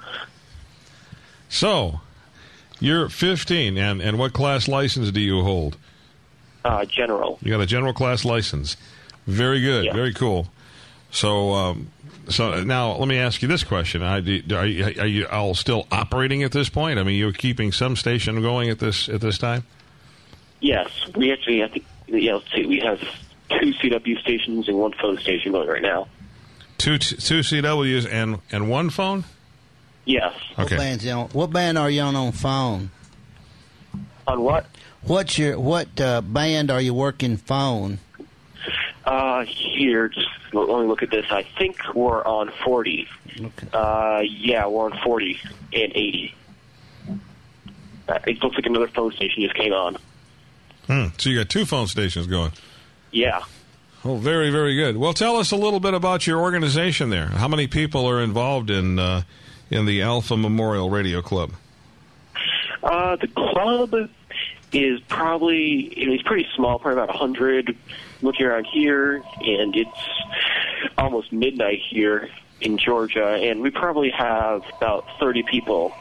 So, 1.49 2.01
you're 2.79 3.09
15, 3.09 3.77
and, 3.77 4.01
and 4.01 4.19
what 4.19 4.33
class 4.33 4.69
license 4.69 5.11
do 5.11 5.21
you 5.21 5.43
hold? 5.43 5.77
Uh, 6.65 6.85
general. 6.85 7.39
You 7.43 7.51
got 7.51 7.61
a 7.61 7.67
general 7.67 7.93
class 7.93 8.25
license. 8.25 8.77
Very 9.27 9.61
good. 9.61 9.87
Yeah. 9.87 9.93
Very 9.93 10.15
cool. 10.15 10.49
So, 11.11 11.53
um, 11.55 11.91
so 12.29 12.63
now 12.63 12.93
let 12.93 13.09
me 13.09 13.19
ask 13.19 13.43
you 13.43 13.49
this 13.49 13.65
question: 13.65 14.03
I, 14.03 14.21
do- 14.21 14.43
Are 14.55 14.67
you, 14.67 14.85
are 15.01 15.07
you 15.07 15.27
all 15.27 15.55
still 15.55 15.87
operating 15.91 16.43
at 16.45 16.53
this 16.53 16.69
point? 16.69 16.99
I 16.99 17.03
mean, 17.03 17.19
you're 17.19 17.33
keeping 17.33 17.73
some 17.73 17.97
station 17.97 18.41
going 18.43 18.71
at 18.71 18.79
this 18.79 19.09
at 19.09 19.21
this 19.21 19.39
time. 19.39 19.65
Yes, 20.61 20.89
we 21.17 21.33
actually, 21.33 21.65
I 21.65 21.69
think, 21.69 21.85
yeah, 22.07 22.35
let's 22.35 22.53
see, 22.53 22.67
we 22.67 22.81
have 22.81 23.01
two 23.01 23.73
CW 23.75 24.21
stations 24.21 24.69
and 24.69 24.79
one 24.79 24.93
phone 24.93 25.19
station 25.19 25.53
going 25.53 25.69
right 25.69 25.83
now. 25.83 26.07
Two 26.81 26.99
two 26.99 27.41
CWs 27.41 28.09
and 28.11 28.39
and 28.51 28.71
one 28.71 28.89
phone. 28.91 29.25
Yes. 30.07 30.33
what, 30.57 30.67
Okay. 30.67 30.77
band's 30.79 31.05
you 31.05 31.13
on, 31.13 31.29
what 31.29 31.53
band 31.53 31.77
are 31.77 31.91
you 31.91 32.01
on 32.01 32.17
on 32.17 32.33
phone? 32.33 32.91
On 34.27 34.41
what? 34.41 34.65
What's 35.03 35.39
your 35.39 35.59
what 35.61 36.01
uh, 36.01 36.23
band 36.23 36.71
are 36.71 36.81
you 36.81 36.95
working 36.95 37.37
phone? 37.37 37.99
Uh, 39.05 39.45
here, 39.45 40.09
just 40.09 40.29
let 40.53 40.67
me 40.69 40.87
look 40.87 41.03
at 41.03 41.11
this. 41.11 41.27
I 41.31 41.43
think 41.59 41.79
we're 41.95 42.25
on 42.25 42.51
40. 42.65 43.09
Okay. 43.41 43.51
Uh, 43.73 44.23
yeah, 44.25 44.67
we're 44.67 44.91
on 44.91 44.99
40 45.03 45.39
and 45.73 45.93
80. 45.93 46.35
Uh, 48.09 48.19
it 48.27 48.43
looks 48.43 48.57
like 48.57 48.67
another 48.67 48.89
phone 48.89 49.13
station 49.13 49.43
just 49.43 49.55
came 49.55 49.73
on. 49.73 49.97
Hmm. 50.87 51.07
So 51.19 51.31
you 51.31 51.39
got 51.39 51.49
two 51.49 51.65
phone 51.65 51.87
stations 51.87 52.27
going. 52.27 52.53
Yeah. 53.11 53.43
Oh, 54.03 54.17
very 54.17 54.51
very 54.51 54.77
good. 54.77 54.97
Well, 54.97 55.13
tell 55.13 55.37
us 55.37 55.51
a 55.51 55.57
little 55.57 55.81
bit 55.81 55.93
about 55.93 56.27
your 56.27 56.41
organization 56.41 57.11
there. 57.11 57.27
How 57.27 57.49
many 57.49 57.67
people 57.67 58.09
are 58.09 58.23
involved 58.23 58.71
in 58.71 58.99
uh, 58.99 59.23
in 59.71 59.85
the 59.85 60.03
Alford 60.03 60.39
Memorial 60.39 60.89
Radio 60.89 61.21
Club? 61.21 61.53
Uh, 62.83 63.17
the 63.17 63.29
club 63.29 63.95
is 64.73 65.01
probably 65.09 65.81
it's 65.97 66.23
pretty 66.23 66.49
small, 66.57 66.79
probably 66.79 67.03
about 67.03 67.15
hundred. 67.15 67.77
Looking 68.23 68.47
around 68.47 68.67
here, 68.67 69.23
and 69.41 69.75
it's 69.75 70.09
almost 70.99 71.33
midnight 71.33 71.81
here 71.89 72.29
in 72.61 72.77
Georgia, 72.77 73.35
and 73.35 73.63
we 73.63 73.71
probably 73.71 74.11
have 74.11 74.63
about 74.77 75.07
thirty 75.19 75.43
people 75.43 75.95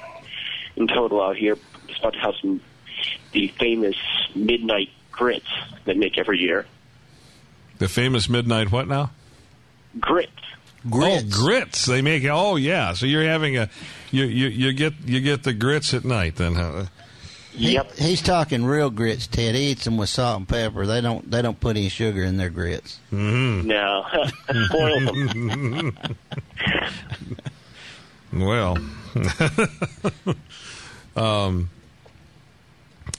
in 0.75 0.87
total 0.87 1.21
out 1.21 1.37
here. 1.37 1.57
Just 1.87 1.99
about 1.99 2.13
to 2.13 2.19
have 2.19 2.35
some 2.41 2.61
the 3.31 3.47
famous 3.59 3.95
midnight 4.35 4.89
grits 5.11 5.49
that 5.85 5.97
make 5.97 6.17
every 6.17 6.39
year. 6.39 6.65
The 7.79 7.87
famous 7.87 8.29
midnight 8.29 8.71
what 8.71 8.87
now? 8.87 9.11
Grits. 9.99 10.31
Grits. 10.89 11.23
Oh, 11.25 11.29
grits. 11.45 11.85
They 11.85 12.01
make. 12.01 12.23
Oh, 12.25 12.55
yeah. 12.55 12.93
So 12.93 13.05
you're 13.05 13.23
having 13.23 13.57
a, 13.57 13.69
you 14.11 14.23
you 14.25 14.47
you 14.47 14.73
get 14.73 14.93
you 15.05 15.19
get 15.19 15.43
the 15.43 15.53
grits 15.53 15.93
at 15.93 16.05
night 16.05 16.35
then. 16.37 16.55
Huh? 16.55 16.85
He- 17.51 17.73
Yep. 17.73 17.97
he's 17.97 18.21
talking 18.21 18.63
real 18.63 18.89
grits, 18.91 19.25
Ted. 19.27 19.55
He 19.55 19.71
eats 19.71 19.83
them 19.83 19.97
with 19.97 20.07
salt 20.07 20.37
and 20.37 20.47
pepper. 20.47 20.85
They 20.85 21.01
don't 21.01 21.29
they 21.29 21.41
don't 21.41 21.59
put 21.59 21.75
any 21.75 21.89
sugar 21.89 22.23
in 22.23 22.37
their 22.37 22.49
grits. 22.51 22.99
No, 23.11 24.05
spoil 24.67 24.99
them. 25.01 25.97
Well, 28.31 28.77
um, 31.15 31.69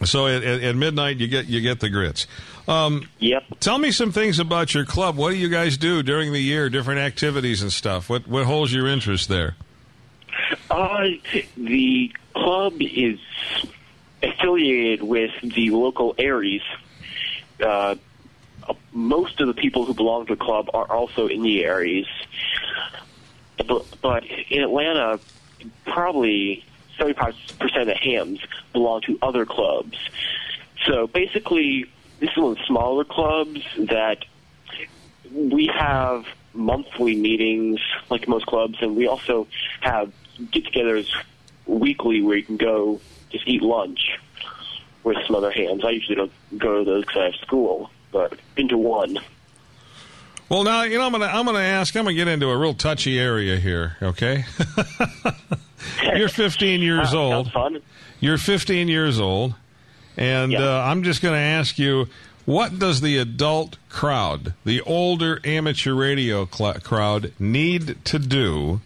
so 0.04 0.26
at, 0.26 0.42
at, 0.42 0.76
midnight 0.76 1.18
you 1.18 1.28
get 1.28 1.46
you 1.46 1.60
get 1.60 1.80
the 1.80 1.88
grits. 1.88 2.26
Um, 2.68 3.08
Yep. 3.18 3.44
tell 3.60 3.78
me 3.78 3.90
some 3.90 4.12
things 4.12 4.38
about 4.38 4.74
your 4.74 4.84
club. 4.84 5.16
What 5.16 5.30
do 5.30 5.36
you 5.36 5.48
guys 5.48 5.76
do 5.76 6.02
during 6.02 6.32
the 6.32 6.40
year? 6.40 6.68
Different 6.70 7.00
activities 7.00 7.62
and 7.62 7.72
stuff. 7.72 8.08
What 8.08 8.26
what 8.28 8.44
holds 8.44 8.72
your 8.72 8.86
interest 8.86 9.28
there? 9.28 9.56
Uh, 10.70 11.08
the 11.56 12.12
club 12.34 12.74
is 12.80 13.18
affiliated 14.22 15.02
with 15.02 15.32
the 15.42 15.70
local 15.70 16.14
ARES. 16.18 16.62
Uh, 17.64 17.96
most 18.92 19.40
of 19.40 19.46
the 19.46 19.54
people 19.54 19.84
who 19.84 19.94
belong 19.94 20.26
to 20.26 20.34
the 20.34 20.42
club 20.42 20.70
are 20.74 20.90
also 20.90 21.26
in 21.26 21.42
the 21.42 21.64
ARES. 21.64 22.06
But, 23.66 23.84
but 24.00 24.24
in 24.48 24.62
Atlanta, 24.62 25.20
probably 25.84 26.64
75% 27.00 27.80
of 27.80 27.86
the 27.86 27.94
hams 27.94 28.40
belong 28.72 29.00
to 29.02 29.18
other 29.22 29.46
clubs. 29.46 29.96
So 30.86 31.06
basically, 31.06 31.86
this 32.20 32.30
is 32.30 32.36
one 32.36 32.52
of 32.52 32.58
the 32.58 32.64
smaller 32.66 33.04
clubs 33.04 33.64
that 33.78 34.24
we 35.32 35.66
have 35.66 36.26
monthly 36.52 37.14
meetings 37.14 37.80
like 38.10 38.28
most 38.28 38.46
clubs, 38.46 38.78
and 38.80 38.96
we 38.96 39.06
also 39.06 39.46
have 39.80 40.12
get-togethers 40.50 41.08
weekly 41.66 42.22
where 42.22 42.36
you 42.36 42.44
can 42.44 42.56
go 42.56 43.00
just 43.30 43.46
eat 43.46 43.62
lunch 43.62 44.18
with 45.04 45.16
some 45.26 45.36
other 45.36 45.50
hams. 45.50 45.84
I 45.84 45.90
usually 45.90 46.16
don't 46.16 46.32
go 46.58 46.78
to 46.78 46.84
those 46.84 47.04
because 47.04 47.20
I 47.20 47.24
have 47.26 47.34
school, 47.36 47.90
but 48.12 48.38
into 48.56 48.76
one. 48.76 49.18
Well, 50.48 50.64
now 50.64 50.82
you 50.82 50.98
know 50.98 51.06
I'm 51.06 51.12
gonna 51.12 51.26
I'm 51.26 51.46
gonna 51.46 51.60
ask. 51.60 51.94
I'm 51.94 52.04
gonna 52.04 52.14
get 52.14 52.26
into 52.26 52.48
a 52.48 52.56
real 52.56 52.74
touchy 52.74 53.20
area 53.20 53.56
here. 53.56 53.96
Okay, 54.02 54.44
you're 56.16 56.28
15 56.28 56.80
years 56.80 57.14
old. 57.14 57.50
You're 58.20 58.38
15 58.38 58.88
years 58.88 59.18
old, 59.20 59.54
and 60.16 60.52
Yeah. 60.52 60.60
uh, 60.60 60.82
I'm 60.84 61.02
just 61.02 61.22
going 61.22 61.34
to 61.34 61.40
ask 61.40 61.78
you, 61.78 62.08
what 62.44 62.78
does 62.78 63.00
the 63.00 63.16
adult 63.18 63.76
crowd, 63.88 64.54
the 64.64 64.80
older 64.82 65.40
amateur 65.44 65.94
radio 65.94 66.46
cl- 66.50 66.74
crowd, 66.80 67.32
need 67.38 68.04
to 68.06 68.18
do 68.18 68.80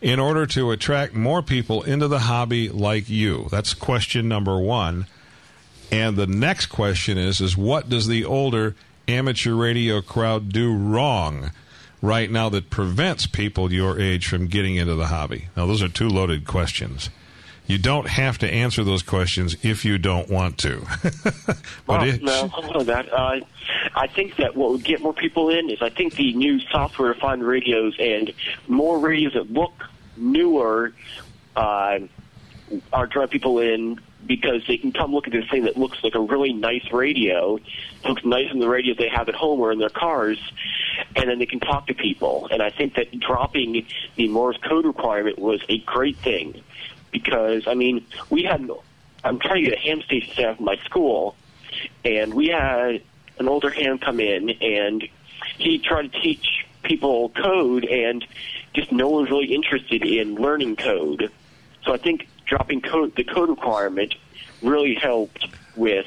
in 0.00 0.20
order 0.20 0.46
to 0.46 0.70
attract 0.70 1.14
more 1.14 1.42
people 1.42 1.82
into 1.82 2.06
the 2.08 2.20
hobby 2.20 2.68
like 2.68 3.08
you? 3.08 3.48
That's 3.50 3.74
question 3.74 4.28
number 4.28 4.58
one. 4.60 5.06
And 5.90 6.16
the 6.16 6.26
next 6.26 6.66
question 6.66 7.16
is, 7.16 7.40
is 7.40 7.56
what 7.56 7.88
does 7.88 8.06
the 8.06 8.24
older 8.24 8.74
amateur 9.08 9.54
radio 9.54 10.00
crowd 10.02 10.52
do 10.52 10.72
wrong 10.76 11.50
right 12.00 12.30
now 12.30 12.48
that 12.48 12.70
prevents 12.70 13.26
people 13.26 13.72
your 13.72 14.00
age 14.00 14.26
from 14.26 14.46
getting 14.46 14.76
into 14.76 14.94
the 14.94 15.06
hobby? 15.06 15.48
Now, 15.56 15.66
those 15.66 15.82
are 15.82 15.88
two 15.88 16.08
loaded 16.08 16.46
questions. 16.46 17.10
You 17.66 17.76
don't 17.76 18.08
have 18.08 18.38
to 18.38 18.50
answer 18.50 18.82
those 18.82 19.02
questions 19.02 19.56
if 19.62 19.84
you 19.84 19.98
don't 19.98 20.30
want 20.30 20.56
to. 20.58 20.86
but 21.22 21.58
Well, 21.86 22.02
it, 22.02 22.22
no, 22.22 22.50
I 22.54 22.70
know 22.70 22.82
that. 22.84 23.12
Uh, 23.12 23.40
I 23.94 24.06
think 24.06 24.36
that 24.36 24.56
what 24.56 24.70
would 24.70 24.84
get 24.84 25.02
more 25.02 25.12
people 25.12 25.50
in 25.50 25.68
is 25.68 25.82
I 25.82 25.90
think 25.90 26.14
the 26.14 26.32
new 26.32 26.60
software-defined 26.60 27.46
radios 27.46 27.94
and 27.98 28.32
more 28.68 28.98
radios 28.98 29.34
that 29.34 29.52
look 29.52 29.72
newer 30.16 30.94
uh, 31.56 31.98
are 32.90 33.06
drawing 33.06 33.28
people 33.28 33.58
in 33.58 34.00
because 34.28 34.62
they 34.68 34.76
can 34.76 34.92
come 34.92 35.12
look 35.12 35.26
at 35.26 35.32
this 35.32 35.48
thing 35.50 35.64
that 35.64 35.76
looks 35.76 36.04
like 36.04 36.14
a 36.14 36.20
really 36.20 36.52
nice 36.52 36.92
radio, 36.92 37.58
looks 38.06 38.24
nice 38.24 38.52
in 38.52 38.60
the 38.60 38.68
radios 38.68 38.98
they 38.98 39.08
have 39.08 39.28
at 39.28 39.34
home 39.34 39.58
or 39.58 39.72
in 39.72 39.78
their 39.78 39.88
cars, 39.88 40.38
and 41.16 41.28
then 41.28 41.38
they 41.38 41.46
can 41.46 41.58
talk 41.58 41.86
to 41.88 41.94
people. 41.94 42.46
And 42.52 42.62
I 42.62 42.70
think 42.70 42.94
that 42.94 43.18
dropping 43.18 43.86
the 44.16 44.28
Morse 44.28 44.58
code 44.58 44.84
requirement 44.84 45.38
was 45.38 45.60
a 45.68 45.78
great 45.78 46.18
thing 46.18 46.62
because 47.10 47.66
I 47.66 47.74
mean 47.74 48.06
we 48.28 48.44
had 48.44 48.70
I'm 49.24 49.40
trying 49.40 49.64
to 49.64 49.70
get 49.70 49.78
a 49.78 49.80
ham 49.80 50.02
station 50.02 50.44
up 50.44 50.56
at 50.56 50.60
my 50.60 50.76
school, 50.84 51.34
and 52.04 52.34
we 52.34 52.48
had 52.48 53.02
an 53.38 53.48
older 53.48 53.70
ham 53.70 53.98
come 53.98 54.20
in 54.20 54.50
and 54.50 55.08
he 55.56 55.78
tried 55.78 56.12
to 56.12 56.20
teach 56.20 56.66
people 56.82 57.30
code 57.30 57.84
and 57.84 58.24
just 58.74 58.92
no 58.92 59.08
one 59.08 59.22
was 59.22 59.30
really 59.30 59.54
interested 59.54 60.04
in 60.04 60.34
learning 60.34 60.76
code. 60.76 61.30
So 61.84 61.94
I 61.94 61.96
think 61.96 62.28
dropping 62.48 62.80
code 62.80 63.14
the 63.14 63.24
code 63.24 63.50
requirement 63.50 64.14
really 64.62 64.94
helped 64.94 65.46
with 65.76 66.06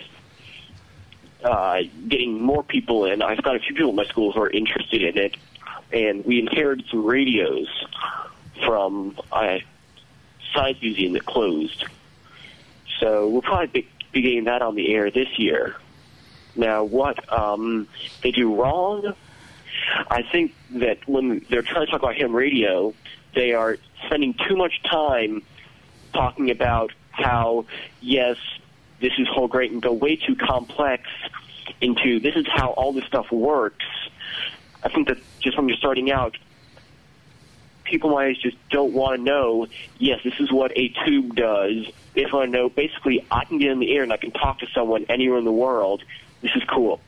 uh, 1.44 1.82
getting 2.08 2.42
more 2.42 2.64
people 2.64 3.06
in. 3.06 3.22
I've 3.22 3.42
got 3.42 3.56
a 3.56 3.60
few 3.60 3.74
people 3.74 3.92
in 3.92 3.96
my 3.96 4.06
school 4.06 4.32
who 4.32 4.42
are 4.42 4.50
interested 4.50 5.02
in 5.02 5.18
it, 5.18 5.38
and 5.92 6.26
we 6.26 6.40
inherited 6.40 6.86
some 6.90 7.06
radios 7.06 7.68
from 8.66 9.18
a 9.32 9.64
science 10.54 10.82
museum 10.82 11.14
that 11.14 11.26
closed. 11.26 11.86
So 13.00 13.28
we'll 13.30 13.42
probably 13.42 13.68
be, 13.68 13.90
be 14.12 14.22
getting 14.22 14.44
that 14.44 14.62
on 14.62 14.76
the 14.76 14.94
air 14.94 15.10
this 15.10 15.40
year. 15.40 15.76
Now, 16.56 16.84
what 16.84 17.32
um, 17.32 17.88
they 18.22 18.32
do 18.32 18.54
wrong, 18.54 19.14
I 20.10 20.22
think 20.22 20.54
that 20.72 21.08
when 21.08 21.46
they're 21.50 21.62
trying 21.62 21.86
to 21.86 21.92
talk 21.92 22.04
about 22.04 22.16
ham 22.16 22.36
radio, 22.36 22.94
they 23.34 23.54
are 23.54 23.78
spending 24.06 24.36
too 24.48 24.58
much 24.58 24.84
time 24.84 25.42
talking 26.14 26.50
about 26.52 26.92
how, 27.12 27.66
yes, 28.02 28.38
this 29.00 29.14
is 29.18 29.28
whole 29.28 29.48
great 29.48 29.72
and 29.72 29.82
go 29.82 29.92
way 29.92 30.16
too 30.16 30.36
complex 30.36 31.04
into 31.80 32.20
this 32.20 32.36
is 32.36 32.46
how 32.48 32.70
all 32.72 32.94
this 32.94 33.06
stuff 33.06 33.32
works. 33.32 33.86
I 34.84 34.90
think 34.90 35.08
that 35.08 35.18
just 35.40 35.58
when 35.58 35.68
you're 35.68 35.78
starting 35.78 36.12
out, 36.12 36.38
people 37.84 38.12
my 38.12 38.28
age 38.28 38.40
just 38.42 38.58
don't 38.70 38.94
want 38.94 39.18
to 39.18 39.24
know, 39.24 39.68
yes, 39.98 40.22
this 40.24 40.40
is 40.40 40.52
what 40.52 40.72
a 40.78 40.90
tube 41.06 41.36
does. 41.36 41.88
They 42.14 42.22
just 42.22 42.34
want 42.34 42.52
to 42.52 42.58
know, 42.58 42.70
basically, 42.70 43.26
I 43.30 43.46
can 43.46 43.58
get 43.58 43.72
in 43.72 43.80
the 43.80 43.96
air 43.96 44.04
and 44.04 44.12
I 44.14 44.18
can 44.18 44.32
talk 44.32 44.60
to 44.60 44.68
someone 44.74 45.06
anywhere 45.10 45.38
in 45.38 45.46
the 45.46 45.52
world. 45.52 46.04
This 46.42 46.52
is 46.56 46.64
cool. 46.64 47.00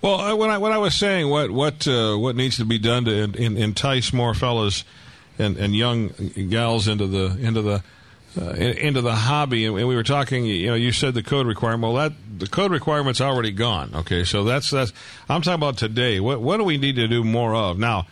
well, 0.00 0.20
uh, 0.20 0.36
when 0.36 0.50
I 0.50 0.58
when 0.58 0.72
I 0.72 0.78
was 0.78 0.94
saying 0.94 1.28
what 1.28 1.50
what 1.50 1.86
uh, 1.88 2.16
what 2.16 2.36
needs 2.36 2.56
to 2.58 2.64
be 2.64 2.78
done 2.78 3.04
to 3.06 3.12
en- 3.12 3.34
en- 3.36 3.56
entice 3.56 4.12
more 4.12 4.34
fellas 4.34 4.84
and, 5.38 5.56
and 5.56 5.74
young 5.74 6.08
gals 6.48 6.88
into 6.88 7.06
the 7.06 7.36
into 7.40 7.62
the 7.62 7.82
uh, 8.40 8.50
into 8.50 9.00
the 9.00 9.14
hobby, 9.14 9.64
and 9.64 9.74
we 9.74 9.84
were 9.84 10.02
talking. 10.02 10.44
You 10.44 10.68
know, 10.68 10.74
you 10.74 10.92
said 10.92 11.14
the 11.14 11.22
code 11.22 11.46
requirement. 11.46 11.92
Well, 11.92 12.08
that 12.08 12.12
the 12.38 12.46
code 12.46 12.70
requirement's 12.70 13.20
already 13.20 13.50
gone. 13.50 13.92
Okay, 13.94 14.24
so 14.24 14.44
that's 14.44 14.70
that's. 14.70 14.92
I'm 15.28 15.42
talking 15.42 15.54
about 15.54 15.76
today. 15.76 16.20
What 16.20 16.40
what 16.40 16.58
do 16.58 16.64
we 16.64 16.78
need 16.78 16.96
to 16.96 17.08
do 17.08 17.24
more 17.24 17.54
of 17.54 17.78
now? 17.78 18.06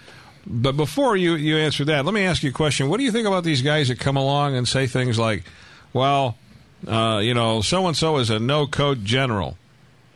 But 0.47 0.77
before 0.77 1.17
you 1.17 1.35
you 1.35 1.57
answer 1.57 1.85
that, 1.87 2.05
let 2.05 2.15
me 2.15 2.23
ask 2.23 2.43
you 2.43 2.51
a 2.51 2.53
question. 2.53 2.89
What 2.89 2.99
do 2.99 3.05
you 3.05 3.13
think 3.13 3.27
about 3.27 3.45
these 3.45 3.63
guys 3.63 3.89
that 3.89 3.99
come 3.99 4.17
along 4.17 4.57
and 4.57 4.67
say 4.67 4.87
things 4.87 5.19
like, 5.19 5.45
"Well, 5.93 6.39
uh, 6.87 7.21
you 7.23 7.35
know, 7.35 7.61
so 7.61 7.87
and 7.87 7.97
so 7.97 8.19
is 8.19 8.31
a 8.31 8.39
no 8.39 8.67
code 8.67 9.05
general." 9.05 9.59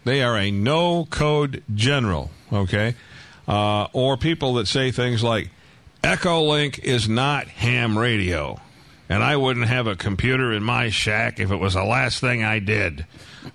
They 0.04 0.22
are 0.22 0.36
a 0.36 0.50
no 0.50 1.04
code 1.04 1.62
general, 1.74 2.30
okay? 2.52 2.94
Uh, 3.46 3.88
or 3.92 4.16
people 4.16 4.54
that 4.54 4.66
say 4.66 4.90
things 4.90 5.22
like, 5.22 5.50
Echolink 6.02 6.78
is 6.78 7.08
not 7.08 7.48
ham 7.48 7.98
radio, 7.98 8.60
and 9.08 9.22
I 9.22 9.36
wouldn't 9.36 9.66
have 9.66 9.86
a 9.86 9.96
computer 9.96 10.52
in 10.52 10.62
my 10.62 10.88
shack 10.88 11.38
if 11.38 11.50
it 11.50 11.56
was 11.56 11.74
the 11.74 11.84
last 11.84 12.20
thing 12.20 12.42
I 12.42 12.58
did. 12.58 13.06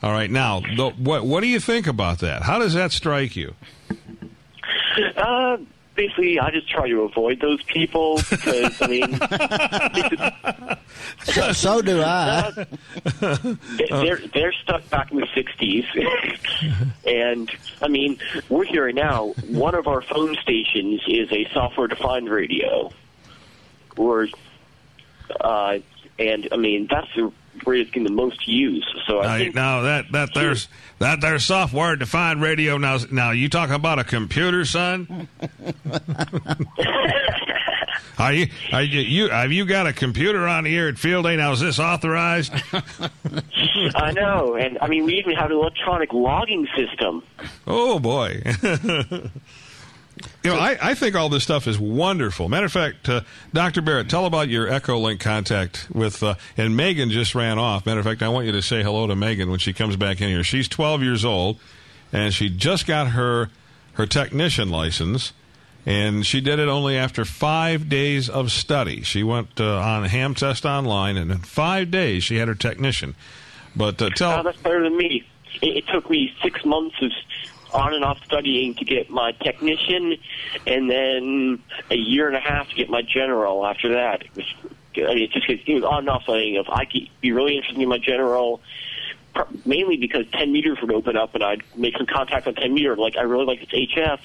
All 0.03 0.11
right, 0.11 0.29
now, 0.29 0.59
the, 0.59 0.89
what, 0.97 1.25
what 1.25 1.41
do 1.41 1.47
you 1.47 1.59
think 1.59 1.87
about 1.87 2.19
that? 2.19 2.43
How 2.43 2.59
does 2.59 2.73
that 2.73 2.91
strike 2.91 3.35
you? 3.35 3.55
Uh, 5.17 5.57
basically, 5.95 6.39
I 6.39 6.51
just 6.51 6.69
try 6.69 6.87
to 6.89 7.01
avoid 7.01 7.39
those 7.41 7.61
people 7.63 8.17
because, 8.29 8.81
I 8.81 8.87
mean, 8.87 9.19
So, 11.23 11.51
so 11.51 11.81
do 11.81 12.01
I. 12.01 12.51
they- 13.21 13.87
they're 13.89 14.19
they're 14.33 14.53
stuck 14.63 14.87
back 14.89 15.11
in 15.11 15.17
the 15.19 15.27
'60s, 15.27 15.85
and 17.05 17.49
I 17.81 17.87
mean, 17.87 18.17
we're 18.49 18.65
here 18.65 18.91
now. 18.91 19.27
One 19.47 19.75
of 19.75 19.87
our 19.87 20.01
phone 20.01 20.35
stations 20.41 21.01
is 21.07 21.31
a 21.31 21.45
software-defined 21.53 22.29
radio, 22.29 22.91
or 23.97 24.27
uh, 25.41 25.79
and 26.19 26.47
I 26.51 26.57
mean 26.57 26.87
that's 26.89 27.07
the 27.15 27.31
that's 27.63 27.89
getting 27.89 28.03
the 28.03 28.11
most 28.11 28.47
use. 28.47 28.85
So 29.07 29.21
I 29.21 29.23
Now, 29.23 29.37
think 29.37 29.55
now 29.55 29.81
that 29.81 30.11
that 30.11 30.29
there's 30.33 30.67
that 30.99 31.21
there's 31.21 31.45
software 31.45 31.95
defined 31.95 32.41
radio. 32.41 32.77
Now, 32.77 32.97
now 33.11 33.31
you 33.31 33.49
talk 33.49 33.69
about 33.69 33.99
a 33.99 34.03
computer, 34.03 34.65
son. 34.65 35.27
Are 38.17 38.31
you, 38.31 38.47
are 38.71 38.81
you, 38.81 39.01
you, 39.01 39.29
have 39.29 39.51
you 39.51 39.65
got 39.65 39.87
a 39.87 39.93
computer 39.93 40.47
on 40.47 40.63
here 40.63 40.87
at 40.87 40.97
Field 40.97 41.25
Day? 41.25 41.35
Now, 41.35 41.51
is 41.51 41.59
this 41.59 41.79
authorized? 41.79 42.53
I 43.95 44.11
know, 44.13 44.55
and 44.55 44.77
I 44.81 44.87
mean 44.87 45.03
we 45.03 45.15
even 45.15 45.35
have 45.35 45.51
an 45.51 45.57
electronic 45.57 46.13
logging 46.13 46.65
system. 46.77 47.23
Oh, 47.67 47.99
boy. 47.99 48.41
you 50.43 50.51
know, 50.51 50.57
I, 50.57 50.77
I 50.81 50.93
think 50.93 51.15
all 51.15 51.29
this 51.29 51.43
stuff 51.43 51.67
is 51.67 51.77
wonderful. 51.77 52.47
Matter 52.47 52.67
of 52.67 52.71
fact, 52.71 53.09
uh, 53.09 53.21
Dr. 53.53 53.81
Barrett, 53.81 54.09
tell 54.09 54.25
about 54.25 54.47
your 54.47 54.67
Echolink 54.67 55.19
contact 55.19 55.87
with, 55.93 56.23
uh, 56.23 56.35
and 56.55 56.75
Megan 56.77 57.09
just 57.09 57.35
ran 57.35 57.59
off. 57.59 57.85
Matter 57.85 57.99
of 57.99 58.05
fact, 58.05 58.21
I 58.23 58.29
want 58.29 58.45
you 58.45 58.51
to 58.53 58.61
say 58.61 58.81
hello 58.81 59.07
to 59.07 59.15
Megan 59.15 59.49
when 59.49 59.59
she 59.59 59.73
comes 59.73 59.95
back 59.97 60.21
in 60.21 60.29
here. 60.29 60.43
She's 60.43 60.67
12 60.67 61.03
years 61.03 61.25
old, 61.25 61.59
and 62.13 62.33
she 62.33 62.49
just 62.49 62.87
got 62.87 63.09
her, 63.09 63.49
her 63.93 64.05
technician 64.05 64.69
license. 64.69 65.33
And 65.87 66.25
she 66.25 66.41
did 66.41 66.57
it 66.57 66.67
only 66.67 66.97
after 66.97 67.25
five 67.25 67.89
days 67.89 68.27
of 68.27 68.51
study. 68.51 69.03
She 69.03 69.21
went 69.21 69.59
uh, 69.61 69.77
on 69.77 70.05
Ham 70.05 70.33
Test 70.33 70.65
Online, 70.65 71.15
and 71.17 71.29
in 71.29 71.39
five 71.39 71.91
days 71.91 72.23
she 72.23 72.37
had 72.37 72.47
her 72.47 72.55
technician. 72.55 73.15
But 73.75 74.01
uh, 74.01 74.09
tell 74.09 74.39
Oh, 74.39 74.43
that's 74.43 74.57
better 74.57 74.81
than 74.83 74.97
me. 74.97 75.27
It, 75.61 75.77
it 75.77 75.87
took 75.87 76.09
me 76.09 76.33
six 76.41 76.65
months 76.65 76.95
of 77.01 77.11
on 77.75 77.93
and 77.93 78.03
off 78.03 78.23
studying 78.23 78.73
to 78.75 78.85
get 78.85 79.09
my 79.09 79.31
technician, 79.33 80.17
and 80.65 80.89
then 80.89 81.61
a 81.91 81.95
year 81.95 82.27
and 82.27 82.35
a 82.35 82.39
half 82.39 82.69
to 82.69 82.75
get 82.75 82.89
my 82.89 83.01
general. 83.01 83.65
After 83.65 83.93
that, 83.93 84.23
it 84.23 84.35
was 84.35 84.45
I 84.97 85.13
mean, 85.13 85.29
just 85.31 85.49
it 85.49 85.73
was 85.73 85.83
on 85.83 85.99
and 85.99 86.09
off 86.09 86.23
studying. 86.23 86.55
If 86.55 86.69
I 86.69 86.85
could 86.85 87.09
be 87.21 87.31
really 87.31 87.57
interested 87.57 87.81
in 87.81 87.89
my 87.89 87.97
general, 87.97 88.61
mainly 89.65 89.97
because 89.97 90.25
10 90.31 90.51
meters 90.51 90.77
would 90.81 90.91
open 90.91 91.17
up, 91.17 91.35
and 91.35 91.43
I'd 91.43 91.63
make 91.75 91.97
some 91.97 92.07
contact 92.07 92.47
on 92.47 92.55
10 92.55 92.73
meter. 92.73 92.95
Like 92.95 93.17
I 93.17 93.23
really 93.23 93.45
like 93.45 93.59
this 93.59 93.69
HF, 93.69 94.19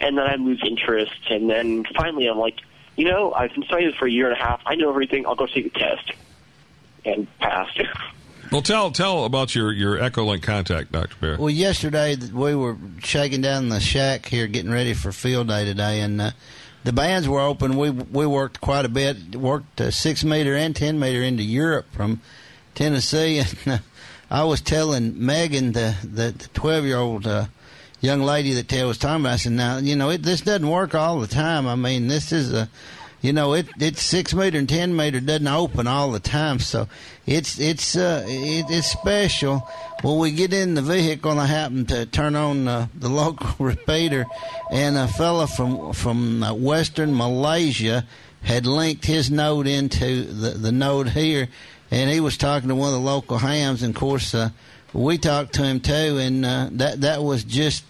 and 0.00 0.16
then 0.16 0.26
I'd 0.26 0.40
lose 0.40 0.62
interest, 0.64 1.30
and 1.30 1.50
then 1.50 1.84
finally 1.96 2.26
I'm 2.26 2.38
like, 2.38 2.60
you 2.96 3.06
know, 3.06 3.32
I've 3.32 3.52
been 3.52 3.64
studying 3.64 3.90
this 3.90 3.98
for 3.98 4.06
a 4.06 4.10
year 4.10 4.30
and 4.30 4.40
a 4.40 4.42
half. 4.42 4.60
I 4.66 4.76
know 4.76 4.88
everything. 4.88 5.26
I'll 5.26 5.34
go 5.34 5.46
take 5.46 5.66
a 5.66 5.70
test. 5.70 6.12
And 7.04 7.26
passed. 7.38 7.80
Well, 8.54 8.62
tell 8.62 8.92
tell 8.92 9.24
about 9.24 9.56
your 9.56 9.72
your 9.72 9.96
Echolink 9.96 10.42
contact, 10.44 10.92
Doctor 10.92 11.16
Bear. 11.20 11.36
Well, 11.36 11.50
yesterday 11.50 12.14
we 12.14 12.54
were 12.54 12.76
shaking 13.02 13.40
down 13.40 13.68
the 13.68 13.80
shack 13.80 14.26
here, 14.26 14.46
getting 14.46 14.70
ready 14.70 14.94
for 14.94 15.10
field 15.10 15.48
day 15.48 15.64
today, 15.64 15.98
and 16.02 16.20
uh, 16.20 16.30
the 16.84 16.92
bands 16.92 17.28
were 17.28 17.40
open. 17.40 17.76
We 17.76 17.90
we 17.90 18.26
worked 18.26 18.60
quite 18.60 18.84
a 18.84 18.88
bit, 18.88 19.34
worked 19.34 19.80
uh, 19.80 19.90
six 19.90 20.22
meter 20.22 20.54
and 20.54 20.76
ten 20.76 21.00
meter 21.00 21.20
into 21.20 21.42
Europe 21.42 21.86
from 21.90 22.20
Tennessee, 22.76 23.38
and 23.64 23.66
uh, 23.66 23.78
I 24.30 24.44
was 24.44 24.60
telling 24.60 25.26
Megan, 25.26 25.72
the 25.72 25.96
the 26.04 26.30
twelve 26.54 26.84
year 26.84 26.98
old 26.98 27.26
uh, 27.26 27.46
young 28.00 28.22
lady 28.22 28.52
that 28.52 28.68
Ted 28.68 28.86
was 28.86 28.98
talking 28.98 29.22
about, 29.22 29.32
I 29.32 29.36
said, 29.38 29.52
now 29.52 29.78
you 29.78 29.96
know 29.96 30.10
it, 30.10 30.22
this 30.22 30.42
doesn't 30.42 30.70
work 30.70 30.94
all 30.94 31.18
the 31.18 31.26
time. 31.26 31.66
I 31.66 31.74
mean, 31.74 32.06
this 32.06 32.30
is 32.30 32.52
a 32.52 32.68
you 33.24 33.32
know 33.32 33.54
it 33.54 33.66
it's 33.80 34.02
six 34.02 34.34
meter 34.34 34.58
and 34.58 34.68
ten 34.68 34.94
meter 34.94 35.18
doesn't 35.18 35.48
open 35.48 35.86
all 35.86 36.12
the 36.12 36.20
time 36.20 36.58
so 36.58 36.86
it's 37.24 37.58
it's 37.58 37.96
uh 37.96 38.22
it, 38.28 38.66
it's 38.68 38.88
special. 38.88 39.66
When 40.02 40.18
we 40.18 40.30
get 40.32 40.52
in 40.52 40.74
the 40.74 40.82
vehicle 40.82 41.30
and 41.30 41.40
i 41.40 41.46
happen 41.46 41.86
to 41.86 42.04
turn 42.04 42.36
on 42.36 42.68
uh, 42.68 42.88
the 42.94 43.08
local 43.22 43.48
repeater 43.58 44.26
and 44.70 44.98
a 44.98 45.08
fella 45.08 45.46
from 45.46 45.94
from 45.94 46.42
uh, 46.42 46.52
western 46.52 47.16
malaysia 47.16 48.06
had 48.42 48.66
linked 48.66 49.06
his 49.06 49.30
node 49.30 49.66
into 49.66 50.24
the 50.24 50.50
the 50.50 50.72
node 50.72 51.08
here. 51.08 51.48
And 51.90 52.10
he 52.10 52.20
was 52.20 52.36
talking 52.36 52.68
to 52.68 52.74
one 52.74 52.88
of 52.88 52.94
the 52.94 53.06
local 53.06 53.38
hams 53.38 53.82
and 53.82 53.94
of 53.94 54.00
course 54.00 54.34
uh, 54.34 54.50
we 54.92 55.16
talked 55.16 55.54
to 55.54 55.64
him 55.64 55.80
too. 55.80 56.18
And 56.18 56.44
uh, 56.44 56.68
that 56.72 57.00
that 57.00 57.22
was 57.22 57.42
just 57.42 57.84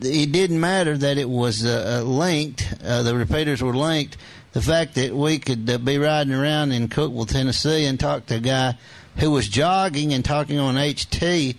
it 0.00 0.32
didn't 0.32 0.58
matter 0.58 0.98
that 0.98 1.18
it 1.18 1.28
was 1.28 1.64
uh, 1.64 2.00
uh, 2.00 2.04
linked 2.04 2.68
the 2.80 3.14
repeaters 3.14 3.62
were 3.62 3.76
linked 3.76 4.16
the 4.52 4.62
fact 4.62 4.94
that 4.94 5.14
we 5.14 5.38
could 5.38 5.68
uh, 5.68 5.78
be 5.78 5.98
riding 5.98 6.32
around 6.32 6.72
in 6.72 6.88
Cookeville, 6.88 7.28
Tennessee, 7.28 7.86
and 7.86 7.98
talk 7.98 8.26
to 8.26 8.36
a 8.36 8.40
guy 8.40 8.76
who 9.16 9.30
was 9.30 9.48
jogging 9.48 10.12
and 10.12 10.24
talking 10.24 10.58
on 10.58 10.74
HT 10.74 11.56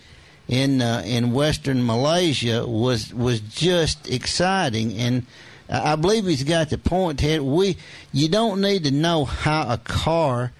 in 0.48 0.82
uh, 0.82 1.02
in 1.06 1.34
Western 1.34 1.86
Malaysia 1.86 2.66
was 2.68 3.14
was 3.14 3.39
just 3.39 4.10
exciting, 4.10 4.94
and 4.98 5.26
I 5.70 5.96
believe 5.96 6.26
he's 6.26 6.44
got 6.44 6.70
the 6.70 6.78
point 6.78 7.20
here. 7.20 7.41
We 7.41 7.78
you 8.12 8.30
don't 8.30 8.62
need 8.62 8.84
to 8.84 8.91
know 8.91 9.26
how 9.26 9.74
a 9.74 9.78
car 9.78 10.52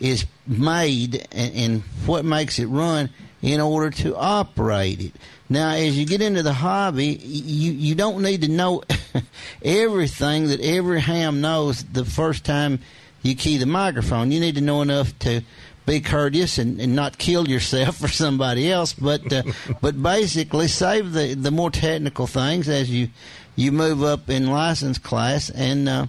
is 0.00 0.26
made 0.46 1.26
and, 1.32 1.54
and 1.54 1.82
what 2.06 2.24
makes 2.24 2.58
it 2.58 2.66
run 2.66 3.10
in 3.42 3.60
order 3.60 3.90
to 3.90 4.16
operate 4.16 5.00
it. 5.00 5.12
Now, 5.48 5.70
as 5.70 5.98
you 5.98 6.06
get 6.06 6.22
into 6.22 6.42
the 6.42 6.54
hobby, 6.54 7.06
you 7.22 7.72
you 7.72 7.94
don't 7.94 8.22
need 8.22 8.42
to 8.42 8.48
know 8.48 8.82
everything 9.62 10.48
that 10.48 10.60
every 10.60 11.00
ham 11.00 11.40
knows 11.40 11.84
the 11.84 12.04
first 12.04 12.44
time 12.44 12.80
you 13.22 13.34
key 13.34 13.58
the 13.58 13.66
microphone. 13.66 14.30
You 14.30 14.40
need 14.40 14.54
to 14.54 14.62
know 14.62 14.80
enough 14.80 15.18
to 15.20 15.42
be 15.84 16.00
courteous 16.00 16.56
and, 16.56 16.80
and 16.80 16.96
not 16.96 17.18
kill 17.18 17.46
yourself 17.46 18.02
or 18.04 18.08
somebody 18.08 18.72
else, 18.72 18.94
but 18.94 19.30
uh, 19.32 19.42
but 19.82 20.02
basically 20.02 20.68
save 20.68 21.12
the 21.12 21.34
the 21.34 21.50
more 21.50 21.70
technical 21.70 22.26
things 22.26 22.68
as 22.68 22.90
you 22.90 23.10
you 23.54 23.70
move 23.70 24.02
up 24.02 24.30
in 24.30 24.46
license 24.46 24.96
class. 24.96 25.50
And 25.50 25.88
uh, 25.88 26.06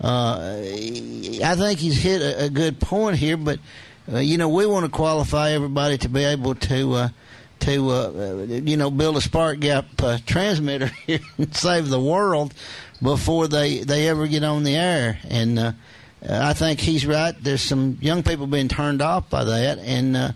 uh, 0.00 0.56
I 0.62 1.54
think 1.56 1.78
he's 1.78 2.02
hit 2.02 2.22
a, 2.22 2.44
a 2.44 2.50
good 2.50 2.80
point 2.80 3.16
here, 3.16 3.36
but. 3.36 3.58
Uh, 4.12 4.18
you 4.18 4.36
know, 4.36 4.48
we 4.48 4.66
want 4.66 4.84
to 4.84 4.90
qualify 4.90 5.52
everybody 5.52 5.96
to 5.96 6.08
be 6.08 6.24
able 6.24 6.56
to 6.56 6.92
uh, 6.94 7.08
to 7.62 7.90
uh, 7.90 8.46
you 8.48 8.76
know 8.76 8.90
build 8.90 9.16
a 9.16 9.20
spark 9.20 9.60
gap 9.60 9.86
uh, 10.02 10.18
transmitter 10.26 10.86
here 11.06 11.20
and 11.38 11.54
save 11.54 11.88
the 11.88 12.00
world 12.00 12.52
before 13.02 13.48
they 13.48 13.80
they 13.80 14.08
ever 14.08 14.26
get 14.26 14.44
on 14.44 14.64
the 14.64 14.76
air. 14.76 15.18
And 15.28 15.58
uh, 15.58 15.72
I 16.28 16.52
think 16.52 16.80
he's 16.80 17.06
right. 17.06 17.34
There's 17.40 17.62
some 17.62 17.98
young 18.00 18.22
people 18.22 18.46
being 18.46 18.68
turned 18.68 19.02
off 19.02 19.30
by 19.30 19.44
that, 19.44 19.78
and 19.78 20.16
uh, 20.16 20.32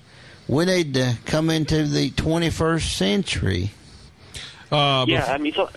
we 0.49 0.65
need 0.65 0.95
to 0.95 1.17
come 1.27 1.51
into 1.51 1.85
the 1.85 2.11
21st 2.11 2.97
century. 2.97 3.71
Uh, 4.71 5.05
yeah, 5.09 5.23
bef- 5.23 5.31
I 5.31 5.39
mean, 5.39 5.53
so, 5.53 5.69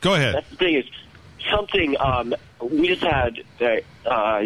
go 0.00 0.14
ahead. 0.14 0.34
that's 0.34 0.50
the 0.50 0.56
thing 0.56 0.74
is 0.74 0.84
something. 1.50 1.96
Um, 2.00 2.34
we 2.60 2.88
just 2.88 3.02
had 3.02 3.40
uh, 4.06 4.40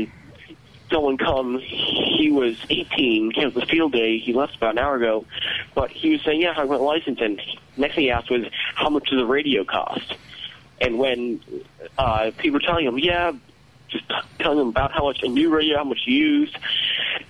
uh, 0.92 0.96
someone 0.96 1.18
come. 1.18 1.58
He 1.58 2.30
was 2.30 2.56
18. 2.68 3.32
Came 3.32 3.52
to 3.52 3.60
the 3.60 3.66
field 3.66 3.92
day. 3.92 4.18
He 4.18 4.32
left 4.32 4.56
about 4.56 4.72
an 4.72 4.78
hour 4.78 4.96
ago, 4.96 5.24
but 5.74 5.90
he 5.90 6.10
was 6.10 6.22
saying, 6.22 6.40
"Yeah, 6.40 6.54
I 6.56 6.64
went 6.64 6.82
licensed." 6.82 7.20
And 7.20 7.40
next 7.76 7.94
thing 7.94 8.04
he 8.04 8.10
asked 8.10 8.30
was, 8.30 8.46
"How 8.74 8.88
much 8.88 9.08
does 9.08 9.20
a 9.20 9.26
radio 9.26 9.64
cost?" 9.64 10.14
And 10.80 10.98
when 10.98 11.40
uh, 11.98 12.30
people 12.38 12.54
were 12.54 12.66
telling 12.66 12.86
him, 12.86 12.98
"Yeah," 12.98 13.32
just 13.88 14.04
telling 14.38 14.58
him 14.58 14.68
about 14.68 14.92
how 14.92 15.04
much 15.04 15.22
a 15.22 15.28
new 15.28 15.54
radio, 15.54 15.78
how 15.78 15.84
much 15.84 16.06
used. 16.06 16.56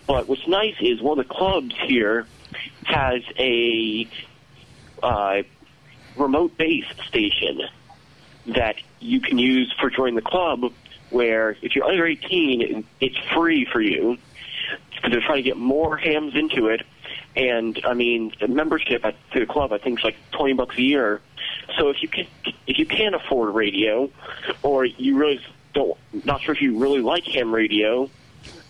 But 0.06 0.28
what's 0.28 0.46
nice 0.46 0.76
is 0.80 1.00
one 1.00 1.18
of 1.18 1.26
the 1.26 1.34
clubs 1.34 1.74
here 1.86 2.26
has 2.84 3.22
a 3.38 4.08
uh, 5.02 5.42
remote 6.16 6.56
base 6.56 6.86
station 7.08 7.62
that 8.46 8.76
you 9.00 9.20
can 9.20 9.38
use 9.38 9.72
for 9.80 9.90
joining 9.90 10.16
the 10.16 10.22
club. 10.22 10.72
Where 11.12 11.56
if 11.62 11.76
you're 11.76 11.84
under 11.84 12.06
18, 12.06 12.84
it's 13.00 13.18
free 13.34 13.66
for 13.70 13.80
you 13.80 14.18
because 14.90 15.10
they're 15.10 15.20
trying 15.20 15.38
to 15.38 15.42
get 15.42 15.56
more 15.56 15.96
hams 15.96 16.34
into 16.34 16.68
it. 16.68 16.82
And 17.36 17.80
I 17.84 17.94
mean, 17.94 18.32
the 18.40 18.48
membership 18.48 19.04
at 19.04 19.14
to 19.32 19.40
the 19.40 19.46
club, 19.46 19.72
I 19.72 19.78
think, 19.78 20.00
is 20.00 20.04
like 20.04 20.16
20 20.32 20.54
bucks 20.54 20.76
a 20.76 20.82
year. 20.82 21.20
So 21.78 21.90
if 21.90 22.02
you 22.02 22.08
can, 22.08 22.26
if 22.66 22.78
you 22.78 22.86
can't 22.86 23.14
afford 23.14 23.54
radio, 23.54 24.10
or 24.62 24.84
you 24.84 25.16
really 25.16 25.40
don't, 25.74 25.98
not 26.24 26.40
sure 26.42 26.54
if 26.54 26.60
you 26.60 26.78
really 26.78 27.00
like 27.00 27.24
ham 27.24 27.54
radio, 27.54 28.10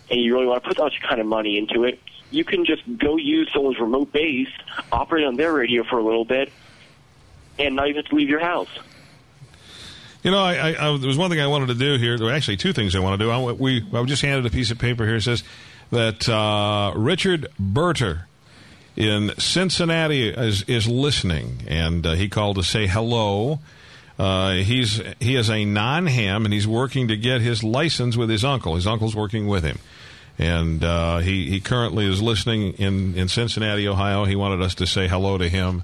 and 0.09 0.19
you 0.19 0.33
really 0.33 0.47
want 0.47 0.63
to 0.63 0.67
put 0.67 0.77
that 0.77 0.91
kind 1.01 1.19
of 1.19 1.27
money 1.27 1.57
into 1.57 1.83
it, 1.83 1.99
you 2.31 2.43
can 2.43 2.65
just 2.65 2.81
go 2.97 3.17
use 3.17 3.49
someone's 3.53 3.79
remote 3.79 4.11
base, 4.11 4.49
operate 4.91 5.25
on 5.25 5.35
their 5.35 5.53
radio 5.53 5.83
for 5.83 5.99
a 5.99 6.03
little 6.03 6.25
bit, 6.25 6.51
and 7.59 7.75
not 7.75 7.87
even 7.87 8.01
have 8.01 8.09
to 8.09 8.15
leave 8.15 8.29
your 8.29 8.39
house. 8.39 8.69
You 10.23 10.31
know, 10.31 10.39
I, 10.39 10.53
I, 10.53 10.69
I, 10.69 10.97
there 10.97 11.07
was 11.07 11.17
one 11.17 11.29
thing 11.29 11.41
I 11.41 11.47
wanted 11.47 11.67
to 11.67 11.75
do 11.75 11.97
here. 11.97 12.17
There 12.17 12.27
were 12.27 12.33
actually 12.33 12.57
two 12.57 12.71
things 12.71 12.95
I 12.95 12.99
want 12.99 13.19
to 13.19 13.25
do. 13.25 13.29
I, 13.29 13.51
we, 13.51 13.85
I 13.93 14.03
just 14.05 14.21
handed 14.21 14.45
a 14.45 14.49
piece 14.49 14.71
of 14.71 14.79
paper 14.79 15.05
here. 15.05 15.17
It 15.17 15.23
says 15.23 15.43
that 15.91 16.29
uh, 16.29 16.93
Richard 16.95 17.47
Berter 17.59 18.27
in 18.95 19.33
Cincinnati 19.37 20.29
is, 20.29 20.63
is 20.63 20.87
listening, 20.87 21.63
and 21.67 22.05
uh, 22.05 22.13
he 22.13 22.29
called 22.29 22.55
to 22.55 22.63
say 22.63 22.87
hello. 22.87 23.59
Uh, 24.17 24.53
he's 24.53 25.01
he 25.19 25.35
is 25.35 25.49
a 25.49 25.65
non-ham, 25.65 26.45
and 26.45 26.53
he's 26.53 26.67
working 26.67 27.09
to 27.09 27.17
get 27.17 27.41
his 27.41 27.63
license 27.63 28.15
with 28.15 28.29
his 28.29 28.45
uncle. 28.45 28.75
His 28.75 28.87
uncle's 28.87 29.15
working 29.15 29.47
with 29.47 29.63
him, 29.63 29.79
and 30.37 30.83
uh, 30.83 31.17
he 31.17 31.49
he 31.49 31.59
currently 31.59 32.05
is 32.05 32.21
listening 32.21 32.73
in 32.73 33.15
in 33.15 33.27
Cincinnati, 33.27 33.87
Ohio. 33.87 34.25
He 34.25 34.35
wanted 34.35 34.61
us 34.61 34.75
to 34.75 34.87
say 34.87 35.07
hello 35.07 35.37
to 35.39 35.49
him, 35.49 35.83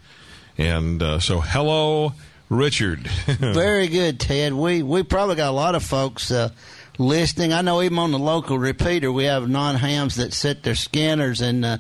and 0.57 1.01
uh, 1.01 1.19
so 1.19 1.41
hello. 1.41 2.13
Richard. 2.49 3.07
Very 3.27 3.87
good, 3.87 4.19
Ted. 4.19 4.53
We 4.53 4.83
we 4.83 5.03
probably 5.03 5.35
got 5.35 5.49
a 5.49 5.51
lot 5.51 5.75
of 5.75 5.83
folks 5.83 6.31
uh, 6.31 6.49
listening. 6.97 7.53
I 7.53 7.61
know 7.61 7.81
even 7.81 7.99
on 7.99 8.11
the 8.11 8.19
local 8.19 8.57
repeater, 8.57 9.11
we 9.11 9.25
have 9.25 9.47
non-hams 9.47 10.15
that 10.15 10.33
set 10.33 10.63
their 10.63 10.75
scanners 10.75 11.41
and 11.41 11.63
uh, 11.63 11.77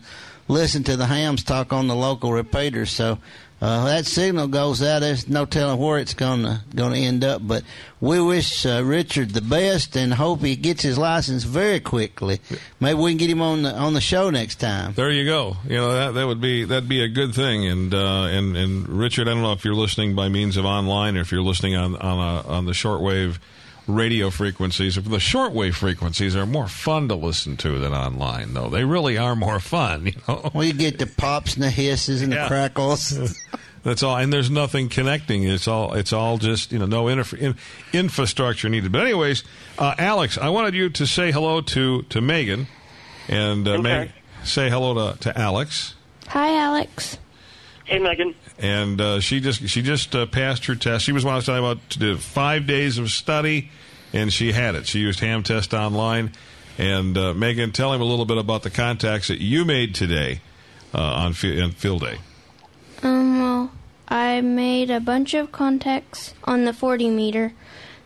listen 0.47 0.83
to 0.83 0.95
the 0.95 1.07
hams 1.07 1.43
talk 1.43 1.73
on 1.73 1.87
the 1.87 1.95
local 1.95 2.31
repeater. 2.31 2.85
So 2.85 3.17
uh, 3.61 3.85
that 3.85 4.05
signal 4.05 4.47
goes 4.47 4.81
out. 4.81 4.99
There's 4.99 5.27
no 5.27 5.45
telling 5.45 5.79
where 5.79 5.97
it's 5.97 6.13
gonna 6.13 6.63
gonna 6.73 6.97
end 6.97 7.23
up. 7.23 7.41
But 7.45 7.63
we 7.99 8.21
wish 8.21 8.65
uh, 8.65 8.83
Richard 8.85 9.31
the 9.31 9.41
best 9.41 9.97
and 9.97 10.13
hope 10.13 10.41
he 10.41 10.55
gets 10.55 10.81
his 10.81 10.97
license 10.97 11.43
very 11.43 11.81
quickly. 11.81 12.39
Maybe 12.79 12.97
we 12.97 13.11
can 13.11 13.17
get 13.17 13.29
him 13.29 13.41
on 13.41 13.63
the 13.63 13.75
on 13.75 13.93
the 13.93 14.01
show 14.01 14.29
next 14.29 14.61
time. 14.61 14.93
There 14.93 15.11
you 15.11 15.25
go. 15.25 15.57
You 15.65 15.75
know 15.75 15.93
that 15.93 16.13
that 16.13 16.25
would 16.25 16.39
be 16.39 16.63
that'd 16.63 16.87
be 16.87 17.03
a 17.03 17.09
good 17.09 17.35
thing. 17.35 17.67
And 17.67 17.93
uh, 17.93 18.23
and 18.25 18.55
and 18.55 18.87
Richard, 18.87 19.27
I 19.27 19.33
don't 19.33 19.43
know 19.43 19.53
if 19.53 19.65
you're 19.65 19.75
listening 19.75 20.15
by 20.15 20.29
means 20.29 20.55
of 20.55 20.65
online 20.65 21.17
or 21.17 21.21
if 21.21 21.31
you're 21.31 21.41
listening 21.41 21.75
on 21.75 21.97
on 21.97 22.17
a, 22.17 22.47
on 22.47 22.65
the 22.65 22.71
shortwave 22.71 23.39
radio 23.89 24.29
frequencies. 24.29 24.95
The 24.95 25.01
shortwave 25.17 25.73
frequencies 25.73 26.35
are 26.35 26.45
more 26.45 26.67
fun 26.67 27.07
to 27.09 27.15
listen 27.15 27.57
to 27.57 27.79
than 27.79 27.93
online, 27.93 28.53
though. 28.53 28.69
They 28.69 28.83
really 28.85 29.17
are 29.17 29.35
more 29.35 29.59
fun. 29.59 30.05
You 30.07 30.13
know, 30.27 30.51
well, 30.53 30.63
you 30.63 30.73
get 30.73 30.99
the 30.99 31.07
pops 31.07 31.55
and 31.55 31.63
the 31.63 31.69
hisses 31.69 32.21
and 32.21 32.31
Yeah. 32.31 32.43
the 32.43 32.47
crackles. 32.47 33.39
That's 33.83 34.03
all, 34.03 34.17
and 34.17 34.31
there's 34.31 34.49
nothing 34.51 34.89
connecting. 34.89 35.43
It's 35.43 35.67
all 35.67 35.93
it's 35.93 36.11
all 36.11 36.37
just 36.37 36.71
you 36.73 36.79
know 36.79 36.85
no 36.85 37.07
inter- 37.07 37.37
in, 37.37 37.55
infrastructure 37.93 38.67
needed. 38.69 38.91
But 38.91 39.01
anyways, 39.01 39.43
uh, 39.77 39.95
Alex, 39.97 40.37
I 40.37 40.49
wanted 40.49 40.73
you 40.75 40.89
to 40.89 41.07
say 41.07 41.31
hello 41.31 41.61
to 41.61 42.01
to 42.03 42.19
Megan, 42.21 42.67
and 43.29 43.65
uh, 43.67 43.71
Okay. 43.71 43.81
Meg, 43.81 44.11
say 44.43 44.69
hello 44.69 45.13
to 45.13 45.19
to 45.19 45.37
Alex. 45.39 45.95
Hi, 46.27 46.55
Alex. 46.57 47.17
Hey, 47.89 47.97
Megan. 47.99 48.35
and 48.59 49.01
uh, 49.01 49.19
she 49.19 49.39
just 49.39 49.67
she 49.67 49.81
just 49.81 50.15
uh, 50.15 50.27
passed 50.27 50.65
her 50.65 50.75
test. 50.75 51.05
She 51.05 51.11
was 51.11 51.25
one 51.25 51.33
I 51.33 51.37
was 51.37 51.45
talking 51.47 51.65
about 51.65 51.89
to 51.89 51.99
do 51.99 52.17
five 52.17 52.67
days 52.67 52.99
of 52.99 53.09
study, 53.09 53.71
and 54.13 54.31
she 54.31 54.51
had 54.51 54.75
it. 54.75 54.85
She 54.85 54.99
used 54.99 55.19
Ham 55.21 55.41
Test 55.43 55.73
online. 55.73 56.31
And 56.77 57.17
uh, 57.17 57.33
Megan, 57.33 57.71
tell 57.73 57.91
him 57.91 57.99
a 57.99 58.05
little 58.05 58.23
bit 58.25 58.37
about 58.37 58.63
the 58.63 58.69
contacts 58.69 59.27
that 59.27 59.41
you 59.41 59.65
made 59.65 59.93
today 59.95 60.39
uh, 60.93 61.01
on, 61.01 61.33
fi- 61.33 61.59
on 61.61 61.71
field 61.71 62.01
day. 62.01 62.19
Um, 63.03 63.39
well, 63.39 63.71
I 64.07 64.39
made 64.39 64.89
a 64.89 65.01
bunch 65.01 65.33
of 65.33 65.51
contacts 65.51 66.33
on 66.45 66.63
the 66.63 66.71
40 66.71 67.09
meter. 67.09 67.53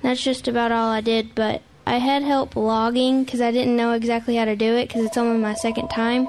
That's 0.02 0.24
just 0.24 0.48
about 0.48 0.72
all 0.72 0.90
I 0.90 1.02
did, 1.02 1.36
but 1.36 1.62
I 1.86 1.98
had 1.98 2.24
help 2.24 2.56
logging 2.56 3.26
because 3.26 3.42
I 3.42 3.52
didn't 3.52 3.76
know 3.76 3.92
exactly 3.92 4.38
how 4.38 4.46
to 4.46 4.56
do 4.56 4.74
it 4.76 4.88
because 4.88 5.06
it's 5.06 5.18
only 5.18 5.38
my 5.38 5.54
second 5.54 5.90
time. 5.90 6.28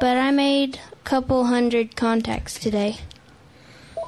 But 0.00 0.16
I 0.16 0.30
made 0.30 0.76
a 0.76 0.95
couple 1.06 1.44
hundred 1.44 1.94
contacts 1.96 2.58
today. 2.58 2.96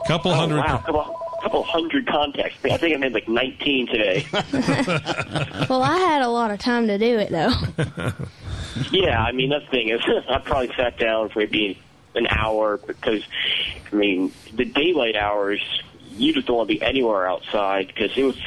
Couple 0.07 0.33
Oh, 0.33 0.35
hundred. 0.35 0.57
wow, 0.59 0.79
couple, 0.79 1.21
couple 1.43 1.63
hundred 1.63 2.07
contacts. 2.09 2.57
I 2.65 2.77
think 2.77 2.95
I 2.95 2.99
made 2.99 3.13
like 3.15 3.29
19 3.29 3.87
today. 3.87 4.27
Well, 5.69 5.83
I 5.83 5.99
had 5.99 6.23
a 6.23 6.29
lot 6.29 6.51
of 6.51 6.59
time 6.59 6.87
to 6.89 6.99
do 6.99 7.19
it 7.19 7.31
though. 7.31 7.53
yeah, 8.91 9.23
I 9.23 9.33
mean, 9.33 9.51
that's 9.51 9.65
the 9.67 9.71
thing 9.71 9.89
is, 9.91 10.01
I 10.29 10.39
probably 10.39 10.75
sat 10.77 10.99
down 10.99 11.29
for 11.29 11.39
maybe 11.41 11.79
an 12.15 12.27
hour 12.31 12.79
because, 12.79 13.23
I 13.93 13.95
mean, 13.95 14.33
the 14.55 14.65
daylight 14.65 15.15
hours, 15.15 15.61
you 16.17 16.33
just 16.33 16.47
don't 16.47 16.57
want 16.57 16.69
to 16.71 16.75
be 16.75 16.83
anywhere 16.83 17.29
outside 17.29 17.89
because 17.89 18.17
it 18.17 18.25
was 18.25 18.41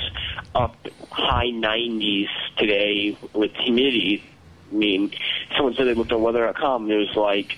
up 0.56 0.76
high 1.12 1.48
90s 1.52 2.28
today 2.58 3.16
with 3.34 3.52
humidity. 3.56 4.24
I 4.72 4.76
mean, 4.76 5.14
someone 5.56 5.76
said 5.76 5.86
they 5.88 5.94
looked 5.94 6.12
on 6.12 6.22
weather.com 6.22 6.84
and 6.84 6.92
it 6.92 6.98
was 6.98 7.16
like, 7.16 7.58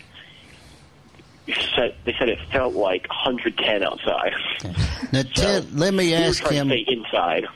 said, 1.75 1.95
they 2.05 2.13
said 2.17 2.29
it 2.29 2.39
felt 2.51 2.73
like 2.73 3.07
110 3.09 3.83
outside. 3.83 4.33
Now, 5.11 5.23
Ted, 5.23 5.77
let 5.77 5.93
me 5.93 6.13
ask 6.13 6.47
him. 6.47 6.71
inside. 6.71 7.47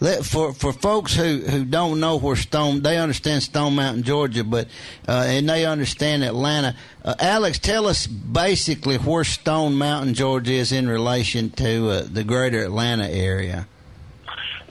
Let, 0.00 0.24
for 0.24 0.52
for 0.52 0.72
folks 0.72 1.14
who, 1.14 1.38
who 1.38 1.64
don't 1.64 2.00
know 2.00 2.18
where 2.18 2.36
Stone, 2.36 2.82
they 2.82 2.98
understand 2.98 3.42
Stone 3.42 3.76
Mountain, 3.76 4.02
Georgia, 4.02 4.42
but 4.42 4.66
uh, 5.06 5.24
and 5.26 5.48
they 5.48 5.64
understand 5.64 6.24
Atlanta. 6.24 6.74
Uh, 7.04 7.14
Alex, 7.20 7.58
tell 7.58 7.86
us 7.86 8.06
basically 8.06 8.96
where 8.96 9.24
Stone 9.24 9.76
Mountain, 9.76 10.14
Georgia, 10.14 10.52
is 10.52 10.72
in 10.72 10.88
relation 10.88 11.50
to 11.50 11.90
uh, 11.90 12.06
the 12.10 12.24
greater 12.24 12.64
Atlanta 12.64 13.08
area. 13.08 13.68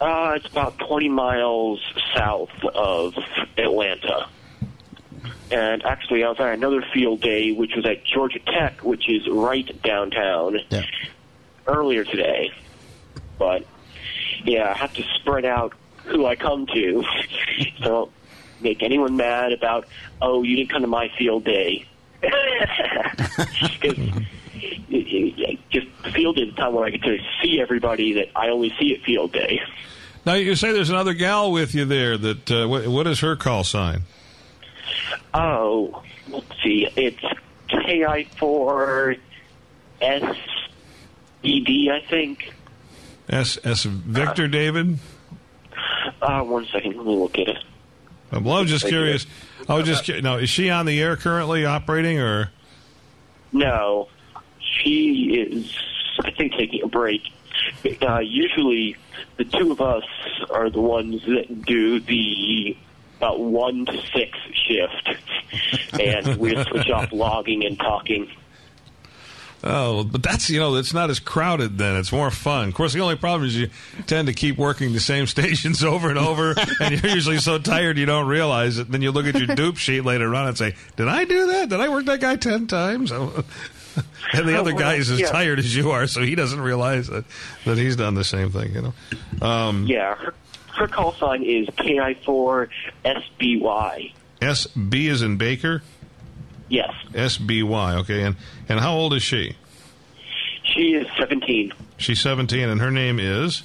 Uh, 0.01 0.33
it's 0.35 0.47
about 0.47 0.77
20 0.79 1.07
miles 1.07 1.79
south 2.13 2.51
of 2.75 3.15
Atlanta. 3.57 4.27
And 5.53 5.85
actually, 5.85 6.23
I 6.23 6.29
was 6.29 6.39
at 6.39 6.53
another 6.55 6.81
field 6.93 7.21
day, 7.21 7.51
which 7.51 7.75
was 7.75 7.85
at 7.85 8.03
Georgia 8.03 8.39
Tech, 8.39 8.79
which 8.83 9.07
is 9.07 9.27
right 9.29 9.69
downtown, 9.83 10.57
Yeah. 10.71 10.83
earlier 11.67 12.03
today. 12.03 12.51
But, 13.37 13.63
yeah, 14.43 14.71
I 14.71 14.73
have 14.77 14.93
to 14.95 15.03
spread 15.19 15.45
out 15.45 15.73
who 16.05 16.25
I 16.25 16.35
come 16.35 16.65
to. 16.73 17.03
so 17.79 17.83
don't 17.83 18.11
make 18.61 18.81
anyone 18.81 19.15
mad 19.15 19.51
about, 19.51 19.87
oh, 20.23 20.41
you 20.41 20.55
didn't 20.55 20.71
come 20.71 20.81
to 20.81 20.87
my 20.87 21.09
field 21.17 21.43
day. 21.43 21.85
'Cause 22.23 23.95
just 25.69 25.87
field 26.13 26.35
day 26.37 26.43
is 26.43 26.49
the 26.55 26.55
time 26.61 26.73
where 26.73 26.85
I 26.85 26.89
get 26.89 27.03
to 27.03 27.17
see 27.43 27.59
everybody 27.61 28.13
that 28.13 28.29
I 28.35 28.49
only 28.49 28.73
see 28.79 28.93
at 28.95 29.01
field 29.01 29.33
day. 29.33 29.61
Now 30.25 30.33
you 30.33 30.55
say 30.55 30.71
there's 30.71 30.89
another 30.89 31.13
gal 31.13 31.51
with 31.51 31.75
you 31.75 31.85
there. 31.85 32.17
That 32.17 32.49
uh, 32.51 32.67
what, 32.67 32.87
what 32.87 33.07
is 33.07 33.19
her 33.19 33.35
call 33.35 33.63
sign? 33.63 34.03
Oh, 35.33 36.03
let's 36.29 36.45
see. 36.63 36.87
It's 36.95 37.23
KI4 37.69 39.17
SED, 40.01 41.89
I 41.91 42.03
think. 42.09 42.53
S 43.29 43.57
S 43.63 43.83
Victor 43.83 44.47
David. 44.47 44.99
Uh, 46.21 46.41
one 46.43 46.65
second. 46.65 46.97
Let 46.97 47.05
me 47.05 47.15
look 47.15 47.37
at 47.37 47.47
it. 47.47 47.57
Well, 48.31 48.55
I 48.55 48.61
was 48.61 48.69
just 48.69 48.87
curious. 48.87 49.25
I 49.69 49.75
was 49.75 49.85
just 49.85 50.05
cu- 50.05 50.21
now 50.21 50.37
is 50.37 50.49
she 50.49 50.69
on 50.69 50.85
the 50.85 51.01
air 51.01 51.15
currently 51.15 51.65
operating 51.65 52.19
or? 52.19 52.51
No, 53.51 54.09
she 54.59 55.35
is, 55.35 55.77
I 56.21 56.31
think, 56.31 56.53
taking 56.53 56.81
a 56.83 56.87
break. 56.87 57.21
Uh, 58.01 58.19
usually, 58.19 58.97
the 59.37 59.45
two 59.45 59.71
of 59.71 59.79
us 59.79 60.03
are 60.49 60.69
the 60.69 60.81
ones 60.81 61.21
that 61.25 61.63
do 61.65 61.99
the 61.99 62.75
about 63.23 63.39
one 63.39 63.85
to 63.85 63.93
six 64.13 64.37
shift, 64.67 65.09
and 65.99 66.35
we 66.37 66.51
switch 66.65 66.89
off 66.89 67.11
logging 67.13 67.65
and 67.65 67.79
talking. 67.79 68.29
Oh, 69.65 70.03
but 70.03 70.21
that's 70.21 70.49
you 70.49 70.59
know 70.59 70.75
it's 70.75 70.93
not 70.93 71.09
as 71.09 71.19
crowded 71.21 71.77
then. 71.77 71.95
It's 71.95 72.11
more 72.11 72.29
fun. 72.31 72.67
Of 72.67 72.73
course, 72.73 72.91
the 72.91 72.99
only 72.99 73.15
problem 73.15 73.47
is 73.47 73.55
you 73.55 73.69
tend 74.07 74.27
to 74.27 74.33
keep 74.33 74.57
working 74.57 74.91
the 74.91 74.99
same 74.99 75.25
stations 75.37 75.85
over 75.85 76.09
and 76.09 76.19
over, 76.19 76.53
and 76.81 77.01
you're 77.01 77.13
usually 77.13 77.37
so 77.37 77.59
tired 77.59 77.97
you 77.97 78.05
don't 78.05 78.27
realize 78.27 78.77
it. 78.77 78.91
Then 78.91 79.01
you 79.01 79.11
look 79.13 79.25
at 79.25 79.35
your 79.35 79.55
dupe 79.55 79.77
sheet 79.77 80.01
later 80.01 80.35
on 80.35 80.49
and 80.49 80.57
say, 80.57 80.75
"Did 80.97 81.07
I 81.07 81.23
do 81.23 81.47
that? 81.47 81.69
Did 81.69 81.79
I 81.79 81.87
work 81.87 82.03
that 82.05 82.19
guy 82.19 82.35
ten 82.35 82.67
times?" 82.67 83.11
and 84.33 84.47
the 84.47 84.59
other 84.59 84.73
guy 84.73 84.95
is 84.95 85.09
as 85.09 85.21
Yeah. 85.21 85.29
tired 85.31 85.59
as 85.59 85.73
you 85.73 85.91
are, 85.91 86.07
so 86.07 86.23
he 86.23 86.35
doesn't 86.35 86.59
realize 86.59 87.07
that 87.07 87.23
that 87.63 87.77
he's 87.77 87.95
done 87.95 88.15
the 88.15 88.25
same 88.25 88.49
thing. 88.51 88.73
You 88.75 88.81
know. 89.41 89.47
Um, 89.47 89.85
Yeah, 89.87 90.15
her, 90.73 90.81
her 90.81 90.87
call 90.87 91.13
sign 91.13 91.43
is 91.43 91.67
KI4 91.67 92.69
SBY. 93.05 94.13
S 94.41 94.67
B 94.67 95.07
is 95.07 95.21
in 95.21 95.37
Baker. 95.37 95.81
Yes, 96.69 96.91
S 97.13 97.37
B 97.37 97.63
Y. 97.63 97.95
Okay, 97.95 98.23
and 98.23 98.35
and 98.67 98.79
how 98.79 98.93
old 98.93 99.13
is 99.13 99.23
she? 99.23 99.55
she 100.63 100.93
is 100.93 101.07
17. 101.19 101.71
She's 101.97 102.19
seventeen, 102.19 102.69
and 102.69 102.81
her 102.81 102.91
name 102.91 103.19
is. 103.19 103.63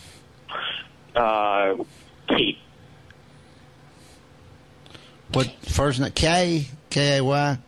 Uh, 1.15 1.77
Kate. 2.29 2.59
What 5.33 5.51
first 5.63 6.01
name? 6.01 6.13
K 6.13 6.69
K 6.91 7.19
A 7.19 7.25
Y. 7.25 7.59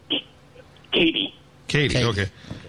Katie. 0.93 1.35
Katie. 1.69 1.95
Katie. 1.95 2.05
Okay. 2.05 2.27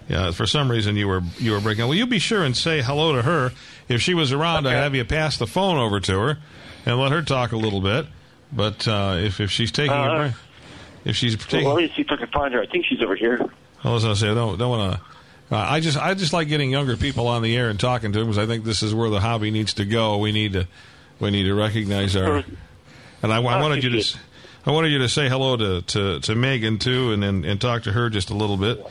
Yeah. 0.08 0.30
For 0.30 0.46
some 0.46 0.70
reason 0.70 0.96
you 0.96 1.08
were 1.08 1.22
you 1.38 1.52
were 1.52 1.60
breaking. 1.60 1.84
Well, 1.84 1.94
you 1.94 2.06
be 2.06 2.18
sure 2.18 2.42
and 2.42 2.56
say 2.56 2.82
hello 2.82 3.14
to 3.14 3.22
her. 3.22 3.52
If 3.88 4.00
she 4.00 4.14
was 4.14 4.32
around, 4.32 4.66
I'd 4.66 4.74
have 4.74 4.94
you 4.94 5.04
pass 5.04 5.36
the 5.36 5.46
phone 5.46 5.76
over 5.76 6.00
to 6.00 6.18
her 6.18 6.38
and 6.86 6.98
let 6.98 7.12
her 7.12 7.22
talk 7.22 7.52
a 7.52 7.56
little 7.56 7.80
bit. 7.80 8.06
But 8.52 8.86
uh, 8.86 9.16
if 9.18 9.40
if 9.40 9.50
she's 9.50 9.72
taking 9.72 9.92
a 9.92 9.96
Uh, 9.96 10.18
break, 10.18 10.32
if 11.04 11.16
she's 11.16 11.36
taking, 11.36 11.66
Well, 11.66 11.76
let 11.76 11.84
me 11.84 11.92
see 11.96 12.02
if 12.02 12.10
I 12.10 12.16
can 12.16 12.26
find 12.28 12.52
her. 12.54 12.60
I 12.62 12.66
think 12.66 12.86
she's 12.86 13.00
over 13.02 13.16
here. 13.16 13.40
I 13.84 13.90
was 13.90 14.04
going 14.04 14.14
to 14.14 14.20
say, 14.20 14.28
I 14.30 14.34
don't 14.34 14.58
don't 14.58 14.70
want 14.70 14.94
to. 14.94 15.00
Uh, 15.54 15.66
I 15.68 15.80
just 15.80 15.98
I 15.98 16.14
just 16.14 16.32
like 16.32 16.48
getting 16.48 16.70
younger 16.70 16.96
people 16.96 17.28
on 17.28 17.42
the 17.42 17.56
air 17.56 17.68
and 17.70 17.78
talking 17.80 18.12
to 18.12 18.18
them 18.18 18.28
because 18.28 18.38
I 18.38 18.46
think 18.46 18.64
this 18.64 18.82
is 18.82 18.94
where 18.94 19.10
the 19.10 19.20
hobby 19.20 19.50
needs 19.50 19.74
to 19.74 19.84
go. 19.84 20.18
We 20.18 20.32
need 20.32 20.52
to 20.54 20.66
we 21.20 21.30
need 21.30 21.44
to 21.44 21.54
recognize 21.54 22.14
our. 22.16 22.44
And 23.22 23.32
I, 23.32 23.36
I 23.36 23.60
wanted 23.60 23.84
you 23.84 23.90
to 23.90 23.98
s- 23.98 24.16
I 24.66 24.70
wanted 24.70 24.92
you 24.92 24.98
to 24.98 25.08
say 25.08 25.28
hello 25.28 25.56
to, 25.56 25.82
to, 25.82 26.20
to 26.20 26.34
Megan 26.36 26.78
too, 26.78 27.12
and, 27.12 27.22
and 27.24 27.44
and 27.44 27.60
talk 27.60 27.82
to 27.84 27.92
her 27.92 28.08
just 28.10 28.30
a 28.30 28.34
little 28.34 28.56
bit. 28.56 28.84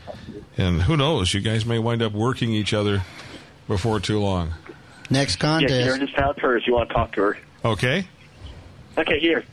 And 0.58 0.82
who 0.82 0.98
knows, 0.98 1.34
you 1.34 1.40
guys 1.42 1.66
may 1.66 1.80
wind 1.80 2.02
up 2.02 2.12
working 2.14 2.52
each 2.52 2.74
other 2.74 3.04
before 3.68 4.00
too 4.00 4.20
long. 4.20 4.54
Next 5.10 5.38
contest. 5.38 5.72
Yeah, 5.74 5.84
Karen 5.84 6.00
contest. 6.00 6.12
just 6.14 6.22
found 6.24 6.40
her 6.42 6.58
if 6.58 6.68
you 6.68 6.74
want 6.74 6.90
to 6.90 6.96
talk 6.96 7.14
to 7.14 7.22
her. 7.22 7.38
Okay, 7.64 8.08
Okay, 8.98 9.20
here. 9.20 9.46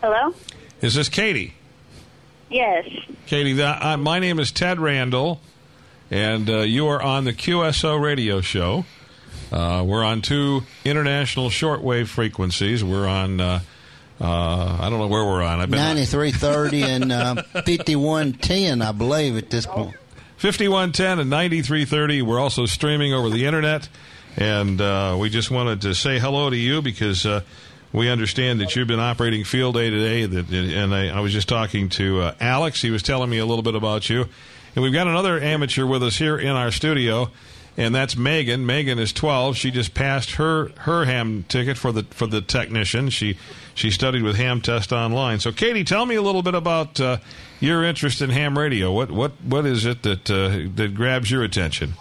Hello? 0.00 0.34
is 0.80 0.94
this 0.94 1.08
Katie? 1.08 1.54
Yes. 2.50 2.86
Katie, 3.26 3.54
that, 3.54 3.82
uh, 3.82 3.96
my 3.96 4.18
name 4.18 4.38
is 4.40 4.50
Ted 4.50 4.80
Randall, 4.80 5.40
and 6.10 6.50
uh, 6.50 6.58
you 6.58 6.88
are 6.88 7.00
on 7.00 7.24
the 7.24 7.32
QSO 7.32 8.00
radio 8.02 8.40
show. 8.40 8.84
Uh, 9.52 9.84
we're 9.86 10.04
on 10.04 10.20
two 10.20 10.62
international 10.84 11.48
shortwave 11.48 12.08
frequencies. 12.08 12.82
We're 12.82 13.06
on, 13.06 13.40
uh, 13.40 13.60
uh, 14.20 14.78
I 14.80 14.90
don't 14.90 14.98
know 14.98 15.06
where 15.06 15.24
we're 15.24 15.42
on. 15.42 15.60
I've 15.60 15.70
been 15.70 15.78
Ninety 15.78 16.04
three 16.04 16.32
thirty 16.32 16.82
and 16.82 17.12
uh, 17.12 17.42
fifty 17.64 17.96
one 17.96 18.32
ten, 18.32 18.82
I 18.82 18.92
believe, 18.92 19.36
at 19.36 19.48
this 19.50 19.66
point. 19.66 19.94
5110 20.38 21.20
and 21.20 21.30
9330. 21.30 22.22
We're 22.22 22.40
also 22.40 22.66
streaming 22.66 23.14
over 23.14 23.30
the 23.30 23.46
internet. 23.46 23.88
And 24.36 24.80
uh, 24.80 25.16
we 25.20 25.28
just 25.28 25.50
wanted 25.50 25.82
to 25.82 25.94
say 25.94 26.18
hello 26.18 26.50
to 26.50 26.56
you 26.56 26.80
because 26.80 27.26
uh, 27.26 27.42
we 27.92 28.08
understand 28.08 28.60
that 28.60 28.74
you've 28.74 28.88
been 28.88 29.00
operating 29.00 29.44
Field 29.44 29.74
Day 29.74 29.90
today. 29.90 30.26
That, 30.26 30.50
and 30.50 30.94
I, 30.94 31.08
I 31.08 31.20
was 31.20 31.32
just 31.32 31.48
talking 31.48 31.88
to 31.90 32.20
uh, 32.22 32.34
Alex. 32.40 32.80
He 32.80 32.90
was 32.90 33.02
telling 33.02 33.28
me 33.28 33.38
a 33.38 33.46
little 33.46 33.62
bit 33.62 33.74
about 33.74 34.08
you. 34.08 34.26
And 34.74 34.82
we've 34.82 34.92
got 34.92 35.06
another 35.06 35.38
amateur 35.38 35.84
with 35.84 36.02
us 36.02 36.16
here 36.16 36.38
in 36.38 36.48
our 36.48 36.70
studio. 36.70 37.30
And 37.76 37.94
that's 37.94 38.16
Megan. 38.16 38.66
Megan 38.66 38.98
is 38.98 39.12
12. 39.12 39.56
She 39.56 39.70
just 39.70 39.94
passed 39.94 40.32
her, 40.32 40.68
her 40.80 41.04
ham 41.06 41.44
ticket 41.48 41.78
for 41.78 41.90
the 41.90 42.02
for 42.04 42.26
the 42.26 42.42
technician. 42.42 43.08
She 43.08 43.38
she 43.74 43.90
studied 43.90 44.22
with 44.22 44.36
Ham 44.36 44.60
Test 44.60 44.92
Online. 44.92 45.40
So, 45.40 45.52
Katie, 45.52 45.84
tell 45.84 46.04
me 46.04 46.14
a 46.14 46.22
little 46.22 46.42
bit 46.42 46.54
about 46.54 47.00
uh, 47.00 47.16
your 47.60 47.82
interest 47.82 48.20
in 48.20 48.28
ham 48.28 48.58
radio. 48.58 48.92
What 48.92 49.10
what 49.10 49.32
what 49.42 49.64
is 49.64 49.86
it 49.86 50.02
that 50.02 50.30
uh, 50.30 50.68
that 50.74 50.94
grabs 50.94 51.30
your 51.30 51.42
attention? 51.42 51.94